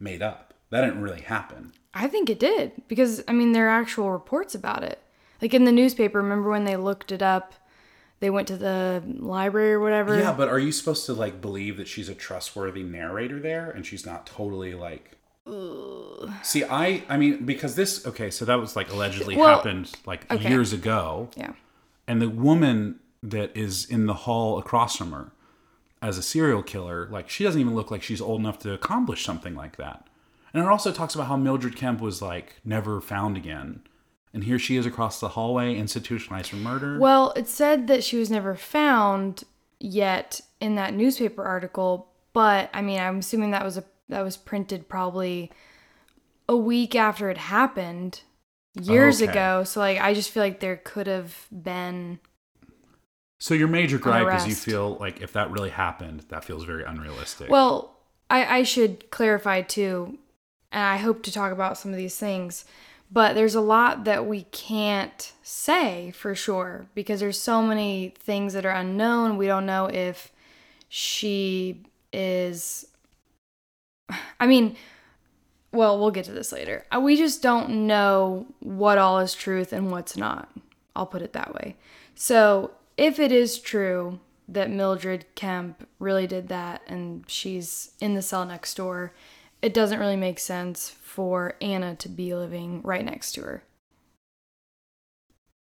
made 0.00 0.22
up. 0.22 0.54
That 0.70 0.80
didn't 0.80 1.02
really 1.02 1.20
happen. 1.20 1.72
I 1.92 2.08
think 2.08 2.30
it 2.30 2.40
did 2.40 2.72
because 2.88 3.22
I 3.28 3.32
mean 3.32 3.52
there 3.52 3.66
are 3.66 3.80
actual 3.80 4.10
reports 4.10 4.54
about 4.54 4.82
it. 4.82 5.00
Like 5.42 5.54
in 5.54 5.64
the 5.64 5.72
newspaper, 5.72 6.18
remember 6.22 6.50
when 6.50 6.64
they 6.64 6.76
looked 6.76 7.12
it 7.12 7.22
up? 7.22 7.54
They 8.20 8.30
went 8.30 8.48
to 8.48 8.56
the 8.56 9.02
library 9.06 9.74
or 9.74 9.80
whatever. 9.80 10.18
Yeah, 10.18 10.32
but 10.32 10.48
are 10.48 10.58
you 10.58 10.72
supposed 10.72 11.04
to 11.06 11.12
like 11.12 11.40
believe 11.40 11.76
that 11.76 11.88
she's 11.88 12.08
a 12.08 12.14
trustworthy 12.14 12.82
narrator 12.82 13.38
there, 13.40 13.70
and 13.70 13.84
she's 13.84 14.06
not 14.06 14.24
totally 14.26 14.74
like? 14.74 15.18
See, 16.42 16.64
I, 16.64 17.02
I 17.08 17.18
mean, 17.18 17.44
because 17.44 17.74
this, 17.74 18.06
okay, 18.06 18.30
so 18.30 18.46
that 18.46 18.54
was 18.54 18.76
like 18.76 18.90
allegedly 18.90 19.36
Well, 19.36 19.56
happened 19.56 19.92
like 20.06 20.30
okay. 20.32 20.48
years 20.48 20.72
ago, 20.72 21.28
Yeah. 21.36 21.52
and 22.08 22.22
the 22.22 22.30
woman 22.30 23.00
that 23.22 23.54
is 23.54 23.84
in 23.84 24.06
the 24.06 24.14
hall 24.14 24.58
across 24.58 24.96
from 24.96 25.12
her 25.12 25.32
as 26.00 26.16
a 26.16 26.22
serial 26.22 26.62
killer, 26.62 27.08
like 27.10 27.28
she 27.28 27.44
doesn't 27.44 27.60
even 27.60 27.74
look 27.74 27.90
like 27.90 28.02
she's 28.02 28.20
old 28.22 28.40
enough 28.40 28.58
to 28.60 28.72
accomplish 28.72 29.24
something 29.24 29.54
like 29.54 29.76
that. 29.76 30.06
And 30.54 30.62
it 30.62 30.68
also 30.68 30.92
talks 30.92 31.14
about 31.14 31.26
how 31.26 31.36
Mildred 31.36 31.76
Kemp 31.76 32.00
was 32.00 32.22
like 32.22 32.56
never 32.64 33.00
found 33.02 33.36
again. 33.36 33.82
And 34.34 34.44
here 34.44 34.58
she 34.58 34.76
is 34.76 34.84
across 34.84 35.20
the 35.20 35.28
hallway, 35.30 35.76
institutionalized 35.76 36.50
for 36.50 36.56
murder. 36.56 36.98
Well, 36.98 37.32
it 37.36 37.48
said 37.48 37.86
that 37.86 38.02
she 38.04 38.16
was 38.18 38.30
never 38.30 38.56
found 38.56 39.44
yet 39.78 40.40
in 40.60 40.74
that 40.74 40.92
newspaper 40.92 41.44
article, 41.44 42.08
but 42.32 42.68
I 42.74 42.82
mean, 42.82 42.98
I'm 42.98 43.20
assuming 43.20 43.52
that 43.52 43.64
was 43.64 43.76
a 43.78 43.84
that 44.08 44.22
was 44.22 44.36
printed 44.36 44.88
probably 44.88 45.50
a 46.48 46.56
week 46.56 46.94
after 46.94 47.30
it 47.30 47.38
happened 47.38 48.20
years 48.74 49.22
Okay. 49.22 49.30
ago. 49.30 49.64
So 49.64 49.80
like 49.80 50.00
I 50.00 50.12
just 50.14 50.30
feel 50.30 50.42
like 50.42 50.60
there 50.60 50.76
could 50.76 51.06
have 51.06 51.46
been 51.50 52.18
so 53.38 53.54
your 53.54 53.68
major 53.68 53.98
gripe 53.98 54.34
is 54.34 54.46
you 54.46 54.54
feel 54.54 54.96
like 54.98 55.20
if 55.20 55.34
that 55.34 55.50
really 55.50 55.70
happened, 55.70 56.24
that 56.28 56.44
feels 56.44 56.64
very 56.64 56.82
unrealistic. 56.82 57.50
Well, 57.50 57.94
I, 58.30 58.58
I 58.58 58.62
should 58.62 59.10
clarify 59.10 59.60
too, 59.60 60.18
and 60.72 60.82
I 60.82 60.96
hope 60.96 61.22
to 61.24 61.32
talk 61.32 61.52
about 61.52 61.76
some 61.76 61.90
of 61.90 61.98
these 61.98 62.16
things, 62.16 62.64
but 63.10 63.34
there's 63.34 63.54
a 63.54 63.60
lot 63.60 64.04
that 64.04 64.26
we 64.26 64.42
can't 64.44 65.32
say 65.42 66.10
for 66.12 66.34
sure 66.34 66.86
because 66.94 67.20
there's 67.20 67.40
so 67.40 67.62
many 67.62 68.14
things 68.18 68.52
that 68.54 68.66
are 68.66 68.70
unknown. 68.70 69.36
We 69.36 69.46
don't 69.46 69.66
know 69.66 69.86
if 69.86 70.32
she 70.88 71.84
is. 72.12 72.86
I 74.40 74.46
mean, 74.46 74.76
well, 75.72 75.98
we'll 75.98 76.10
get 76.12 76.24
to 76.26 76.32
this 76.32 76.52
later. 76.52 76.86
Uh, 76.94 77.00
We 77.00 77.16
just 77.16 77.42
don't 77.42 77.86
know 77.86 78.46
what 78.60 78.98
all 78.98 79.18
is 79.18 79.34
truth 79.34 79.72
and 79.72 79.90
what's 79.90 80.16
not. 80.16 80.48
I'll 80.94 81.06
put 81.06 81.22
it 81.22 81.32
that 81.32 81.54
way. 81.54 81.76
So, 82.14 82.70
if 82.96 83.18
it 83.18 83.32
is 83.32 83.58
true 83.58 84.20
that 84.46 84.70
Mildred 84.70 85.26
Kemp 85.34 85.88
really 85.98 86.28
did 86.28 86.48
that 86.48 86.82
and 86.86 87.24
she's 87.26 87.90
in 88.00 88.14
the 88.14 88.22
cell 88.22 88.44
next 88.44 88.76
door, 88.76 89.12
it 89.64 89.72
doesn't 89.72 89.98
really 89.98 90.16
make 90.16 90.38
sense 90.38 90.90
for 90.90 91.54
Anna 91.62 91.96
to 91.96 92.08
be 92.10 92.34
living 92.34 92.82
right 92.82 93.02
next 93.02 93.32
to 93.32 93.40
her. 93.40 93.64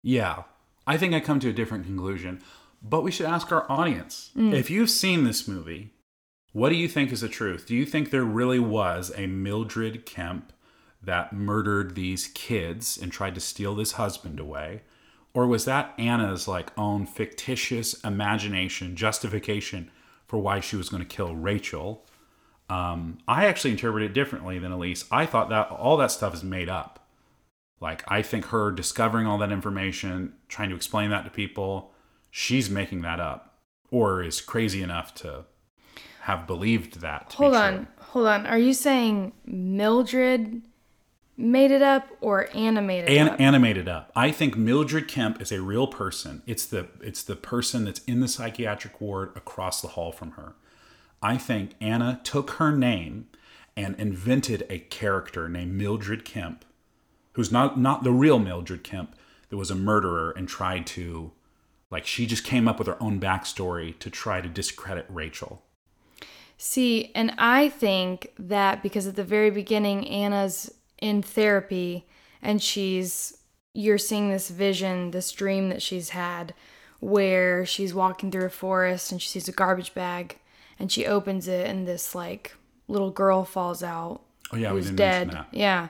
Yeah, 0.03 0.43
I 0.85 0.97
think 0.97 1.15
I 1.15 1.21
come 1.21 1.39
to 1.39 1.51
a 1.51 1.53
different 1.53 1.87
conclusion, 1.87 2.43
but 2.83 3.05
we 3.05 3.13
should 3.13 3.27
ask 3.27 3.53
our 3.53 3.71
audience. 3.71 4.33
Mm. 4.37 4.53
If 4.53 4.69
you've 4.69 4.91
seen 4.91 5.23
this 5.23 5.47
movie, 5.47 5.93
what 6.53 6.71
do 6.71 6.75
you 6.75 6.89
think 6.89 7.13
is 7.13 7.21
the 7.21 7.29
truth? 7.29 7.67
Do 7.69 7.77
you 7.77 7.87
think 7.87 8.11
there 8.11 8.25
really 8.25 8.59
was 8.59 9.13
a 9.17 9.29
Mildred 9.29 10.05
Kemp 10.05 10.53
that 11.01 11.33
murdered 11.33 11.95
these 11.95 12.27
kids 12.27 12.99
and 13.01 13.13
tried 13.13 13.37
to 13.37 13.41
steal 13.41 13.77
this 13.77 13.93
husband 13.93 14.41
away? 14.41 14.83
Or 15.35 15.47
was 15.47 15.67
that 15.67 15.95
Anna's 15.99 16.49
like 16.49 16.77
own 16.77 17.07
fictitious 17.07 17.95
imagination 18.03 18.97
justification 18.97 19.93
for 20.27 20.39
why 20.39 20.59
she 20.59 20.75
was 20.75 20.89
going 20.89 21.03
to 21.03 21.09
kill 21.09 21.37
Rachel? 21.37 22.05
Um, 22.71 23.19
I 23.29 23.47
actually 23.47 23.73
interpret 23.73 24.03
it 24.05 24.15
differently 24.15 24.59
than 24.59 24.73
Elise. 24.73 25.05
I 25.11 25.27
thought 25.27 25.51
that 25.51 25.71
all 25.71 25.97
that 25.99 26.11
stuff 26.11 26.35
is 26.35 26.43
made 26.43 26.69
up. 26.69 27.07
Like, 27.81 28.03
I 28.09 28.23
think 28.23 28.47
her 28.47 28.71
discovering 28.73 29.27
all 29.27 29.37
that 29.39 29.53
information, 29.53 30.35
trying 30.49 30.71
to 30.71 30.77
explain 30.77 31.11
that 31.11 31.25
to 31.25 31.31
people, 31.31 31.93
she's 32.31 32.71
making 32.71 33.03
that 33.03 33.21
up 33.21 33.59
or 33.91 34.23
is 34.23 34.41
crazy 34.41 34.83
enough 34.83 35.15
to 35.17 35.45
have 36.23 36.47
believed 36.47 37.01
that. 37.01 37.35
Hold 37.37 37.53
true. 37.53 37.61
on, 37.61 37.89
hold 37.99 38.27
on. 38.27 38.47
Are 38.47 38.59
you 38.59 38.73
saying 38.73 39.33
Mildred 39.45 40.63
made 41.37 41.71
it 41.71 41.83
up 41.83 42.09
or 42.21 42.49
animated 42.57 43.11
An- 43.11 43.29
up? 43.29 43.41
animated 43.41 43.89
up. 43.89 44.11
I 44.17 44.31
think 44.31 44.57
Mildred 44.57 45.07
Kemp 45.07 45.43
is 45.43 45.53
a 45.53 45.61
real 45.61 45.87
person. 45.87 46.43
It's 46.47 46.65
the 46.65 46.89
it's 47.03 47.23
the 47.23 47.37
person 47.37 47.85
that's 47.85 48.01
in 48.05 48.21
the 48.21 48.29
psychiatric 48.29 49.01
ward 49.01 49.33
across 49.37 49.83
the 49.83 49.89
hall 49.89 50.13
from 50.13 50.33
her. 50.33 50.55
I 51.25 51.39
think 51.39 51.71
Anna 51.81 52.21
took 52.23 52.51
her 52.53 52.71
name 52.71 53.29
and 53.75 53.97
invented 53.99 54.67
a 54.69 54.79
character 54.79 55.49
named 55.49 55.73
Mildred 55.73 56.23
Kemp, 56.23 56.67
who's 57.33 57.51
not 57.51 57.81
not 57.81 58.05
the 58.05 58.13
real 58.13 58.39
Mildred 58.39 58.85
Kemp 58.85 59.17
that 59.49 59.57
was 59.57 59.71
a 59.71 59.75
murderer 59.75 60.33
and 60.33 60.47
tried 60.47 60.87
to 60.89 61.33
like 61.91 62.07
she 62.07 62.27
just 62.27 62.45
came 62.45 62.69
up 62.69 62.79
with 62.79 62.89
her 62.89 63.03
own 63.03 63.19
backstory 63.19 63.99
to 64.01 64.11
try 64.11 64.43
to 64.43 64.49
discredit 64.51 65.07
Rachel. 65.09 65.63
See, 66.59 67.11
and 67.15 67.35
I 67.39 67.71
think 67.71 68.33
that 68.39 68.83
because 68.83 69.07
at 69.07 69.17
the 69.17 69.25
very 69.25 69.51
beginning, 69.51 70.07
Anna's 70.07 70.75
in 70.99 71.23
therapy 71.23 72.07
and 72.43 72.63
she's, 72.63 73.39
you're 73.73 73.97
seeing 73.97 74.31
this 74.31 74.51
vision, 74.51 75.11
this 75.11 75.33
dream 75.33 75.71
that 75.71 75.81
she's 75.81 76.11
had 76.11 76.53
where 77.01 77.65
she's 77.65 77.95
walking 77.95 78.31
through 78.31 78.47
a 78.47 78.51
forest 78.51 79.11
and 79.11 79.23
she 79.23 79.29
sees 79.29 79.49
a 79.49 79.53
garbage 79.53 79.95
bag 79.95 80.39
and 80.79 80.91
she 80.93 81.07
opens 81.07 81.49
it 81.49 81.67
and 81.67 81.87
this 81.87 82.15
like 82.15 82.55
little 82.89 83.11
girl 83.11 83.45
falls 83.45 83.83
out 83.83 84.21
Oh 84.53 84.57
yeah, 84.57 84.71
we 84.73 84.77
who's 84.79 84.87
didn't 84.87 84.97
dead. 84.99 85.31
that. 85.31 85.49
Yeah. 85.53 85.89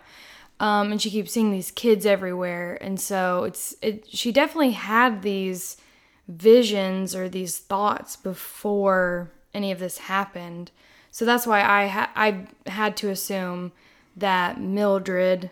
Um, 0.61 0.93
and 0.93 1.03
she 1.03 1.11
keeps 1.11 1.33
seeing 1.33 1.51
these 1.51 1.73
kids 1.73 2.07
everywhere, 2.07 2.79
and 2.81 2.99
so 3.01 3.43
it's 3.45 3.75
it. 3.83 4.07
She 4.09 4.31
definitely 4.31 4.71
had 4.71 5.23
these 5.23 5.77
visions 6.29 7.15
or 7.15 7.29
these 7.29 7.59
thoughts 7.59 8.17
before 8.17 9.33
any 9.53 9.73
of 9.73 9.81
this 9.81 9.99
happened. 9.99 10.71
So 11.11 11.25
that's 11.25 11.47
why 11.47 11.63
I 11.63 11.89
ha- 11.89 12.11
I 12.15 12.47
had 12.67 12.97
to 12.99 13.11
assume 13.11 13.73
that 14.17 14.61
Mildred 14.61 15.51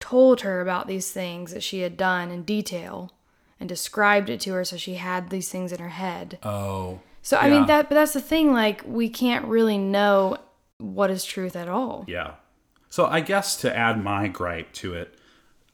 told 0.00 0.42
her 0.42 0.60
about 0.60 0.86
these 0.86 1.10
things 1.10 1.52
that 1.54 1.62
she 1.62 1.80
had 1.80 1.96
done 1.96 2.30
in 2.30 2.42
detail 2.42 3.10
and 3.58 3.68
described 3.68 4.28
it 4.28 4.40
to 4.40 4.52
her 4.52 4.64
so 4.64 4.76
she 4.76 4.94
had 4.94 5.30
these 5.30 5.48
things 5.48 5.72
in 5.72 5.80
her 5.80 5.88
head. 5.90 6.38
Oh. 6.42 7.00
So 7.22 7.36
I 7.36 7.46
yeah. 7.46 7.58
mean 7.58 7.66
that 7.66 7.88
but 7.88 7.94
that's 7.94 8.12
the 8.12 8.20
thing 8.20 8.52
like 8.52 8.82
we 8.86 9.08
can't 9.08 9.46
really 9.46 9.78
know 9.78 10.38
what 10.78 11.10
is 11.10 11.24
truth 11.24 11.56
at 11.56 11.68
all. 11.68 12.04
Yeah. 12.08 12.34
So 12.88 13.06
I 13.06 13.20
guess 13.20 13.56
to 13.58 13.74
add 13.74 14.02
my 14.02 14.28
gripe 14.28 14.72
to 14.74 14.94
it, 14.94 15.14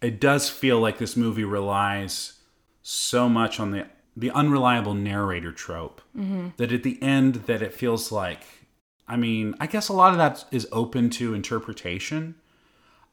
it 0.00 0.20
does 0.20 0.48
feel 0.48 0.78
like 0.78 0.98
this 0.98 1.16
movie 1.16 1.44
relies 1.44 2.34
so 2.82 3.28
much 3.28 3.58
on 3.58 3.72
the 3.72 3.86
the 4.16 4.30
unreliable 4.32 4.94
narrator 4.94 5.52
trope 5.52 6.00
that 6.56 6.72
at 6.72 6.82
the 6.82 7.00
end 7.00 7.36
that 7.46 7.62
it 7.62 7.72
feels 7.72 8.10
like 8.10 8.42
I 9.08 9.16
mean, 9.16 9.54
I 9.58 9.66
guess 9.66 9.88
a 9.88 9.94
lot 9.94 10.12
of 10.12 10.18
that 10.18 10.44
is 10.50 10.68
open 10.70 11.08
to 11.10 11.32
interpretation. 11.32 12.34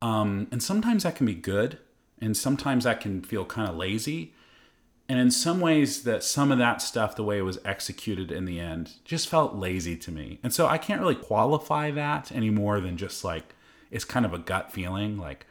Um, 0.01 0.47
and 0.51 0.61
sometimes 0.61 1.03
that 1.03 1.15
can 1.15 1.25
be 1.25 1.33
good, 1.33 1.79
and 2.19 2.36
sometimes 2.36 2.83
that 2.83 2.99
can 2.99 3.21
feel 3.21 3.45
kind 3.45 3.69
of 3.69 3.77
lazy. 3.77 4.33
And 5.08 5.20
in 5.20 5.30
some 5.30 5.60
ways, 5.60 6.01
that 6.03 6.24
some 6.24 6.51
of 6.51 6.58
that 6.58 6.82
stuff, 6.82 7.16
the 7.16 7.24
way 7.24 7.38
it 7.38 7.43
was 7.43 7.60
executed 7.64 8.32
in 8.32 8.45
the 8.45 8.60
end, 8.60 8.93
just 9.06 9.30
felt 9.30 9.56
lazy 9.56 9.95
to 9.97 10.12
me. 10.12 10.39
And 10.41 10.51
so 10.51 10.66
I 10.66 10.80
can't 10.80 10.99
really 10.99 11.14
qualify 11.16 11.91
that 11.91 12.32
any 12.32 12.49
more 12.49 12.80
than 12.80 12.97
just 12.97 13.24
like 13.24 13.53
it's 13.91 14.03
kind 14.06 14.26
of 14.26 14.34
a 14.34 14.39
gut 14.39 14.72
feeling. 14.72 15.18
Like 15.18 15.45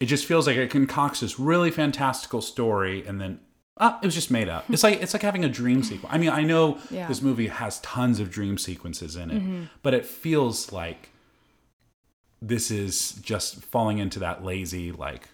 it 0.00 0.06
just 0.06 0.26
feels 0.26 0.46
like 0.48 0.56
it 0.56 0.70
concocts 0.70 1.20
this 1.20 1.38
really 1.38 1.70
fantastical 1.70 2.42
story, 2.42 3.06
and 3.06 3.20
then 3.20 3.38
ah, 3.78 3.96
it 4.02 4.06
was 4.06 4.14
just 4.14 4.30
made 4.32 4.48
up. 4.48 4.64
It's 4.68 4.82
like 4.82 5.00
it's 5.00 5.12
like 5.12 5.22
having 5.22 5.44
a 5.44 5.48
dream 5.48 5.82
sequence. 5.90 6.12
I 6.12 6.18
mean, 6.18 6.30
I 6.30 6.42
know 6.42 6.78
Yeah. 6.90 7.06
this 7.06 7.22
movie 7.22 7.46
has 7.46 7.78
tons 7.80 8.18
of 8.18 8.28
dream 8.28 8.58
sequences 8.58 9.14
in 9.14 9.30
it, 9.30 9.68
but 9.84 9.94
it 9.94 10.04
feels 10.04 10.72
like 10.72 11.10
this 12.42 12.70
is 12.72 13.12
just 13.22 13.62
falling 13.64 13.98
into 13.98 14.18
that 14.18 14.44
lazy 14.44 14.90
like 14.92 15.28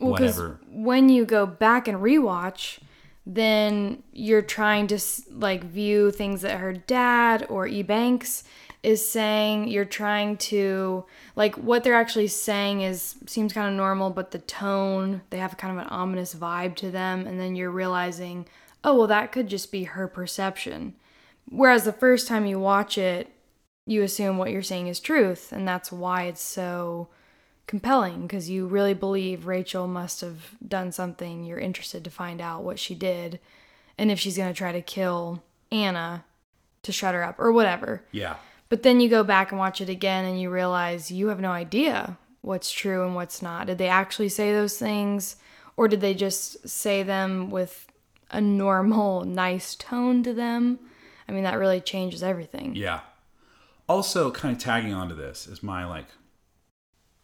Well, 0.00 0.12
whatever. 0.12 0.60
when 0.68 1.08
you 1.08 1.24
go 1.24 1.46
back 1.46 1.88
and 1.88 1.98
rewatch, 1.98 2.78
then 3.24 4.02
you're 4.12 4.42
trying 4.42 4.86
to 4.86 5.00
like 5.30 5.64
view 5.64 6.10
things 6.10 6.42
that 6.42 6.58
her 6.60 6.72
dad 6.72 7.46
or 7.48 7.66
Ebanks 7.66 8.44
is 8.82 9.06
saying. 9.06 9.68
You're 9.68 9.84
trying 9.84 10.36
to 10.36 11.04
like 11.34 11.56
what 11.56 11.82
they're 11.82 11.94
actually 11.94 12.28
saying 12.28 12.82
is 12.82 13.16
seems 13.26 13.52
kind 13.52 13.68
of 13.68 13.74
normal, 13.74 14.10
but 14.10 14.30
the 14.30 14.38
tone 14.38 15.22
they 15.30 15.38
have 15.38 15.56
kind 15.56 15.76
of 15.76 15.84
an 15.84 15.90
ominous 15.90 16.34
vibe 16.34 16.76
to 16.76 16.90
them, 16.90 17.26
and 17.26 17.40
then 17.40 17.56
you're 17.56 17.70
realizing, 17.70 18.46
oh 18.84 18.96
well, 18.96 19.08
that 19.08 19.32
could 19.32 19.48
just 19.48 19.72
be 19.72 19.84
her 19.84 20.06
perception. 20.06 20.94
Whereas 21.48 21.84
the 21.84 21.92
first 21.92 22.28
time 22.28 22.46
you 22.46 22.60
watch 22.60 22.98
it, 22.98 23.28
you 23.86 24.02
assume 24.02 24.36
what 24.36 24.50
you're 24.50 24.62
saying 24.62 24.88
is 24.88 25.00
truth, 25.00 25.52
and 25.52 25.66
that's 25.66 25.90
why 25.90 26.24
it's 26.24 26.42
so 26.42 27.08
compelling 27.66 28.22
because 28.22 28.48
you 28.48 28.66
really 28.66 28.94
believe 28.94 29.46
Rachel 29.46 29.86
must 29.86 30.20
have 30.20 30.56
done 30.66 30.92
something. 30.92 31.44
You're 31.44 31.58
interested 31.58 32.04
to 32.04 32.10
find 32.10 32.40
out 32.40 32.62
what 32.62 32.78
she 32.78 32.94
did 32.94 33.40
and 33.98 34.10
if 34.10 34.18
she's 34.18 34.36
going 34.36 34.52
to 34.52 34.56
try 34.56 34.72
to 34.72 34.82
kill 34.82 35.42
Anna 35.72 36.24
to 36.82 36.92
shut 36.92 37.14
her 37.14 37.24
up 37.24 37.38
or 37.38 37.50
whatever. 37.50 38.04
Yeah. 38.12 38.36
But 38.68 38.82
then 38.82 39.00
you 39.00 39.08
go 39.08 39.24
back 39.24 39.50
and 39.50 39.58
watch 39.58 39.80
it 39.80 39.88
again 39.88 40.24
and 40.24 40.40
you 40.40 40.50
realize 40.50 41.10
you 41.10 41.28
have 41.28 41.40
no 41.40 41.50
idea 41.50 42.18
what's 42.42 42.70
true 42.70 43.04
and 43.04 43.14
what's 43.14 43.42
not. 43.42 43.66
Did 43.66 43.78
they 43.78 43.88
actually 43.88 44.28
say 44.28 44.52
those 44.52 44.78
things 44.78 45.36
or 45.76 45.88
did 45.88 46.00
they 46.00 46.14
just 46.14 46.68
say 46.68 47.02
them 47.02 47.50
with 47.50 47.86
a 48.30 48.40
normal, 48.40 49.24
nice 49.24 49.74
tone 49.74 50.22
to 50.22 50.32
them? 50.32 50.78
I 51.28 51.32
mean, 51.32 51.42
that 51.42 51.58
really 51.58 51.80
changes 51.80 52.22
everything. 52.22 52.76
Yeah. 52.76 53.00
Also, 53.88 54.30
kind 54.30 54.54
of 54.56 54.62
tagging 54.62 54.92
onto 54.92 55.14
this 55.14 55.46
is 55.46 55.62
my 55.62 55.84
like 55.84 56.06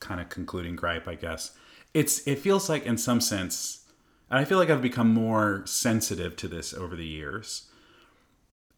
kind 0.03 0.21
of 0.21 0.29
concluding 0.29 0.77
gripe, 0.77 1.09
I 1.09 1.15
guess. 1.15 1.53
It's 1.95 2.27
it 2.27 2.39
feels 2.39 2.69
like 2.69 2.85
in 2.85 2.99
some 2.99 3.21
sense, 3.21 3.87
and 4.29 4.39
I 4.39 4.45
feel 4.45 4.59
like 4.59 4.69
I've 4.69 4.83
become 4.83 5.13
more 5.15 5.63
sensitive 5.65 6.37
to 6.37 6.49
this 6.49 6.75
over 6.75 6.97
the 6.97 7.07
years. 7.07 7.71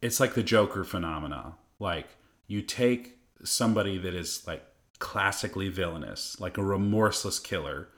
It's 0.01 0.21
like 0.21 0.35
the 0.35 0.43
Joker 0.43 0.85
phenomena. 0.85 1.55
Like 1.81 2.09
you 2.47 2.63
take 2.63 3.19
somebody 3.43 3.99
that 3.99 4.15
is 4.15 4.47
like 4.47 4.65
classically 4.99 5.69
villainous, 5.69 6.39
like 6.41 6.59
a 6.59 6.63
remorseless 6.63 7.39
killer, 7.39 7.89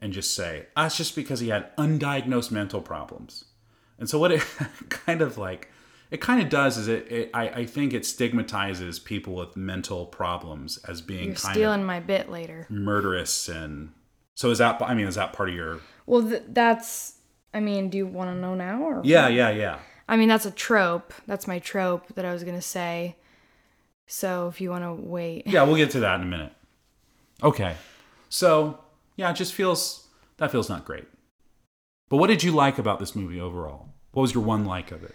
and 0.00 0.12
just 0.12 0.34
say, 0.34 0.66
ah, 0.76 0.86
it's 0.86 0.96
just 0.96 1.16
because 1.16 1.40
he 1.40 1.48
had 1.48 1.74
undiagnosed 1.76 2.50
mental 2.50 2.80
problems. 2.80 3.44
And 3.98 4.08
so 4.08 4.18
what 4.18 4.32
it 4.32 4.44
kind 4.88 5.22
of 5.22 5.38
like 5.38 5.70
it 6.10 6.20
kind 6.20 6.40
of 6.42 6.48
does 6.48 6.78
is 6.78 6.88
it, 6.88 7.10
it 7.10 7.30
I, 7.34 7.48
I 7.48 7.66
think 7.66 7.92
it 7.92 8.04
stigmatizes 8.06 8.98
people 8.98 9.34
with 9.34 9.56
mental 9.56 10.06
problems 10.06 10.78
as 10.88 11.00
being 11.00 11.26
You're 11.28 11.34
kind 11.34 11.54
stealing 11.54 11.84
my 11.84 12.00
bit 12.00 12.30
later. 12.30 12.66
of 12.68 12.76
murderous 12.76 13.48
and 13.48 13.92
so 14.34 14.50
is 14.50 14.58
that 14.58 14.80
I 14.82 14.94
mean 14.94 15.06
is 15.06 15.14
that 15.16 15.32
part 15.32 15.48
of 15.48 15.54
your 15.54 15.80
Well, 16.06 16.22
th- 16.28 16.42
that's. 16.48 17.14
I 17.54 17.60
mean, 17.60 17.88
do 17.88 17.96
you 17.96 18.06
want 18.06 18.28
to 18.30 18.34
know 18.36 18.54
now? 18.54 18.82
Or 18.82 19.00
Yeah, 19.02 19.28
yeah, 19.28 19.48
yeah. 19.50 19.78
I 20.08 20.16
mean, 20.16 20.28
that's 20.28 20.44
a 20.44 20.50
trope. 20.50 21.14
That's 21.26 21.46
my 21.48 21.58
trope 21.58 22.06
that 22.14 22.24
I 22.26 22.32
was 22.32 22.44
gonna 22.44 22.60
say. 22.60 23.16
So 24.06 24.48
if 24.48 24.60
you 24.60 24.70
want 24.70 24.84
to 24.84 24.92
wait, 24.92 25.46
Yeah, 25.46 25.62
we'll 25.62 25.76
get 25.76 25.90
to 25.92 26.00
that 26.00 26.16
in 26.16 26.22
a 26.22 26.26
minute. 26.26 26.52
Okay. 27.42 27.74
So, 28.28 28.78
yeah, 29.16 29.30
it 29.30 29.34
just 29.34 29.54
feels 29.54 30.06
that 30.36 30.50
feels 30.52 30.68
not 30.68 30.84
great. 30.84 31.04
But 32.08 32.18
what 32.18 32.26
did 32.28 32.42
you 32.44 32.52
like 32.52 32.78
about 32.78 32.98
this 33.00 33.16
movie 33.16 33.40
overall? 33.40 33.88
What 34.12 34.22
was 34.22 34.34
your 34.34 34.44
one 34.44 34.64
like 34.64 34.92
of 34.92 35.02
it? 35.02 35.14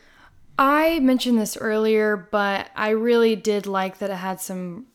I 0.64 1.00
mentioned 1.00 1.40
this 1.40 1.58
earlier, 1.58 2.16
but 2.16 2.70
I 2.76 2.90
really 2.90 3.36
did 3.36 3.66
like 3.66 3.98
that 3.98 4.12
it 4.12 4.18
had 4.18 4.40
some 4.40 4.86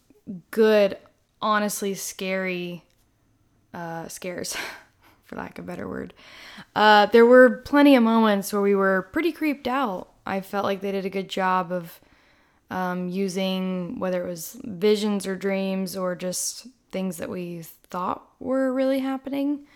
good, 0.53 0.97
honestly 1.43 1.95
scary 1.95 2.85
uh, 3.75 4.07
scares, 4.07 4.57
for 5.25 5.35
lack 5.35 5.59
of 5.59 5.65
a 5.65 5.67
better 5.67 5.89
word. 5.89 6.15
Uh, 6.77 7.07
there 7.07 7.27
were 7.27 7.63
plenty 7.65 7.97
of 7.97 8.05
moments 8.05 8.53
where 8.53 8.63
we 8.63 8.77
were 8.77 9.09
pretty 9.13 9.33
creeped 9.33 9.67
out. 9.67 10.13
I 10.25 10.41
felt 10.41 10.63
like 10.63 10.83
they 10.83 10.93
did 10.93 11.05
a 11.05 11.11
good 11.11 11.29
job 11.29 11.73
of 11.73 11.99
um, 12.71 13.09
using 13.09 13.99
whether 13.99 14.25
it 14.25 14.31
was 14.31 14.61
visions 14.63 15.27
or 15.27 15.35
dreams 15.35 15.97
or 15.97 16.15
just 16.15 16.69
things 16.93 17.17
that 17.17 17.29
we 17.29 17.63
thought 17.91 18.25
were 18.39 18.73
really 18.73 19.01
happening. 19.01 19.67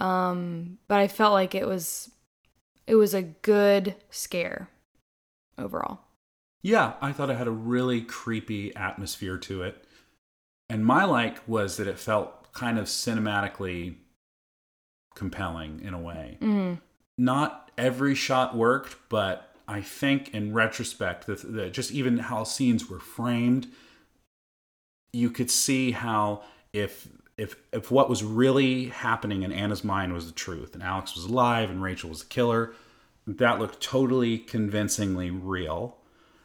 Um, 0.00 0.78
but 0.88 0.98
I 0.98 1.06
felt 1.06 1.34
like 1.34 1.54
it 1.54 1.68
was 1.68 2.10
it 2.88 2.96
was 2.96 3.14
a 3.14 3.22
good 3.22 3.94
scare 4.10 4.68
overall. 5.60 6.00
Yeah, 6.62 6.94
I 7.00 7.12
thought 7.12 7.30
it 7.30 7.38
had 7.38 7.46
a 7.46 7.52
really 7.52 8.02
creepy 8.02 8.74
atmosphere 8.76 9.38
to 9.38 9.62
it. 9.62 9.84
And 10.68 10.84
my 10.84 11.04
like 11.04 11.46
was 11.48 11.76
that 11.78 11.88
it 11.88 11.98
felt 11.98 12.52
kind 12.52 12.78
of 12.78 12.86
cinematically 12.86 13.96
compelling 15.14 15.80
in 15.82 15.94
a 15.94 16.00
way. 16.00 16.38
Mm-hmm. 16.40 16.74
Not 17.18 17.70
every 17.76 18.14
shot 18.14 18.56
worked, 18.56 18.96
but 19.08 19.54
I 19.66 19.80
think 19.80 20.34
in 20.34 20.52
retrospect, 20.52 21.26
that 21.26 21.40
that 21.54 21.72
just 21.72 21.92
even 21.92 22.18
how 22.18 22.44
scenes 22.44 22.88
were 22.88 23.00
framed, 23.00 23.68
you 25.12 25.30
could 25.30 25.50
see 25.50 25.92
how 25.92 26.42
if 26.72 27.08
if 27.36 27.56
if 27.72 27.90
what 27.90 28.08
was 28.08 28.22
really 28.22 28.86
happening 28.86 29.42
in 29.42 29.52
Anna's 29.52 29.84
mind 29.84 30.12
was 30.12 30.26
the 30.26 30.32
truth, 30.32 30.74
and 30.74 30.82
Alex 30.82 31.14
was 31.14 31.24
alive 31.24 31.70
and 31.70 31.82
Rachel 31.82 32.10
was 32.10 32.20
the 32.20 32.28
killer, 32.28 32.74
that 33.26 33.58
looked 33.58 33.80
totally 33.80 34.38
convincingly 34.38 35.30
real. 35.30 35.98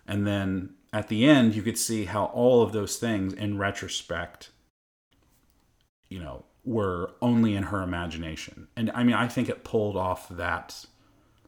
And 0.08 0.26
then 0.26 0.76
at 0.94 1.08
the 1.08 1.26
end, 1.26 1.56
you 1.56 1.62
could 1.62 1.78
see 1.78 2.06
how 2.06 2.26
all 2.26 2.62
of 2.62 2.72
those 2.72 2.98
things, 2.98 3.34
in 3.34 3.58
retrospect, 3.58 4.52
you 6.10 6.20
know, 6.20 6.46
were 6.64 7.12
only 7.22 7.56
in 7.56 7.64
her 7.64 7.82
imagination. 7.82 8.68
And 8.76 8.92
I 8.92 9.04
mean, 9.04 9.16
I 9.16 9.28
think 9.28 9.50
it 9.50 9.64
pulled 9.64 9.98
off 9.98 10.30
that, 10.30 10.86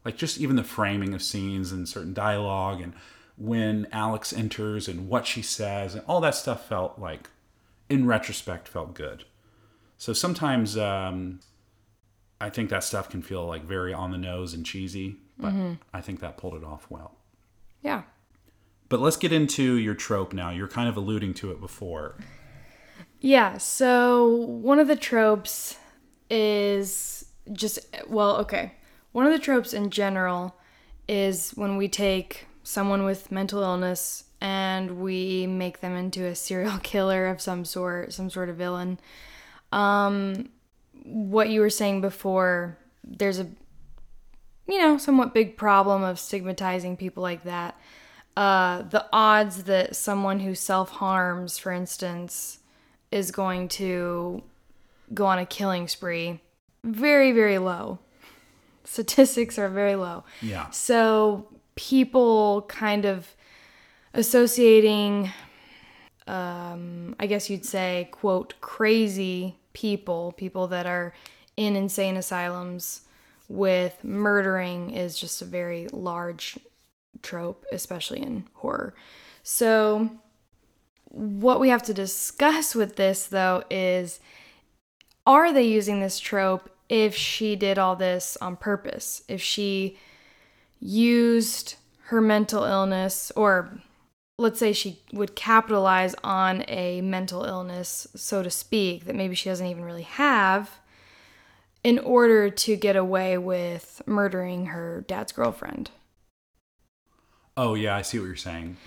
like 0.03 0.17
just 0.17 0.39
even 0.39 0.55
the 0.55 0.63
framing 0.63 1.13
of 1.13 1.21
scenes 1.21 1.71
and 1.71 1.87
certain 1.87 2.13
dialogue 2.13 2.81
and 2.81 2.93
when 3.37 3.87
Alex 3.91 4.33
enters 4.33 4.87
and 4.87 5.07
what 5.07 5.27
she 5.27 5.41
says 5.43 5.93
and 5.93 6.03
all 6.07 6.19
that 6.21 6.35
stuff 6.35 6.67
felt 6.67 6.97
like, 6.97 7.29
in 7.89 8.05
retrospect, 8.07 8.67
felt 8.67 8.95
good. 8.95 9.23
So 9.97 10.11
sometimes 10.11 10.77
um, 10.77 11.39
I 12.39 12.49
think 12.49 12.69
that 12.69 12.83
stuff 12.83 13.09
can 13.09 13.21
feel 13.21 13.45
like 13.45 13.63
very 13.63 13.93
on 13.93 14.11
the 14.11 14.17
nose 14.17 14.53
and 14.53 14.65
cheesy, 14.65 15.17
but 15.39 15.53
I 15.93 16.01
think 16.01 16.19
that 16.19 16.37
pulled 16.37 16.55
it 16.55 16.63
off 16.63 16.87
well. 16.89 17.15
Yeah. 17.81 18.03
But 18.89 18.99
let's 18.99 19.17
get 19.17 19.31
into 19.31 19.75
your 19.75 19.95
trope 19.95 20.33
now. 20.33 20.51
You're 20.51 20.67
kind 20.67 20.87
of 20.87 20.95
alluding 20.97 21.33
to 21.35 21.51
it 21.51 21.59
before. 21.59 22.15
Yeah, 23.19 23.57
so 23.57 24.27
one 24.27 24.79
of 24.79 24.87
the 24.87 24.95
tropes 24.95 25.77
is 26.29 27.25
just 27.51 27.79
well, 28.07 28.37
okay. 28.37 28.73
One 29.11 29.25
of 29.25 29.31
the 29.31 29.39
tropes 29.39 29.73
in 29.73 29.89
general 29.89 30.55
is 31.07 31.51
when 31.51 31.77
we 31.77 31.87
take 31.87 32.45
someone 32.63 33.03
with 33.03 33.31
mental 33.31 33.63
illness 33.63 34.25
and 34.39 34.99
we 34.99 35.47
make 35.47 35.79
them 35.79 35.95
into 35.95 36.25
a 36.25 36.35
serial 36.35 36.77
killer 36.83 37.27
of 37.27 37.41
some 37.41 37.65
sort, 37.65 38.13
some 38.13 38.29
sort 38.29 38.49
of 38.49 38.57
villain. 38.57 38.99
Um 39.71 40.49
what 41.03 41.49
you 41.49 41.61
were 41.61 41.69
saying 41.69 42.01
before, 42.01 42.77
there's 43.03 43.39
a 43.39 43.47
you 44.69 44.77
know, 44.77 44.97
somewhat 44.97 45.33
big 45.33 45.55
problem 45.55 46.03
of 46.03 46.19
stigmatizing 46.19 46.97
people 46.97 47.23
like 47.23 47.43
that. 47.45 47.79
uh, 48.37 48.83
the 48.83 49.03
odds 49.11 49.63
that 49.63 49.95
someone 49.95 50.39
who 50.39 50.53
self 50.53 50.91
harms, 50.91 51.57
for 51.57 51.71
instance, 51.71 52.59
is 53.11 53.31
going 53.31 53.67
to 53.67 54.43
go 55.11 55.25
on 55.25 55.39
a 55.39 55.45
killing 55.45 55.87
spree, 55.87 56.39
very, 56.83 57.31
very 57.31 57.57
low. 57.57 57.97
Statistics 58.83 59.57
are 59.57 59.69
very 59.69 59.95
low. 59.95 60.23
Yeah. 60.41 60.69
So 60.69 61.47
people 61.75 62.61
kind 62.67 63.05
of 63.05 63.27
associating, 64.13 65.31
um, 66.27 67.15
I 67.19 67.25
guess 67.25 67.49
you'd 67.49 67.65
say, 67.65 68.07
quote, 68.11 68.53
crazy 68.61 69.55
people, 69.77 70.31
people 70.31 70.65
that 70.65 70.87
are 70.87 71.13
in 71.55 71.75
insane 71.75 72.17
asylums 72.17 73.01
with 73.47 74.03
murdering 74.03 74.89
is 74.89 75.19
just 75.19 75.39
a 75.39 75.45
very 75.45 75.87
large 75.93 76.57
trope, 77.21 77.63
especially 77.71 78.19
in 78.19 78.43
horror. 78.55 78.95
So, 79.43 80.09
what 81.09 81.59
we 81.59 81.69
have 81.69 81.83
to 81.83 81.93
discuss 81.93 82.73
with 82.73 82.95
this 82.95 83.27
though 83.27 83.63
is 83.69 84.19
are 85.27 85.53
they 85.53 85.67
using 85.67 85.99
this 85.99 86.19
trope 86.19 86.71
if 86.89 87.15
she 87.15 87.55
did 87.55 87.77
all 87.77 87.95
this 87.95 88.35
on 88.41 88.55
purpose? 88.55 89.21
If 89.27 89.43
she 89.43 89.99
used 90.79 91.75
her 92.05 92.19
mental 92.19 92.63
illness, 92.63 93.31
or 93.35 93.79
let's 94.37 94.59
say 94.59 94.71
she 94.73 95.01
would 95.11 95.35
capitalize 95.35 96.15
on 96.23 96.63
a 96.67 97.01
mental 97.01 97.43
illness, 97.43 98.07
so 98.15 98.43
to 98.43 98.49
speak, 98.49 99.05
that 99.05 99.15
maybe 99.15 99.35
she 99.35 99.49
doesn't 99.49 99.65
even 99.65 99.83
really 99.83 100.03
have, 100.03 100.79
in 101.83 101.99
order 101.99 102.49
to 102.49 102.75
get 102.75 102.95
away 102.95 103.37
with 103.37 104.01
murdering 104.05 104.67
her 104.67 105.05
dad's 105.07 105.31
girlfriend. 105.31 105.89
Oh 107.55 107.73
yeah, 107.73 107.95
I 107.95 108.03
see 108.03 108.19
what 108.19 108.25
you're 108.25 108.35
saying. 108.35 108.77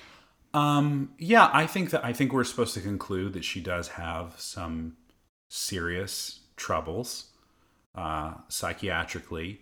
Um, 0.52 1.12
yeah, 1.18 1.48
I 1.52 1.66
think 1.66 1.90
that 1.90 2.04
I 2.04 2.12
think 2.12 2.32
we're 2.32 2.44
supposed 2.44 2.74
to 2.74 2.80
conclude 2.80 3.32
that 3.32 3.44
she 3.44 3.60
does 3.60 3.88
have 3.88 4.34
some 4.38 4.96
serious 5.48 6.40
troubles 6.56 7.30
uh, 7.94 8.34
psychiatrically, 8.48 9.58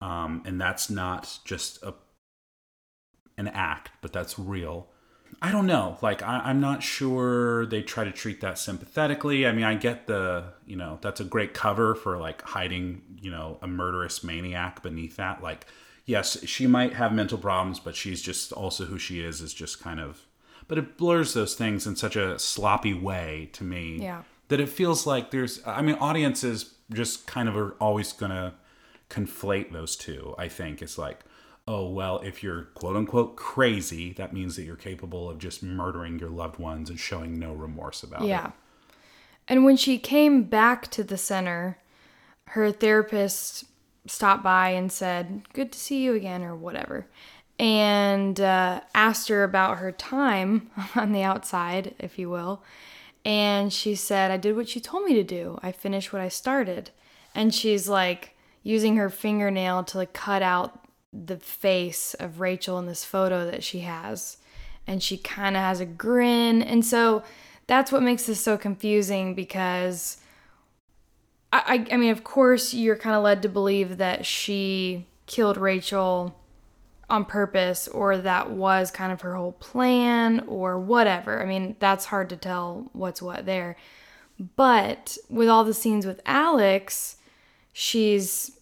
um, 0.00 0.42
and 0.44 0.60
that's 0.60 0.90
not 0.90 1.38
just 1.44 1.82
a 1.82 1.94
an 3.36 3.48
act, 3.48 3.90
but 4.00 4.12
that's 4.12 4.38
real. 4.38 4.88
I 5.40 5.52
don't 5.52 5.66
know. 5.66 5.98
Like, 6.02 6.22
I, 6.22 6.40
I'm 6.40 6.60
not 6.60 6.82
sure 6.82 7.66
they 7.66 7.82
try 7.82 8.04
to 8.04 8.10
treat 8.10 8.40
that 8.40 8.58
sympathetically. 8.58 9.46
I 9.46 9.52
mean, 9.52 9.64
I 9.64 9.74
get 9.74 10.06
the, 10.06 10.44
you 10.66 10.76
know, 10.76 10.98
that's 11.00 11.20
a 11.20 11.24
great 11.24 11.54
cover 11.54 11.94
for 11.94 12.18
like 12.18 12.42
hiding, 12.42 13.02
you 13.20 13.30
know, 13.30 13.58
a 13.62 13.66
murderous 13.66 14.24
maniac 14.24 14.82
beneath 14.82 15.16
that. 15.16 15.42
Like, 15.42 15.66
yes, 16.06 16.44
she 16.44 16.66
might 16.66 16.94
have 16.94 17.12
mental 17.12 17.38
problems, 17.38 17.78
but 17.78 17.94
she's 17.94 18.20
just 18.20 18.52
also 18.52 18.86
who 18.86 18.98
she 18.98 19.20
is, 19.20 19.40
is 19.40 19.54
just 19.54 19.80
kind 19.80 20.00
of, 20.00 20.26
but 20.66 20.76
it 20.78 20.96
blurs 20.96 21.34
those 21.34 21.54
things 21.54 21.86
in 21.86 21.94
such 21.96 22.16
a 22.16 22.38
sloppy 22.38 22.94
way 22.94 23.48
to 23.52 23.62
me 23.64 23.98
Yeah. 24.02 24.22
that 24.48 24.60
it 24.60 24.68
feels 24.68 25.06
like 25.06 25.30
there's, 25.30 25.60
I 25.66 25.82
mean, 25.82 25.96
audiences 25.96 26.74
just 26.92 27.26
kind 27.26 27.48
of 27.48 27.56
are 27.56 27.76
always 27.80 28.12
going 28.12 28.32
to 28.32 28.54
conflate 29.08 29.72
those 29.72 29.94
two. 29.96 30.34
I 30.38 30.48
think 30.48 30.82
it's 30.82 30.98
like, 30.98 31.20
oh, 31.68 31.86
well, 31.86 32.18
if 32.20 32.42
you're 32.42 32.62
quote 32.74 32.96
unquote 32.96 33.36
crazy, 33.36 34.14
that 34.14 34.32
means 34.32 34.56
that 34.56 34.62
you're 34.62 34.74
capable 34.74 35.28
of 35.28 35.38
just 35.38 35.62
murdering 35.62 36.18
your 36.18 36.30
loved 36.30 36.58
ones 36.58 36.88
and 36.88 36.98
showing 36.98 37.38
no 37.38 37.52
remorse 37.52 38.02
about 38.02 38.22
it. 38.22 38.28
Yeah. 38.28 38.52
And 39.46 39.64
when 39.64 39.76
she 39.76 39.98
came 39.98 40.44
back 40.44 40.90
to 40.92 41.04
the 41.04 41.18
center, 41.18 41.78
her 42.48 42.72
therapist 42.72 43.64
stopped 44.06 44.42
by 44.42 44.70
and 44.70 44.90
said, 44.90 45.42
Good 45.52 45.70
to 45.72 45.78
see 45.78 46.02
you 46.02 46.14
again, 46.14 46.42
or 46.42 46.56
whatever, 46.56 47.06
and 47.58 48.40
uh, 48.40 48.80
asked 48.94 49.28
her 49.28 49.44
about 49.44 49.78
her 49.78 49.92
time 49.92 50.70
on 50.94 51.12
the 51.12 51.22
outside, 51.22 51.94
if 51.98 52.18
you 52.18 52.30
will. 52.30 52.62
And 53.26 53.70
she 53.70 53.94
said, 53.94 54.30
I 54.30 54.38
did 54.38 54.56
what 54.56 54.74
you 54.74 54.80
told 54.80 55.04
me 55.04 55.12
to 55.14 55.24
do. 55.24 55.58
I 55.62 55.72
finished 55.72 56.14
what 56.14 56.22
I 56.22 56.28
started. 56.28 56.92
And 57.34 57.54
she's 57.54 57.88
like 57.88 58.36
using 58.62 58.96
her 58.96 59.10
fingernail 59.10 59.84
to 59.84 59.98
like 59.98 60.14
cut 60.14 60.40
out 60.40 60.87
the 61.26 61.38
face 61.38 62.14
of 62.14 62.40
Rachel 62.40 62.78
in 62.78 62.86
this 62.86 63.04
photo 63.04 63.50
that 63.50 63.64
she 63.64 63.80
has. 63.80 64.38
And 64.86 65.02
she 65.02 65.18
kind 65.18 65.56
of 65.56 65.62
has 65.62 65.80
a 65.80 65.86
grin. 65.86 66.62
And 66.62 66.84
so 66.84 67.22
that's 67.66 67.92
what 67.92 68.02
makes 68.02 68.24
this 68.24 68.40
so 68.40 68.56
confusing 68.56 69.34
because 69.34 70.18
I, 71.52 71.86
I, 71.90 71.94
I 71.94 71.96
mean, 71.96 72.10
of 72.10 72.24
course, 72.24 72.72
you're 72.72 72.96
kind 72.96 73.16
of 73.16 73.22
led 73.22 73.42
to 73.42 73.48
believe 73.48 73.98
that 73.98 74.24
she 74.24 75.06
killed 75.26 75.56
Rachel 75.56 76.34
on 77.10 77.24
purpose 77.24 77.88
or 77.88 78.18
that 78.18 78.50
was 78.50 78.90
kind 78.90 79.12
of 79.12 79.22
her 79.22 79.34
whole 79.34 79.52
plan 79.52 80.40
or 80.46 80.78
whatever. 80.78 81.42
I 81.42 81.46
mean, 81.46 81.76
that's 81.78 82.06
hard 82.06 82.28
to 82.30 82.36
tell 82.36 82.90
what's 82.92 83.22
what 83.22 83.46
there. 83.46 83.76
But 84.56 85.16
with 85.28 85.48
all 85.48 85.64
the 85.64 85.74
scenes 85.74 86.06
with 86.06 86.20
Alex, 86.26 87.16
she's 87.72 88.57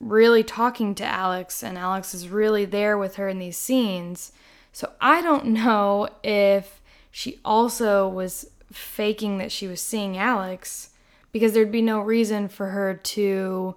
really 0.00 0.42
talking 0.42 0.94
to 0.96 1.04
Alex 1.04 1.62
and 1.62 1.76
Alex 1.78 2.14
is 2.14 2.28
really 2.28 2.64
there 2.64 2.96
with 2.96 3.16
her 3.16 3.28
in 3.28 3.38
these 3.38 3.56
scenes. 3.58 4.32
So 4.72 4.92
I 5.00 5.20
don't 5.20 5.46
know 5.46 6.08
if 6.24 6.80
she 7.10 7.38
also 7.44 8.08
was 8.08 8.50
faking 8.72 9.38
that 9.38 9.52
she 9.52 9.66
was 9.66 9.80
seeing 9.80 10.16
Alex 10.16 10.90
because 11.32 11.52
there'd 11.52 11.72
be 11.72 11.82
no 11.82 12.00
reason 12.00 12.48
for 12.48 12.70
her 12.70 12.94
to 12.94 13.74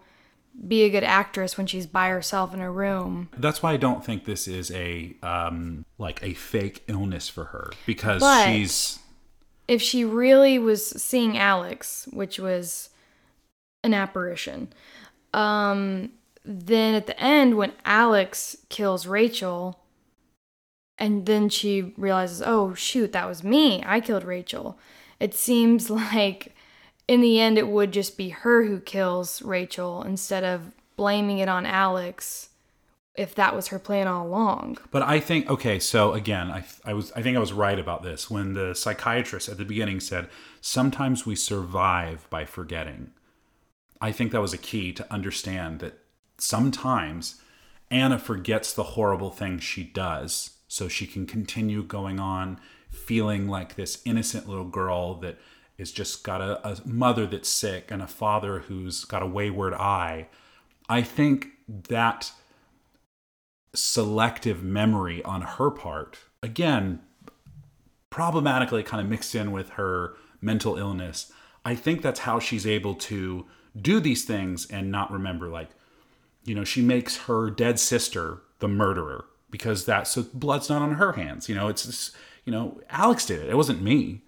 be 0.68 0.84
a 0.84 0.90
good 0.90 1.04
actress 1.04 1.58
when 1.58 1.66
she's 1.66 1.88
by 1.88 2.10
herself 2.10 2.54
in 2.54 2.62
a 2.62 2.72
room. 2.72 3.30
That's 3.36 3.64
why 3.64 3.74
I 3.74 3.78
don't 3.78 4.06
think 4.06 4.26
this 4.26 4.48
is 4.48 4.70
a 4.72 5.16
um 5.24 5.84
like 5.98 6.22
a 6.24 6.34
fake 6.36 6.84
illness 6.88 7.28
for 7.28 7.46
her 7.46 7.72
because 7.86 8.22
But- 8.22 8.46
she's 8.46 9.00
If 9.68 9.82
she 9.82 10.06
really 10.06 10.60
was 10.60 10.86
seeing 11.02 11.38
Alex, 11.38 12.08
which 12.14 12.38
was 12.38 12.90
an 13.84 13.94
apparition, 13.94 14.72
um, 15.34 16.12
then 16.46 16.96
at 16.96 17.08
the 17.08 17.20
end 17.20 17.58
when 17.58 17.74
Alex 17.86 18.58
kills 18.70 19.08
Rachel, 19.08 19.80
and 20.98 21.26
then 21.26 21.50
she 21.50 21.94
realizes, 21.98 22.42
oh 22.46 22.74
shoot, 22.74 23.12
that 23.14 23.28
was 23.28 23.44
me. 23.44 23.84
I 23.86 24.00
killed 24.00 24.24
Rachel. 24.24 24.78
It 25.20 25.34
seems 25.34 25.90
like 25.90 26.56
in 27.08 27.22
the 27.22 27.40
end 27.40 27.58
it 27.58 27.68
would 27.68 27.92
just 27.92 28.18
be 28.18 28.30
her 28.30 28.66
who 28.66 28.80
kills 28.80 29.42
Rachel 29.42 30.04
instead 30.04 30.44
of 30.44 30.72
blaming 30.96 31.40
it 31.40 31.50
on 31.50 31.66
Alex 31.66 32.50
if 33.16 33.36
that 33.36 33.56
was 33.56 33.68
her 33.68 33.78
plan 33.78 34.08
all 34.08 34.26
along. 34.26 34.78
But 34.92 35.04
I 35.04 35.20
think 35.20 35.50
okay, 35.50 35.80
so 35.80 36.14
again, 36.14 36.50
I 36.52 36.64
I 36.86 36.94
was 36.94 37.12
I 37.14 37.22
think 37.22 37.38
I 37.38 37.40
was 37.40 37.54
right 37.54 37.78
about 37.78 38.04
this 38.04 38.30
when 38.30 38.54
the 38.54 38.74
psychiatrist 38.74 39.50
at 39.50 39.58
the 39.58 39.66
beginning 39.66 40.00
said 40.00 40.30
sometimes 40.62 41.26
we 41.26 41.36
survive 41.36 42.28
by 42.30 42.46
forgetting. 42.46 43.12
I 44.04 44.12
think 44.12 44.34
that 44.34 44.42
was 44.42 44.54
a 44.54 44.58
key 44.58 44.92
to 44.92 45.14
understand 45.14 45.80
that 45.80 45.98
sometimes 46.38 47.40
Anna 47.90 48.20
forgets 48.20 48.74
the 48.74 48.84
horrible 48.84 49.32
things 49.32 49.64
she 49.64 49.86
does 49.86 50.58
so 50.68 50.90
she 50.90 51.08
can 51.08 51.26
continue 51.26 51.82
going 51.84 52.20
on 52.20 52.60
feeling 52.90 53.48
like 53.48 53.76
this 53.76 54.02
innocent 54.04 54.50
little 54.50 54.68
girl 54.68 55.16
that 55.22 55.38
is 55.78 55.94
just 55.94 56.22
got 56.22 56.42
a, 56.42 56.68
a 56.68 56.78
mother 56.86 57.26
that's 57.26 57.48
sick 57.48 57.92
and 57.92 58.02
a 58.02 58.08
father 58.08 58.60
who's 58.60 59.06
got 59.06 59.24
a 59.24 59.26
wayward 59.26 59.74
eye. 59.74 60.28
I 60.90 61.02
think 61.02 61.52
that 61.68 62.34
selective 63.74 64.62
memory 64.64 65.24
on 65.24 65.44
her 65.44 65.72
part 65.72 66.20
again 66.44 67.00
problematically 68.10 68.84
kind 68.84 69.00
of 69.00 69.10
mixed 69.10 69.34
in 69.34 69.54
with 69.54 69.70
her 69.72 70.14
mental 70.42 70.78
illness 70.78 71.32
i 71.66 71.74
think 71.74 72.04
that's 72.04 72.20
how 72.20 72.38
she's 72.38 72.68
able 72.68 72.94
to 72.94 73.48
do 73.80 74.00
these 74.00 74.24
things 74.24 74.66
and 74.70 74.92
not 74.92 75.12
remember 75.12 75.48
like 75.50 75.70
you 76.46 76.54
know 76.54 76.64
she 76.64 76.82
makes 76.82 77.18
her 77.18 77.50
dead 77.50 77.80
sister 77.80 78.42
the 78.60 78.68
murderer 78.68 79.26
because 79.50 79.86
that 79.86 80.08
so 80.08 80.24
blood's 80.34 80.70
not 80.70 80.82
on 80.82 80.96
her 80.96 81.14
hands 81.14 81.50
you 81.50 81.56
know 81.56 81.68
it's 81.68 81.84
this, 81.84 82.12
you 82.46 82.52
know 82.52 82.80
alex 82.90 83.26
did 83.26 83.42
it. 83.42 83.50
It 83.50 83.58
wasn't 83.58 83.82
me 83.82 84.22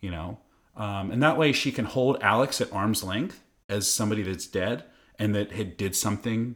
you 0.00 0.10
know? 0.10 0.38
Um, 0.76 1.10
and 1.10 1.22
that 1.22 1.38
way 1.38 1.52
she 1.52 1.72
can 1.72 1.86
hold 1.86 2.18
alex 2.22 2.60
at 2.60 2.72
arm's 2.72 3.02
length 3.02 3.42
as 3.68 3.90
somebody 3.90 4.22
that's 4.22 4.46
dead 4.46 4.84
and 5.18 5.34
that 5.34 5.52
had 5.52 5.76
did 5.76 5.96
something 5.96 6.54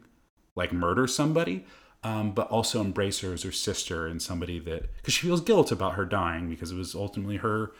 like 0.54 0.72
murder 0.72 1.06
somebody 1.06 1.64
um, 2.02 2.32
but 2.32 2.48
also 2.48 2.80
embrace 2.80 3.20
her 3.20 3.32
as 3.32 3.42
her 3.42 3.52
sister 3.52 4.06
and 4.06 4.20
somebody 4.20 4.58
that 4.58 4.94
because 4.96 5.14
she 5.14 5.26
feels 5.26 5.40
guilt 5.40 5.72
about 5.72 5.94
her 5.94 6.04
dying 6.04 6.48
because 6.48 6.70
it 6.70 6.76
was 6.76 6.94
ultimately 6.94 7.38
her 7.38 7.72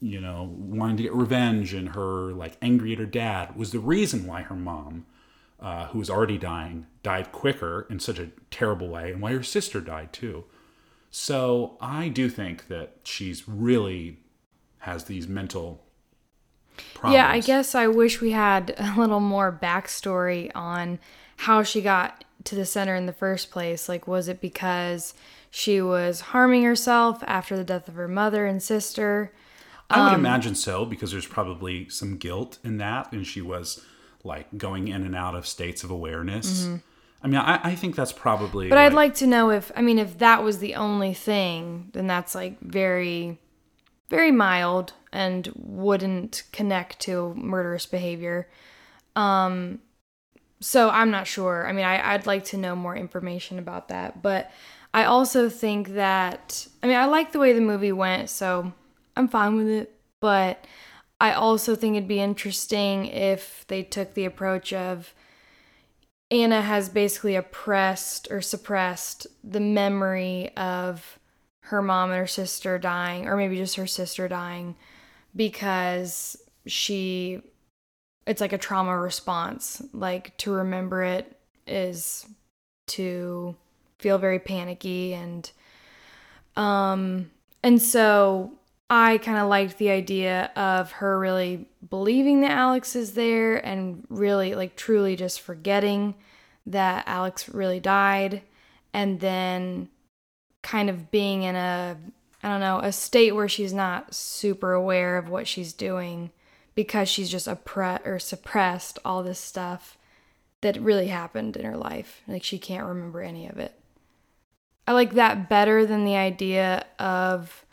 you 0.00 0.20
know 0.20 0.50
wanting 0.58 0.96
to 0.96 1.02
get 1.04 1.14
revenge 1.14 1.74
and 1.74 1.90
her 1.90 2.32
like 2.32 2.56
angry 2.62 2.92
at 2.92 2.98
her 2.98 3.06
dad 3.06 3.56
was 3.56 3.72
the 3.72 3.78
reason 3.78 4.26
why 4.26 4.42
her 4.42 4.54
mom 4.54 5.06
uh, 5.60 5.86
who 5.88 5.98
was 5.98 6.08
already 6.08 6.38
dying 6.38 6.86
died 7.02 7.30
quicker 7.32 7.86
in 7.90 8.00
such 8.00 8.18
a 8.18 8.30
terrible 8.50 8.88
way 8.88 9.12
and 9.12 9.20
why 9.20 9.32
her 9.32 9.42
sister 9.42 9.80
died 9.80 10.12
too 10.12 10.44
so 11.10 11.76
i 11.80 12.08
do 12.08 12.28
think 12.28 12.68
that 12.68 12.96
she's 13.04 13.48
really 13.48 14.18
has 14.78 15.04
these 15.04 15.28
mental 15.28 15.82
problems 16.94 17.14
Yeah, 17.14 17.28
I 17.28 17.40
guess 17.40 17.74
I 17.74 17.86
wish 17.86 18.20
we 18.20 18.30
had 18.30 18.74
a 18.78 18.94
little 18.96 19.20
more 19.20 19.52
backstory 19.52 20.50
on 20.54 20.98
how 21.36 21.62
she 21.62 21.82
got 21.82 22.24
to 22.44 22.54
the 22.54 22.64
center 22.64 22.94
in 22.94 23.04
the 23.04 23.12
first 23.12 23.50
place. 23.50 23.88
Like, 23.88 24.06
was 24.06 24.28
it 24.28 24.40
because 24.40 25.12
she 25.50 25.82
was 25.82 26.20
harming 26.20 26.62
herself 26.62 27.22
after 27.26 27.56
the 27.56 27.64
death 27.64 27.88
of 27.88 27.94
her 27.94 28.08
mother 28.08 28.46
and 28.46 28.62
sister. 28.62 29.32
I 29.90 30.10
would 30.10 30.18
imagine 30.18 30.54
so 30.54 30.84
because 30.84 31.10
there's 31.10 31.26
probably 31.26 31.88
some 31.88 32.16
guilt 32.16 32.58
in 32.62 32.78
that, 32.78 33.12
and 33.12 33.26
she 33.26 33.40
was 33.40 33.84
like 34.24 34.46
going 34.56 34.88
in 34.88 35.02
and 35.04 35.16
out 35.16 35.34
of 35.34 35.46
states 35.46 35.82
of 35.82 35.90
awareness. 35.90 36.68
I 37.22 37.26
mean, 37.26 37.36
I, 37.36 37.60
I 37.62 37.74
think 37.74 37.96
that's 37.96 38.12
probably. 38.12 38.66
Mm-hmm. 38.66 38.70
But 38.70 38.78
I'd 38.78 38.94
like 38.94 39.14
to 39.16 39.26
know 39.26 39.50
if 39.50 39.70
I 39.76 39.82
mean 39.82 39.98
if 39.98 40.18
that 40.18 40.42
was 40.42 40.58
the 40.58 40.74
only 40.74 41.14
thing, 41.14 41.90
then 41.92 42.06
that's 42.06 42.34
like 42.34 42.60
very 42.60 43.38
very 44.08 44.32
mild 44.32 44.92
and 45.12 45.52
wouldn't 45.54 46.44
connect 46.52 47.00
to 47.00 47.34
murderous 47.34 47.86
behavior. 47.86 48.48
Um 49.16 49.80
so 50.62 50.90
I'm 50.90 51.10
not 51.10 51.26
sure. 51.26 51.66
I 51.66 51.72
mean, 51.72 51.86
I, 51.86 52.12
I'd 52.12 52.26
like 52.26 52.44
to 52.46 52.58
know 52.58 52.76
more 52.76 52.94
information 52.94 53.58
about 53.58 53.88
that. 53.88 54.20
But 54.20 54.50
I 54.92 55.04
also 55.04 55.48
think 55.48 55.90
that 55.90 56.66
I 56.82 56.86
mean 56.86 56.96
I 56.96 57.04
like 57.04 57.32
the 57.32 57.38
way 57.38 57.52
the 57.52 57.60
movie 57.60 57.92
went, 57.92 58.30
so 58.30 58.72
I'm 59.20 59.28
fine 59.28 59.56
with 59.56 59.68
it. 59.68 59.94
But 60.20 60.66
I 61.20 61.32
also 61.32 61.76
think 61.76 61.96
it'd 61.96 62.08
be 62.08 62.20
interesting 62.20 63.06
if 63.06 63.66
they 63.68 63.82
took 63.82 64.14
the 64.14 64.24
approach 64.24 64.72
of 64.72 65.14
Anna 66.30 66.62
has 66.62 66.88
basically 66.88 67.36
oppressed 67.36 68.28
or 68.30 68.40
suppressed 68.40 69.26
the 69.44 69.60
memory 69.60 70.56
of 70.56 71.18
her 71.64 71.82
mom 71.82 72.10
and 72.10 72.18
her 72.18 72.26
sister 72.26 72.78
dying, 72.78 73.26
or 73.26 73.36
maybe 73.36 73.56
just 73.56 73.76
her 73.76 73.86
sister 73.86 74.28
dying, 74.28 74.76
because 75.36 76.36
she, 76.66 77.42
it's 78.26 78.40
like 78.40 78.52
a 78.52 78.58
trauma 78.58 78.96
response. 78.96 79.82
Like 79.92 80.36
to 80.38 80.52
remember 80.52 81.02
it 81.02 81.36
is 81.66 82.26
to 82.88 83.56
feel 83.98 84.18
very 84.18 84.38
panicky 84.38 85.14
and, 85.14 85.50
um, 86.56 87.30
and 87.62 87.82
so 87.82 88.52
I 88.92 89.18
kind 89.18 89.38
of 89.38 89.48
liked 89.48 89.78
the 89.78 89.90
idea 89.90 90.50
of 90.56 90.90
her 90.92 91.16
really 91.16 91.68
believing 91.88 92.40
that 92.40 92.50
Alex 92.50 92.96
is 92.96 93.12
there 93.12 93.64
and 93.64 94.04
really, 94.10 94.56
like, 94.56 94.74
truly 94.74 95.14
just 95.14 95.40
forgetting 95.40 96.16
that 96.66 97.04
Alex 97.06 97.48
really 97.48 97.78
died 97.78 98.42
and 98.92 99.20
then 99.20 99.88
kind 100.62 100.90
of 100.90 101.12
being 101.12 101.44
in 101.44 101.54
a, 101.54 101.96
I 102.42 102.48
don't 102.48 102.60
know, 102.60 102.80
a 102.80 102.90
state 102.90 103.32
where 103.32 103.48
she's 103.48 103.72
not 103.72 104.12
super 104.12 104.72
aware 104.72 105.16
of 105.16 105.28
what 105.28 105.46
she's 105.46 105.72
doing 105.72 106.32
because 106.74 107.08
she's 107.08 107.30
just 107.30 107.46
oppre- 107.46 108.04
or 108.04 108.18
suppressed 108.18 108.98
all 109.04 109.22
this 109.22 109.38
stuff 109.38 109.96
that 110.62 110.80
really 110.80 111.06
happened 111.06 111.56
in 111.56 111.64
her 111.64 111.76
life. 111.76 112.22
Like, 112.26 112.42
she 112.42 112.58
can't 112.58 112.86
remember 112.86 113.22
any 113.22 113.46
of 113.46 113.56
it. 113.58 113.72
I 114.88 114.92
like 114.92 115.14
that 115.14 115.48
better 115.48 115.86
than 115.86 116.04
the 116.04 116.16
idea 116.16 116.86
of 116.98 117.64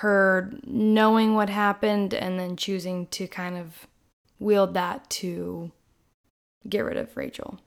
her 0.00 0.50
knowing 0.64 1.34
what 1.34 1.50
happened 1.50 2.14
and 2.14 2.40
then 2.40 2.56
choosing 2.56 3.06
to 3.08 3.26
kind 3.26 3.58
of 3.58 3.86
wield 4.38 4.72
that 4.72 5.08
to 5.10 5.70
get 6.66 6.80
rid 6.80 6.96
of 6.96 7.14
Rachel. 7.16 7.60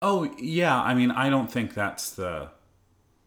Oh 0.00 0.34
yeah, 0.38 0.80
I 0.80 0.94
mean, 0.94 1.10
I 1.10 1.28
don't 1.28 1.50
think 1.52 1.74
that's 1.74 2.10
the. 2.10 2.48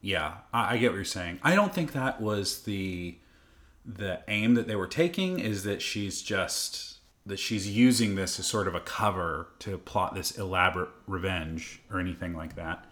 Yeah, 0.01 0.37
I, 0.51 0.73
I 0.73 0.77
get 0.77 0.91
what 0.91 0.95
you're 0.95 1.05
saying. 1.05 1.39
I 1.43 1.53
don't 1.53 1.75
think 1.75 1.91
that 1.91 2.19
was 2.19 2.63
the 2.63 3.17
the 3.85 4.21
aim 4.27 4.55
that 4.55 4.67
they 4.67 4.75
were 4.75 4.87
taking. 4.87 5.39
Is 5.39 5.63
that 5.63 5.81
she's 5.81 6.23
just 6.23 7.01
that 7.23 7.37
she's 7.37 7.69
using 7.69 8.15
this 8.15 8.39
as 8.39 8.47
sort 8.47 8.67
of 8.67 8.73
a 8.73 8.79
cover 8.79 9.49
to 9.59 9.77
plot 9.77 10.15
this 10.15 10.31
elaborate 10.39 10.89
revenge 11.05 11.81
or 11.91 11.99
anything 11.99 12.35
like 12.35 12.55
that. 12.55 12.83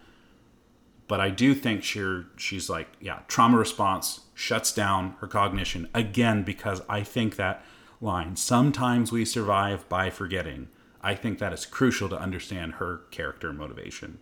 But 1.08 1.20
I 1.20 1.30
do 1.30 1.52
think 1.52 1.82
she 1.82 2.22
she's 2.36 2.70
like, 2.70 2.86
yeah, 3.00 3.20
trauma 3.26 3.58
response 3.58 4.20
shuts 4.40 4.72
down 4.72 5.14
her 5.20 5.26
cognition 5.26 5.86
again 5.92 6.42
because 6.42 6.80
I 6.88 7.02
think 7.02 7.36
that 7.36 7.62
line, 8.00 8.36
sometimes 8.36 9.12
we 9.12 9.26
survive 9.26 9.86
by 9.90 10.08
forgetting. 10.08 10.68
I 11.02 11.14
think 11.14 11.38
that 11.38 11.52
is 11.52 11.66
crucial 11.66 12.08
to 12.08 12.18
understand 12.18 12.74
her 12.74 13.02
character 13.10 13.50
and 13.50 13.58
motivation. 13.58 14.18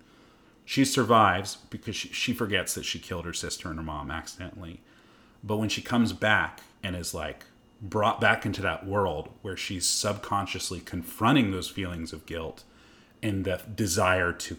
She 0.64 0.84
survives 0.84 1.58
because 1.70 1.94
she, 1.94 2.08
she 2.08 2.32
forgets 2.32 2.74
that 2.74 2.84
she 2.84 2.98
killed 2.98 3.26
her 3.26 3.32
sister 3.32 3.68
and 3.68 3.78
her 3.78 3.84
mom 3.84 4.10
accidentally. 4.10 4.80
But 5.44 5.58
when 5.58 5.68
she 5.68 5.82
comes 5.82 6.12
back 6.12 6.62
and 6.82 6.96
is 6.96 7.14
like 7.14 7.44
brought 7.80 8.20
back 8.20 8.44
into 8.44 8.60
that 8.62 8.84
world 8.84 9.30
where 9.42 9.56
she's 9.56 9.86
subconsciously 9.86 10.80
confronting 10.80 11.52
those 11.52 11.68
feelings 11.68 12.12
of 12.12 12.26
guilt 12.26 12.64
and 13.22 13.44
the 13.44 13.60
desire 13.72 14.32
to 14.32 14.56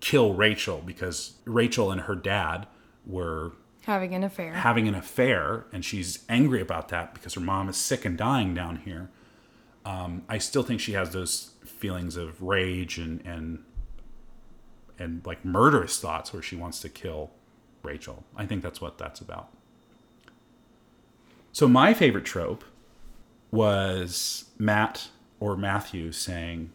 kill 0.00 0.32
Rachel 0.32 0.82
because 0.84 1.34
Rachel 1.44 1.92
and 1.92 2.02
her 2.02 2.14
dad 2.14 2.66
were 3.06 3.52
Having 3.86 4.14
an 4.14 4.24
affair. 4.24 4.52
having 4.54 4.88
an 4.88 4.94
affair 4.94 5.66
and 5.72 5.84
she's 5.84 6.24
angry 6.28 6.60
about 6.60 6.88
that 6.88 7.12
because 7.14 7.34
her 7.34 7.40
mom 7.40 7.68
is 7.68 7.76
sick 7.76 8.04
and 8.04 8.16
dying 8.16 8.54
down 8.54 8.76
here. 8.76 9.10
Um, 9.84 10.22
I 10.28 10.38
still 10.38 10.62
think 10.62 10.80
she 10.80 10.92
has 10.92 11.10
those 11.10 11.50
feelings 11.64 12.16
of 12.16 12.40
rage 12.42 12.98
and 12.98 13.20
and 13.26 13.62
and 14.98 15.20
like 15.26 15.44
murderous 15.44 15.98
thoughts 16.00 16.32
where 16.32 16.42
she 16.42 16.56
wants 16.56 16.80
to 16.80 16.88
kill 16.88 17.30
Rachel. 17.82 18.24
I 18.36 18.46
think 18.46 18.62
that's 18.62 18.80
what 18.80 18.96
that's 18.96 19.20
about. 19.20 19.50
So 21.52 21.68
my 21.68 21.92
favorite 21.94 22.24
trope 22.24 22.64
was 23.50 24.46
Matt 24.58 25.08
or 25.40 25.56
Matthew 25.56 26.10
saying, 26.12 26.72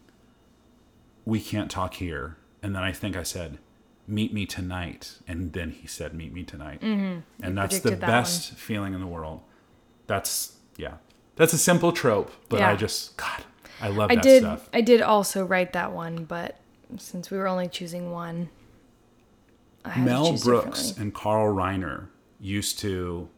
"We 1.24 1.40
can't 1.40 1.70
talk 1.70 1.94
here," 1.94 2.36
and 2.62 2.74
then 2.74 2.82
I 2.82 2.92
think 2.92 3.16
I 3.16 3.22
said, 3.22 3.58
"Meet 4.10 4.34
me 4.34 4.44
tonight," 4.46 5.18
and 5.26 5.52
then 5.52 5.70
he 5.70 5.86
said, 5.86 6.14
"Meet 6.14 6.32
me 6.32 6.42
tonight," 6.42 6.80
mm-hmm. 6.80 7.20
and 7.42 7.56
that's 7.56 7.80
the 7.80 7.90
that 7.90 8.00
best 8.00 8.52
feeling 8.54 8.92
in 8.92 9.00
the 9.00 9.06
world. 9.06 9.42
That's 10.06 10.56
yeah, 10.76 10.94
that's 11.36 11.52
a 11.52 11.58
simple 11.58 11.92
trope, 11.92 12.30
but 12.48 12.60
I 12.60 12.76
just 12.76 13.16
God, 13.16 13.44
I 13.80 13.88
love 13.88 14.10
I 14.10 14.16
that 14.16 14.24
did 14.24 14.42
stuff. 14.42 14.68
I 14.72 14.80
did 14.80 15.00
also 15.00 15.44
write 15.44 15.72
that 15.72 15.92
one, 15.92 16.24
but 16.24 16.56
since 16.98 17.30
we 17.30 17.38
were 17.38 17.48
only 17.48 17.68
choosing 17.68 18.10
one, 18.10 18.50
I 19.84 19.90
had 19.90 20.04
to 20.04 20.10
Mel 20.10 20.36
Brooks 20.36 20.92
and 20.96 21.14
Carl 21.14 21.54
Reiner 21.54 22.08
used 22.38 22.78
to, 22.80 23.28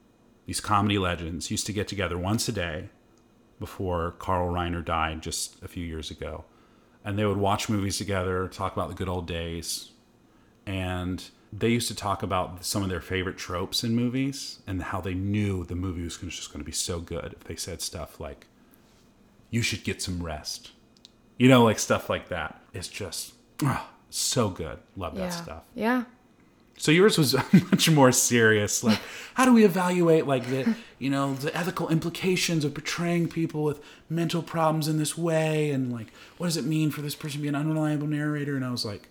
these 0.46 0.60
comedy 0.60 0.98
legends 0.98 1.50
used 1.50 1.66
to 1.66 1.72
get 1.72 1.88
together 1.88 2.18
once 2.18 2.48
a 2.48 2.52
day 2.52 2.88
before 3.60 4.14
Carl 4.18 4.52
Reiner 4.52 4.84
died 4.84 5.22
just 5.22 5.62
a 5.62 5.68
few 5.68 5.84
years 5.84 6.10
ago. 6.10 6.44
And 7.04 7.18
they 7.18 7.24
would 7.24 7.36
watch 7.36 7.68
movies 7.68 7.98
together, 7.98 8.48
talk 8.48 8.72
about 8.72 8.88
the 8.88 8.94
good 8.94 9.08
old 9.08 9.26
days. 9.26 9.91
And 10.66 11.24
they 11.52 11.68
used 11.68 11.88
to 11.88 11.94
talk 11.94 12.22
about 12.22 12.64
some 12.64 12.82
of 12.82 12.88
their 12.88 13.00
favorite 13.00 13.36
tropes 13.36 13.84
in 13.84 13.94
movies 13.94 14.60
and 14.66 14.82
how 14.82 15.00
they 15.00 15.14
knew 15.14 15.64
the 15.64 15.74
movie 15.74 16.02
was 16.02 16.16
just 16.16 16.52
going 16.52 16.60
to 16.60 16.64
be 16.64 16.72
so 16.72 17.00
good 17.00 17.34
if 17.34 17.44
they 17.44 17.56
said 17.56 17.82
stuff 17.82 18.18
like, 18.18 18.46
you 19.50 19.62
should 19.62 19.84
get 19.84 20.00
some 20.00 20.22
rest. 20.22 20.72
You 21.36 21.48
know, 21.48 21.62
like 21.62 21.78
stuff 21.78 22.08
like 22.08 22.28
that. 22.28 22.60
It's 22.72 22.88
just 22.88 23.34
ah, 23.62 23.90
so 24.10 24.48
good. 24.48 24.78
Love 24.96 25.14
yeah. 25.14 25.20
that 25.20 25.32
stuff. 25.32 25.62
Yeah. 25.74 26.04
So 26.78 26.90
yours 26.90 27.18
was 27.18 27.34
much 27.52 27.90
more 27.90 28.12
serious. 28.12 28.82
Like, 28.82 28.98
how 29.34 29.44
do 29.44 29.52
we 29.52 29.64
evaluate 29.64 30.26
like 30.26 30.48
the 30.48 30.74
you 30.98 31.10
know 31.10 31.34
the 31.34 31.54
ethical 31.56 31.88
implications 31.88 32.64
of 32.64 32.74
portraying 32.74 33.28
people 33.28 33.62
with 33.62 33.80
mental 34.08 34.42
problems 34.42 34.88
in 34.88 34.98
this 34.98 35.16
way, 35.16 35.70
and 35.70 35.92
like 35.92 36.12
what 36.38 36.46
does 36.46 36.56
it 36.56 36.64
mean 36.64 36.90
for 36.90 37.02
this 37.02 37.14
person 37.14 37.38
to 37.38 37.42
be 37.42 37.48
an 37.48 37.54
unreliable 37.54 38.06
narrator? 38.06 38.56
And 38.56 38.64
I 38.64 38.70
was 38.70 38.84
like, 38.84 39.08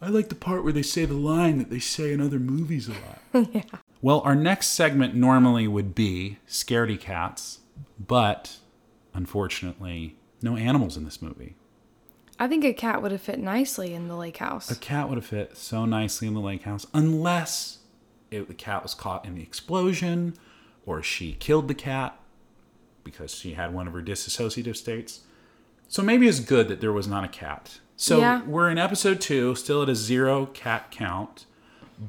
I 0.00 0.08
like 0.08 0.28
the 0.28 0.34
part 0.34 0.62
where 0.62 0.72
they 0.72 0.82
say 0.82 1.04
the 1.04 1.14
line 1.14 1.58
that 1.58 1.70
they 1.70 1.78
say 1.78 2.12
in 2.12 2.20
other 2.20 2.38
movies 2.38 2.88
a 2.88 2.92
lot. 2.92 3.48
yeah. 3.54 3.62
Well, 4.02 4.20
our 4.20 4.34
next 4.34 4.68
segment 4.68 5.14
normally 5.14 5.66
would 5.66 5.94
be 5.94 6.38
scaredy 6.46 7.00
cats, 7.00 7.60
but 7.98 8.58
unfortunately, 9.14 10.16
no 10.42 10.56
animals 10.56 10.96
in 10.96 11.04
this 11.04 11.22
movie. 11.22 11.56
I 12.38 12.48
think 12.48 12.64
a 12.64 12.74
cat 12.74 13.00
would 13.00 13.12
have 13.12 13.22
fit 13.22 13.38
nicely 13.38 13.94
in 13.94 14.08
the 14.08 14.16
lake 14.16 14.36
house. 14.36 14.70
A 14.70 14.76
cat 14.76 15.08
would 15.08 15.16
have 15.16 15.26
fit 15.26 15.56
so 15.56 15.86
nicely 15.86 16.28
in 16.28 16.34
the 16.34 16.40
lake 16.40 16.62
house, 16.64 16.86
unless 16.92 17.78
it, 18.30 18.46
the 18.48 18.54
cat 18.54 18.82
was 18.82 18.94
caught 18.94 19.24
in 19.24 19.34
the 19.34 19.42
explosion, 19.42 20.34
or 20.84 21.02
she 21.02 21.32
killed 21.32 21.68
the 21.68 21.74
cat 21.74 22.20
because 23.02 23.34
she 23.34 23.54
had 23.54 23.72
one 23.72 23.86
of 23.86 23.94
her 23.94 24.02
disassociative 24.02 24.76
states. 24.76 25.20
So 25.88 26.02
maybe 26.02 26.28
it's 26.28 26.40
good 26.40 26.68
that 26.68 26.80
there 26.80 26.92
was 26.92 27.08
not 27.08 27.24
a 27.24 27.28
cat. 27.28 27.80
So 27.96 28.18
Yeah. 28.18 28.42
we're 28.42 28.68
in 28.70 28.78
episode 28.78 29.20
two, 29.20 29.54
still 29.54 29.82
at 29.82 29.88
a 29.88 29.94
zero 29.94 30.46
cat 30.46 30.90
count, 30.90 31.46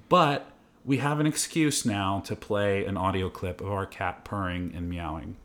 but 0.09 0.51
we 0.83 0.97
have 0.97 1.19
an 1.19 1.27
excuse 1.27 1.85
now 1.85 2.21
to 2.25 2.35
play 2.35 2.85
an 2.85 2.97
audio 2.97 3.29
clip 3.29 3.61
of 3.61 3.71
our 3.71 3.85
cat 3.85 4.23
purring 4.25 4.73
and 4.75 4.89
meowing. 4.89 5.37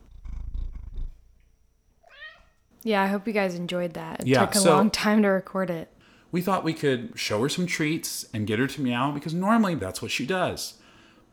Yeah, 2.83 3.01
I 3.01 3.07
hope 3.07 3.25
you 3.27 3.33
guys 3.33 3.55
enjoyed 3.55 3.93
that. 3.93 4.21
It 4.21 4.27
Yeah, 4.27 4.41
took 4.41 4.55
a 4.55 4.59
so- 4.59 4.75
long 4.75 4.89
time 4.89 5.21
to 5.21 5.29
record 5.29 5.69
it. 5.69 5.89
We 6.31 6.41
thought 6.41 6.63
we 6.63 6.73
could 6.73 7.13
show 7.17 7.41
her 7.43 7.47
some 7.49 7.65
treats 7.67 8.25
and 8.33 8.45
get 8.47 8.59
her 8.59 8.67
to 8.67 8.81
meow 8.81 9.11
because 9.11 9.33
normally 9.33 9.75
that's 9.75 10.01
what 10.01 10.11
she 10.11 10.25
does. 10.25 10.73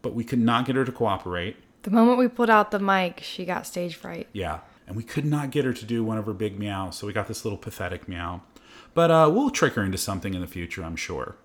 But 0.02 0.14
we 0.14 0.24
could 0.24 0.38
not 0.38 0.66
get 0.66 0.76
her 0.76 0.84
to 0.84 0.92
cooperate. 0.92 1.56
The 1.82 1.90
moment 1.90 2.18
we 2.18 2.28
pulled 2.28 2.50
out 2.50 2.70
the 2.70 2.78
mic, 2.78 3.20
she 3.22 3.44
got 3.44 3.66
stage 3.66 3.96
fright. 3.96 4.28
Yeah. 4.32 4.60
And 4.86 4.96
we 4.96 5.02
could 5.02 5.24
not 5.24 5.50
get 5.50 5.64
her 5.64 5.72
to 5.72 5.84
do 5.84 6.04
one 6.04 6.18
of 6.18 6.26
her 6.26 6.32
big 6.34 6.58
meows. 6.58 6.96
So 6.96 7.06
we 7.06 7.12
got 7.12 7.28
this 7.28 7.44
little 7.44 7.58
pathetic 7.58 8.08
meow. 8.08 8.42
But 8.94 9.10
uh, 9.10 9.30
we'll 9.32 9.50
trick 9.50 9.74
her 9.74 9.82
into 9.82 9.98
something 9.98 10.34
in 10.34 10.40
the 10.40 10.46
future, 10.46 10.82
I'm 10.84 10.96
sure. 10.96 11.36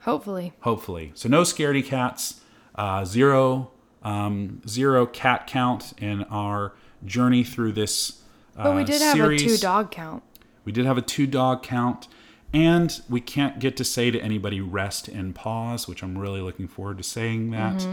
Hopefully. 0.00 0.52
Hopefully. 0.60 1.12
So 1.14 1.28
no 1.28 1.42
scaredy 1.42 1.84
cats, 1.84 2.40
uh, 2.74 3.04
zero, 3.04 3.70
um, 4.02 4.62
zero 4.66 5.04
cat 5.06 5.46
count 5.46 5.92
in 5.98 6.22
our 6.24 6.74
journey 7.04 7.42
through 7.44 7.72
this. 7.72 8.22
Uh, 8.56 8.64
But 8.64 8.76
we 8.76 8.84
did 8.84 9.02
have 9.02 9.18
a 9.18 9.36
two 9.36 9.56
dog 9.56 9.90
count. 9.90 10.22
We 10.64 10.72
did 10.72 10.86
have 10.86 10.96
a 10.96 11.02
two 11.02 11.26
dog 11.26 11.62
count, 11.62 12.08
and 12.52 13.00
we 13.08 13.20
can't 13.20 13.58
get 13.58 13.76
to 13.76 13.84
say 13.84 14.10
to 14.10 14.18
anybody 14.20 14.60
rest 14.60 15.08
and 15.08 15.34
pause, 15.34 15.86
which 15.86 16.02
I'm 16.02 16.16
really 16.16 16.40
looking 16.40 16.68
forward 16.68 16.98
to 16.98 17.04
saying 17.04 17.50
that. 17.50 17.86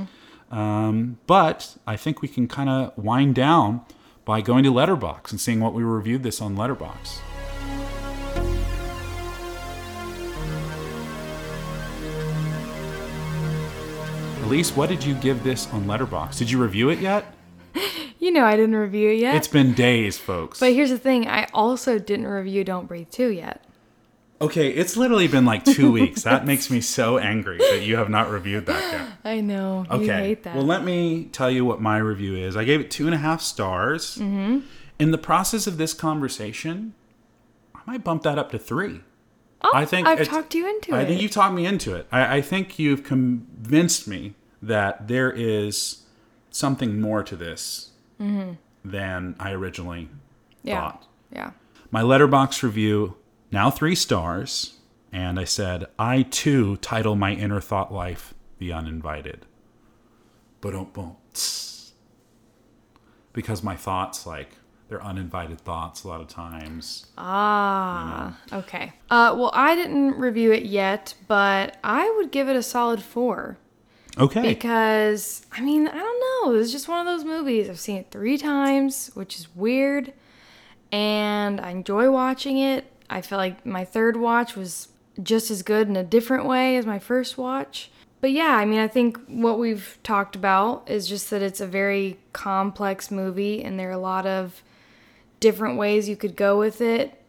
Um, 0.52 1.18
but 1.26 1.78
I 1.88 1.98
think 1.98 2.22
we 2.22 2.28
can 2.28 2.48
kind 2.48 2.70
of 2.70 2.96
wind 2.98 3.34
down 3.36 3.82
by 4.24 4.42
going 4.42 4.64
to 4.64 4.72
Letterboxd 4.72 5.32
and 5.32 5.42
seeing 5.42 5.60
what 5.60 5.74
we 5.74 5.84
reviewed 5.84 6.22
this 6.24 6.42
on 6.42 6.56
Letterboxd. 6.56 7.18
Elise, 14.54 14.76
what 14.76 14.88
did 14.88 15.04
you 15.04 15.16
give 15.16 15.44
this 15.44 15.68
on 15.74 15.86
Letterboxd? 15.86 16.38
Did 16.38 16.52
you 16.52 16.62
review 16.62 16.90
it 16.90 17.00
yet? 17.00 17.26
You 18.20 18.30
know, 18.32 18.46
I 18.46 18.56
didn't 18.56 18.76
review 18.76 19.10
it 19.10 19.18
yet. 19.18 19.34
It's 19.34 19.48
been 19.48 19.74
days, 19.74 20.20
folks. 20.20 20.60
but 20.60 20.74
here's 20.74 20.92
the 20.92 21.00
thing 21.00 21.28
I 21.28 21.48
also 21.56 21.98
didn't 21.98 22.28
review 22.28 22.64
Don't 22.64 22.88
Breathe 22.88 23.10
2 23.10 23.30
yet. 23.30 23.66
Okay, 24.40 24.70
it's 24.70 24.96
literally 24.96 25.28
been 25.28 25.44
like 25.44 25.66
two 25.66 25.92
weeks. 26.00 26.22
That 26.22 26.46
makes 26.46 26.70
me 26.70 26.82
so 26.82 27.18
angry 27.18 27.58
that 27.58 27.82
you 27.82 27.96
have 27.96 28.10
not 28.10 28.30
reviewed 28.30 28.68
that 28.68 28.92
yet. 28.94 29.08
I 29.26 29.42
know. 29.42 29.88
You 29.90 29.96
Okay. 30.04 30.20
hate 30.20 30.44
that. 30.44 30.56
Well, 30.56 30.66
let 30.68 30.84
me 30.84 31.26
tell 31.32 31.50
you 31.50 31.66
what 31.66 31.82
my 31.82 31.98
review 31.98 32.36
is. 32.36 32.56
I 32.56 32.64
gave 32.64 32.80
it 32.80 32.92
two 32.92 33.08
and 33.08 33.16
a 33.16 33.18
half 33.18 33.42
stars. 33.42 34.18
Mm-hmm. 34.20 34.60
In 35.00 35.10
the 35.10 35.18
process 35.18 35.66
of 35.66 35.80
this 35.80 35.96
conversation, 35.96 36.94
I 37.74 37.80
might 37.88 38.04
bump 38.04 38.22
that 38.22 38.38
up 38.38 38.52
to 38.52 38.60
three. 38.60 39.02
oh, 39.64 39.72
I 39.74 39.86
think 39.86 40.08
I've 40.08 40.28
talked 40.28 40.54
you 40.54 40.70
into 40.70 40.94
I 40.94 41.00
it. 41.00 41.02
I 41.02 41.06
think 41.06 41.22
you 41.24 41.28
talked 41.28 41.56
me 41.56 41.66
into 41.66 41.96
it. 41.96 42.06
I, 42.12 42.38
I 42.38 42.42
think 42.42 42.78
you've 42.78 43.04
convinced 43.04 44.08
me 44.08 44.36
that 44.68 45.08
there 45.08 45.32
is 45.32 46.04
something 46.50 47.00
more 47.02 47.24
to 47.24 47.36
this 47.36 47.92
than 48.18 49.36
I 49.40 49.52
originally 49.52 50.06
Mm-hmm. 50.06 50.68
yeah. 50.70 50.80
thought. 50.82 51.08
Yeah. 51.32 51.52
My 51.92 52.02
Letterboxd 52.02 52.64
review, 52.64 53.18
now 53.52 53.70
three 53.70 53.96
stars, 53.96 54.80
and 55.12 55.40
I 55.40 55.44
said, 55.44 55.86
I 56.00 56.22
too 56.24 56.78
title 56.78 57.16
my 57.16 57.34
inner 57.34 57.60
thought 57.60 57.94
life 57.94 58.34
The 58.60 58.72
Uninvited. 58.72 59.46
But 60.62 60.72
don't 60.72 60.94
Because 63.34 63.62
my 63.64 63.76
thoughts, 63.76 64.26
like, 64.26 64.52
they're 64.88 65.04
uninvited 65.04 65.60
thoughts 65.62 66.04
a 66.04 66.08
lot 66.08 66.22
of 66.22 66.28
times. 66.28 67.08
Ah, 67.18 68.38
okay. 68.52 68.94
Uh, 69.10 69.34
well, 69.38 69.52
I 69.54 69.76
didn't 69.76 70.18
review 70.20 70.52
it 70.52 70.64
yet, 70.64 71.16
but 71.28 71.78
I 71.84 72.14
would 72.18 72.32
give 72.32 72.48
it 72.48 72.56
a 72.56 72.64
solid 72.64 73.02
four 73.02 73.58
Okay. 74.18 74.42
because 74.42 75.46
I 75.52 75.62
mean, 75.62 75.88
I 75.88 75.98
don't 75.98 76.20
know. 76.20 76.54
It 76.54 76.58
was 76.58 76.72
just 76.72 76.88
one 76.88 77.00
of 77.00 77.06
those 77.06 77.26
movies. 77.26 77.70
I've 77.70 77.80
seen 77.80 77.98
it 77.98 78.12
three 78.12 78.38
times, 78.38 79.12
which 79.14 79.38
is 79.38 79.54
weird, 79.56 80.14
and 80.92 81.60
I 81.60 81.72
enjoy 81.72 82.12
watching 82.12 82.58
it. 82.58 82.86
I 83.10 83.22
feel 83.22 83.38
like 83.38 83.66
my 83.66 83.86
third 83.86 84.18
watch 84.18 84.56
was 84.56 84.90
just 85.22 85.52
as 85.52 85.62
good 85.64 85.88
in 85.88 85.96
a 85.96 86.04
different 86.04 86.46
way 86.46 86.78
as 86.78 86.86
my 86.86 87.00
first 87.00 87.38
watch. 87.38 87.92
But 88.22 88.32
yeah, 88.32 88.56
I 88.56 88.66
mean, 88.66 88.80
I 88.80 88.88
think 88.88 89.20
what 89.28 89.60
we've 89.60 89.98
talked 90.02 90.36
about 90.36 90.90
is 90.90 91.08
just 91.08 91.30
that 91.30 91.42
it's 91.42 91.60
a 91.60 91.68
very 91.68 92.20
complex 92.32 93.12
movie, 93.12 93.64
and 93.64 93.78
there 93.78 93.90
are 93.90 93.94
a 93.94 93.98
lot 93.98 94.26
of 94.26 94.64
different 95.40 95.78
ways 95.78 96.08
you 96.08 96.16
could 96.16 96.38
go 96.38 96.58
with 96.58 96.80
it 96.80 97.22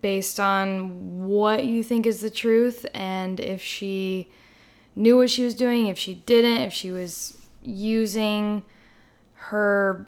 based 0.00 0.40
on 0.40 1.26
what 1.26 1.64
you 1.66 1.82
think 1.82 2.06
is 2.06 2.20
the 2.20 2.30
truth 2.30 2.86
and 2.94 3.38
if 3.38 3.62
she 3.62 4.30
knew 4.96 5.16
what 5.16 5.30
she 5.30 5.44
was 5.44 5.54
doing, 5.54 5.86
if 5.86 5.98
she 5.98 6.14
didn't, 6.14 6.62
if 6.62 6.72
she 6.72 6.90
was 6.90 7.38
using 7.62 8.62
her 9.34 10.06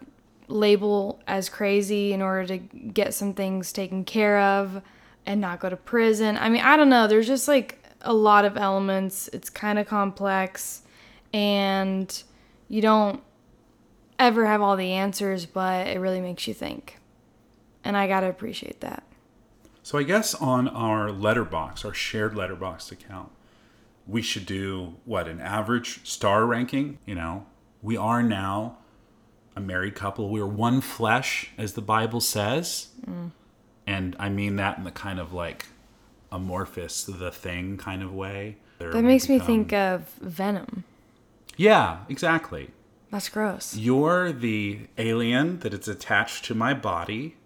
label 0.49 1.21
as 1.27 1.49
crazy 1.49 2.13
in 2.13 2.21
order 2.21 2.47
to 2.47 2.59
get 2.59 3.15
some 3.15 3.35
things 3.35 3.73
taken 3.73 4.05
care 4.05 4.39
of 4.41 4.83
and 5.25 5.41
not 5.41 5.61
go 5.61 5.71
to 5.71 5.77
prison. 5.77 6.37
I 6.37 6.49
mean, 6.49 6.63
I 6.63 6.77
don't 6.77 6.89
know. 6.89 7.07
There's 7.07 7.27
just 7.27 7.49
like 7.49 7.83
a 8.03 8.13
lot 8.13 8.45
of 8.45 8.57
elements. 8.57 9.29
It's 9.33 9.49
kind 9.49 9.79
of 9.79 9.87
complex 9.87 10.83
and 11.33 12.23
you 12.69 12.83
don't 12.83 13.23
ever 14.19 14.47
have 14.47 14.61
all 14.61 14.77
the 14.77 14.93
answers, 14.93 15.47
but 15.47 15.87
it 15.87 15.99
really 15.99 16.21
makes 16.21 16.47
you 16.47 16.55
think. 16.55 16.99
And 17.85 17.97
I 17.97 18.07
got 18.07 18.21
to 18.21 18.29
appreciate 18.29 18.81
that. 18.81 19.03
So 19.83 19.99
I 19.99 20.05
guess 20.05 20.35
on 20.35 20.69
our 20.69 21.09
Letterboxd, 21.09 21.85
our 21.85 21.95
shared 21.95 22.35
Letterboxd 22.35 22.93
account, 22.93 23.31
we 24.07 24.23
should 24.23 24.47
do 24.47 24.95
what 25.05 25.29
an 25.29 25.41
average 25.41 26.07
star 26.07 26.45
ranking. 26.47 26.99
You 27.07 27.15
know, 27.15 27.47
we 27.81 27.97
are 27.97 28.23
now 28.23 28.79
a 29.55 29.61
married 29.61 29.95
couple. 29.95 30.29
We 30.29 30.41
are 30.41 30.47
one 30.47 30.81
flesh, 30.81 31.51
as 31.59 31.75
the 31.75 31.83
Bible 31.83 32.21
says, 32.21 32.89
mm. 33.07 33.31
and 33.87 34.17
I 34.19 34.29
mean 34.29 34.57
that 34.57 34.79
in 34.79 34.85
the 34.85 34.91
kind 34.91 35.19
of 35.19 35.33
like 35.33 35.67
amorphous, 36.31 37.05
the 37.05 37.31
thing 37.31 37.77
kind 37.77 38.03
of 38.03 38.13
way. 38.13 38.57
That 38.79 39.05
makes 39.05 39.29
me 39.29 39.39
think 39.39 39.73
of 39.73 40.09
Venom. 40.21 40.85
Yeah, 41.57 41.99
exactly. 42.09 42.71
That's 43.13 43.29
gross. 43.29 43.77
You're 43.77 44.33
the 44.33 44.81
alien 44.97 45.61
that 45.61 45.75
is 45.75 45.87
attached 45.87 46.47
to 46.47 46.55
my 46.55 46.75
body 46.75 47.37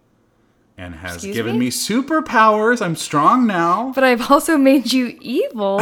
and 0.79 0.95
has 0.97 1.17
Excuse 1.17 1.35
given 1.35 1.59
me? 1.59 1.67
me 1.67 1.71
superpowers. 1.71 2.85
I'm 2.85 2.97
strong 2.97 3.47
now. 3.47 3.93
But 3.95 4.05
I've 4.05 4.31
also 4.31 4.57
made 4.59 4.93
you 4.93 5.17
evil. 5.21 5.81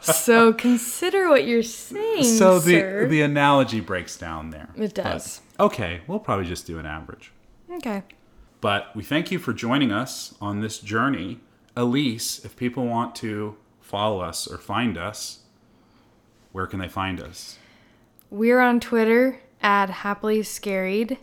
so 0.00 0.52
consider 0.52 1.28
what 1.28 1.44
you're 1.46 1.62
saying, 1.62 2.24
so 2.24 2.58
the 2.58 2.80
sir. 2.80 3.06
the 3.08 3.22
analogy 3.22 3.80
breaks 3.80 4.16
down 4.16 4.50
there. 4.50 4.68
It 4.76 4.94
does. 4.94 5.40
But, 5.56 5.64
okay, 5.64 6.00
we'll 6.06 6.20
probably 6.20 6.46
just 6.46 6.66
do 6.66 6.78
an 6.78 6.86
average. 6.86 7.32
okay. 7.74 8.02
But 8.60 8.94
we 8.94 9.02
thank 9.02 9.32
you 9.32 9.38
for 9.40 9.52
joining 9.52 9.90
us 9.90 10.34
on 10.40 10.60
this 10.60 10.78
journey. 10.78 11.40
Elise, 11.74 12.44
if 12.44 12.54
people 12.56 12.86
want 12.86 13.16
to 13.16 13.56
follow 13.80 14.20
us 14.20 14.46
or 14.46 14.56
find 14.58 14.96
us, 14.96 15.40
where 16.52 16.66
can 16.68 16.78
they 16.78 16.88
find 16.88 17.20
us? 17.20 17.58
We're 18.30 18.60
on 18.60 18.78
Twitter 18.78 19.40
at 19.60 19.90
Happily 19.90 20.42
Scarried. 20.44 21.18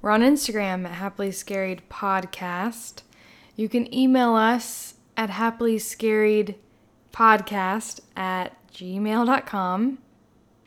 We're 0.00 0.10
on 0.10 0.20
Instagram 0.22 0.84
at 0.84 0.92
Happily 0.92 1.32
Scarried 1.32 1.82
Podcast. 1.90 3.02
You 3.56 3.68
can 3.68 3.92
email 3.92 4.34
us 4.34 4.94
at 5.16 5.30
Happily 5.30 5.78
Scarried 5.78 6.54
Podcast 7.12 8.00
at 8.16 8.54
gmail.com. 8.72 9.98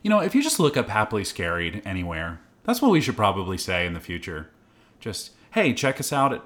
You 0.01 0.09
know, 0.09 0.19
if 0.19 0.35
you 0.35 0.43
just 0.43 0.59
look 0.59 0.75
up 0.75 0.89
happily 0.89 1.23
scarried 1.23 1.81
anywhere, 1.85 2.41
that's 2.63 2.81
what 2.81 2.91
we 2.91 2.99
should 2.99 3.15
probably 3.15 3.57
say 3.57 3.85
in 3.85 3.93
the 3.93 3.99
future. 3.99 4.49
Just, 4.99 5.31
hey, 5.51 5.73
check 5.73 5.99
us 5.99 6.11
out 6.11 6.33
at 6.33 6.41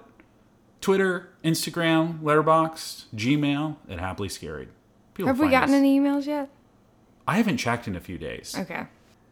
Twitter, 0.82 1.30
Instagram, 1.44 2.20
Letterboxd, 2.22 3.06
Gmail 3.16 3.78
at 3.90 4.00
happily 4.00 4.30
scarried. 4.30 4.70
People 5.16 5.28
Have 5.28 5.40
we 5.40 5.50
gotten 5.50 5.74
us. 5.74 5.80
any 5.80 6.00
emails 6.00 6.28
yet? 6.28 6.50
I 7.28 7.38
haven't 7.38 7.58
checked 7.58 7.88
in 7.88 7.96
a 7.96 8.00
few 8.00 8.20
days. 8.20 8.56
Okay. 8.60 8.84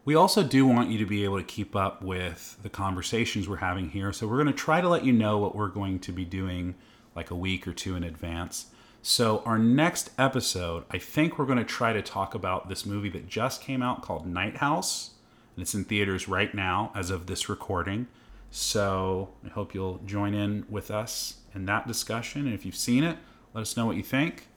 We 0.06 0.16
also 0.16 0.44
do 0.44 0.68
want 0.68 0.90
you 0.90 0.98
to 0.98 1.06
be 1.06 1.24
able 1.24 1.38
to 1.38 1.46
keep 1.46 1.78
up 1.78 2.04
with 2.04 2.58
the 2.62 2.70
conversations 2.70 3.48
we're 3.48 3.58
having 3.58 3.90
here. 3.90 4.12
So 4.12 4.28
we're 4.28 4.44
going 4.44 4.48
to 4.48 4.54
try 4.54 4.82
to 4.82 4.90
let 4.90 5.06
you 5.06 5.14
know 5.14 5.38
what 5.38 5.56
we're 5.56 5.70
going 5.70 6.00
to 6.00 6.12
be 6.12 6.26
doing 6.26 6.76
like 7.16 7.32
a 7.32 7.36
week 7.36 7.66
or 7.66 7.74
two 7.74 7.96
in 7.96 8.04
advance. 8.04 8.66
So 9.02 9.42
our 9.46 9.58
next 9.58 10.12
episode, 10.18 10.84
I 10.92 10.98
think 10.98 11.40
we're 11.40 11.46
going 11.46 11.58
to 11.58 11.64
try 11.64 11.94
to 11.94 12.02
talk 12.02 12.36
about 12.36 12.68
this 12.68 12.86
movie 12.86 13.10
that 13.10 13.30
just 13.30 13.62
came 13.62 13.82
out 13.82 14.02
called 14.02 14.28
Night 14.28 14.58
House. 14.58 15.12
And 15.56 15.62
it's 15.62 15.74
in 15.74 15.86
theaters 15.86 16.28
right 16.28 16.54
now 16.54 16.92
as 16.94 17.10
of 17.10 17.28
this 17.28 17.48
recording. 17.48 18.08
So 18.52 19.30
I 19.46 19.50
hope 19.50 19.74
you'll 19.74 20.00
join 20.00 20.34
in 20.34 20.66
with 20.70 20.92
us 20.92 21.36
in 21.56 21.66
that 21.66 21.88
discussion. 21.88 22.46
And 22.46 22.54
if 22.54 22.66
you've 22.66 22.76
seen 22.76 23.06
it, 23.06 23.18
let 23.54 23.62
us 23.62 23.78
know 23.78 23.86
what 23.86 23.96
you 23.96 24.04
think 24.04 24.48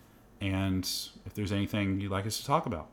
and 0.41 0.89
if 1.25 1.35
there's 1.35 1.53
anything 1.53 2.01
you'd 2.01 2.11
like 2.11 2.27
us 2.27 2.39
to 2.39 2.45
talk 2.45 2.67
about. 2.67 2.89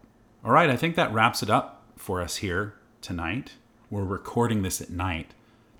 All 0.46 0.52
right, 0.52 0.70
I 0.70 0.76
think 0.76 0.96
that 0.96 1.12
wraps 1.12 1.42
it 1.42 1.50
up 1.50 1.83
for 2.04 2.22
us 2.22 2.38
here 2.38 2.74
tonight. 3.02 3.54
We're 3.90 4.04
recording 4.04 4.62
this 4.62 4.82
at 4.82 4.90
night. 4.90 5.34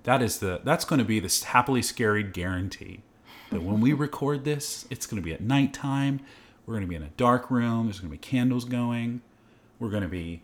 That 0.04 0.22
is 0.22 0.38
the 0.38 0.60
that's 0.64 0.86
going 0.86 0.98
to 0.98 1.04
be 1.04 1.20
this 1.20 1.44
happily 1.44 1.82
scarried 1.82 2.32
guarantee 2.32 3.02
that 3.50 3.62
when 3.62 3.80
we 3.80 3.92
record 3.92 4.44
this, 4.44 4.86
it's 4.88 5.06
going 5.06 5.22
to 5.22 5.24
be 5.24 5.34
at 5.34 5.42
nighttime. 5.42 6.20
We're 6.64 6.74
going 6.74 6.86
to 6.86 6.88
be 6.88 6.94
in 6.94 7.02
a 7.02 7.10
dark 7.18 7.50
room. 7.50 7.86
There's 7.86 8.00
going 8.00 8.10
to 8.10 8.16
be 8.16 8.18
candles 8.18 8.64
going. 8.64 9.20
We're 9.78 9.90
going 9.90 10.02
to 10.02 10.08
be 10.08 10.42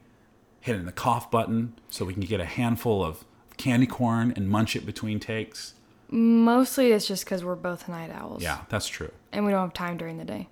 hitting 0.61 0.85
the 0.85 0.93
cough 0.93 1.31
button 1.31 1.73
so 1.89 2.05
we 2.05 2.13
can 2.13 2.23
get 2.25 2.41
a 2.41 2.45
handful 2.45 3.03
of 3.03 3.25
candy 3.57 3.87
corn 3.87 4.35
and 4.37 4.51
munch 4.51 4.77
it 4.77 4.85
between 4.85 5.19
takes. 5.19 5.75
Mostly 6.11 6.93
it's 6.93 7.07
just 7.07 7.25
because 7.25 7.43
we're 7.43 7.55
both 7.55 7.89
night 7.89 8.11
owls. 8.11 8.43
Yeah, 8.43 8.61
that's 8.69 8.87
true. 8.87 9.13
And 9.33 9.47
we 9.47 9.51
don't 9.51 9.63
have 9.63 9.73
time 9.73 9.97
during 9.97 10.19
the 10.19 10.27
day. 10.27 10.49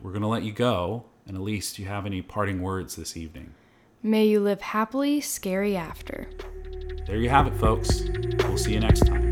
We're 0.00 0.12
going 0.12 0.22
to 0.22 0.28
let 0.28 0.42
you 0.42 0.52
go. 0.52 1.04
And 1.26 1.36
at 1.36 1.42
least 1.42 1.78
you 1.78 1.84
have 1.84 2.06
any 2.06 2.22
parting 2.22 2.62
words 2.62 2.96
this 2.96 3.14
evening. 3.14 3.52
May 4.02 4.26
you 4.26 4.40
live 4.40 4.62
happily, 4.62 5.20
scary 5.20 5.76
after. 5.76 6.28
There 7.06 7.16
you 7.16 7.28
have 7.28 7.46
it, 7.46 7.54
folks. 7.58 8.02
We'll 8.44 8.56
see 8.56 8.72
you 8.72 8.80
next 8.80 9.06
time. 9.06 9.29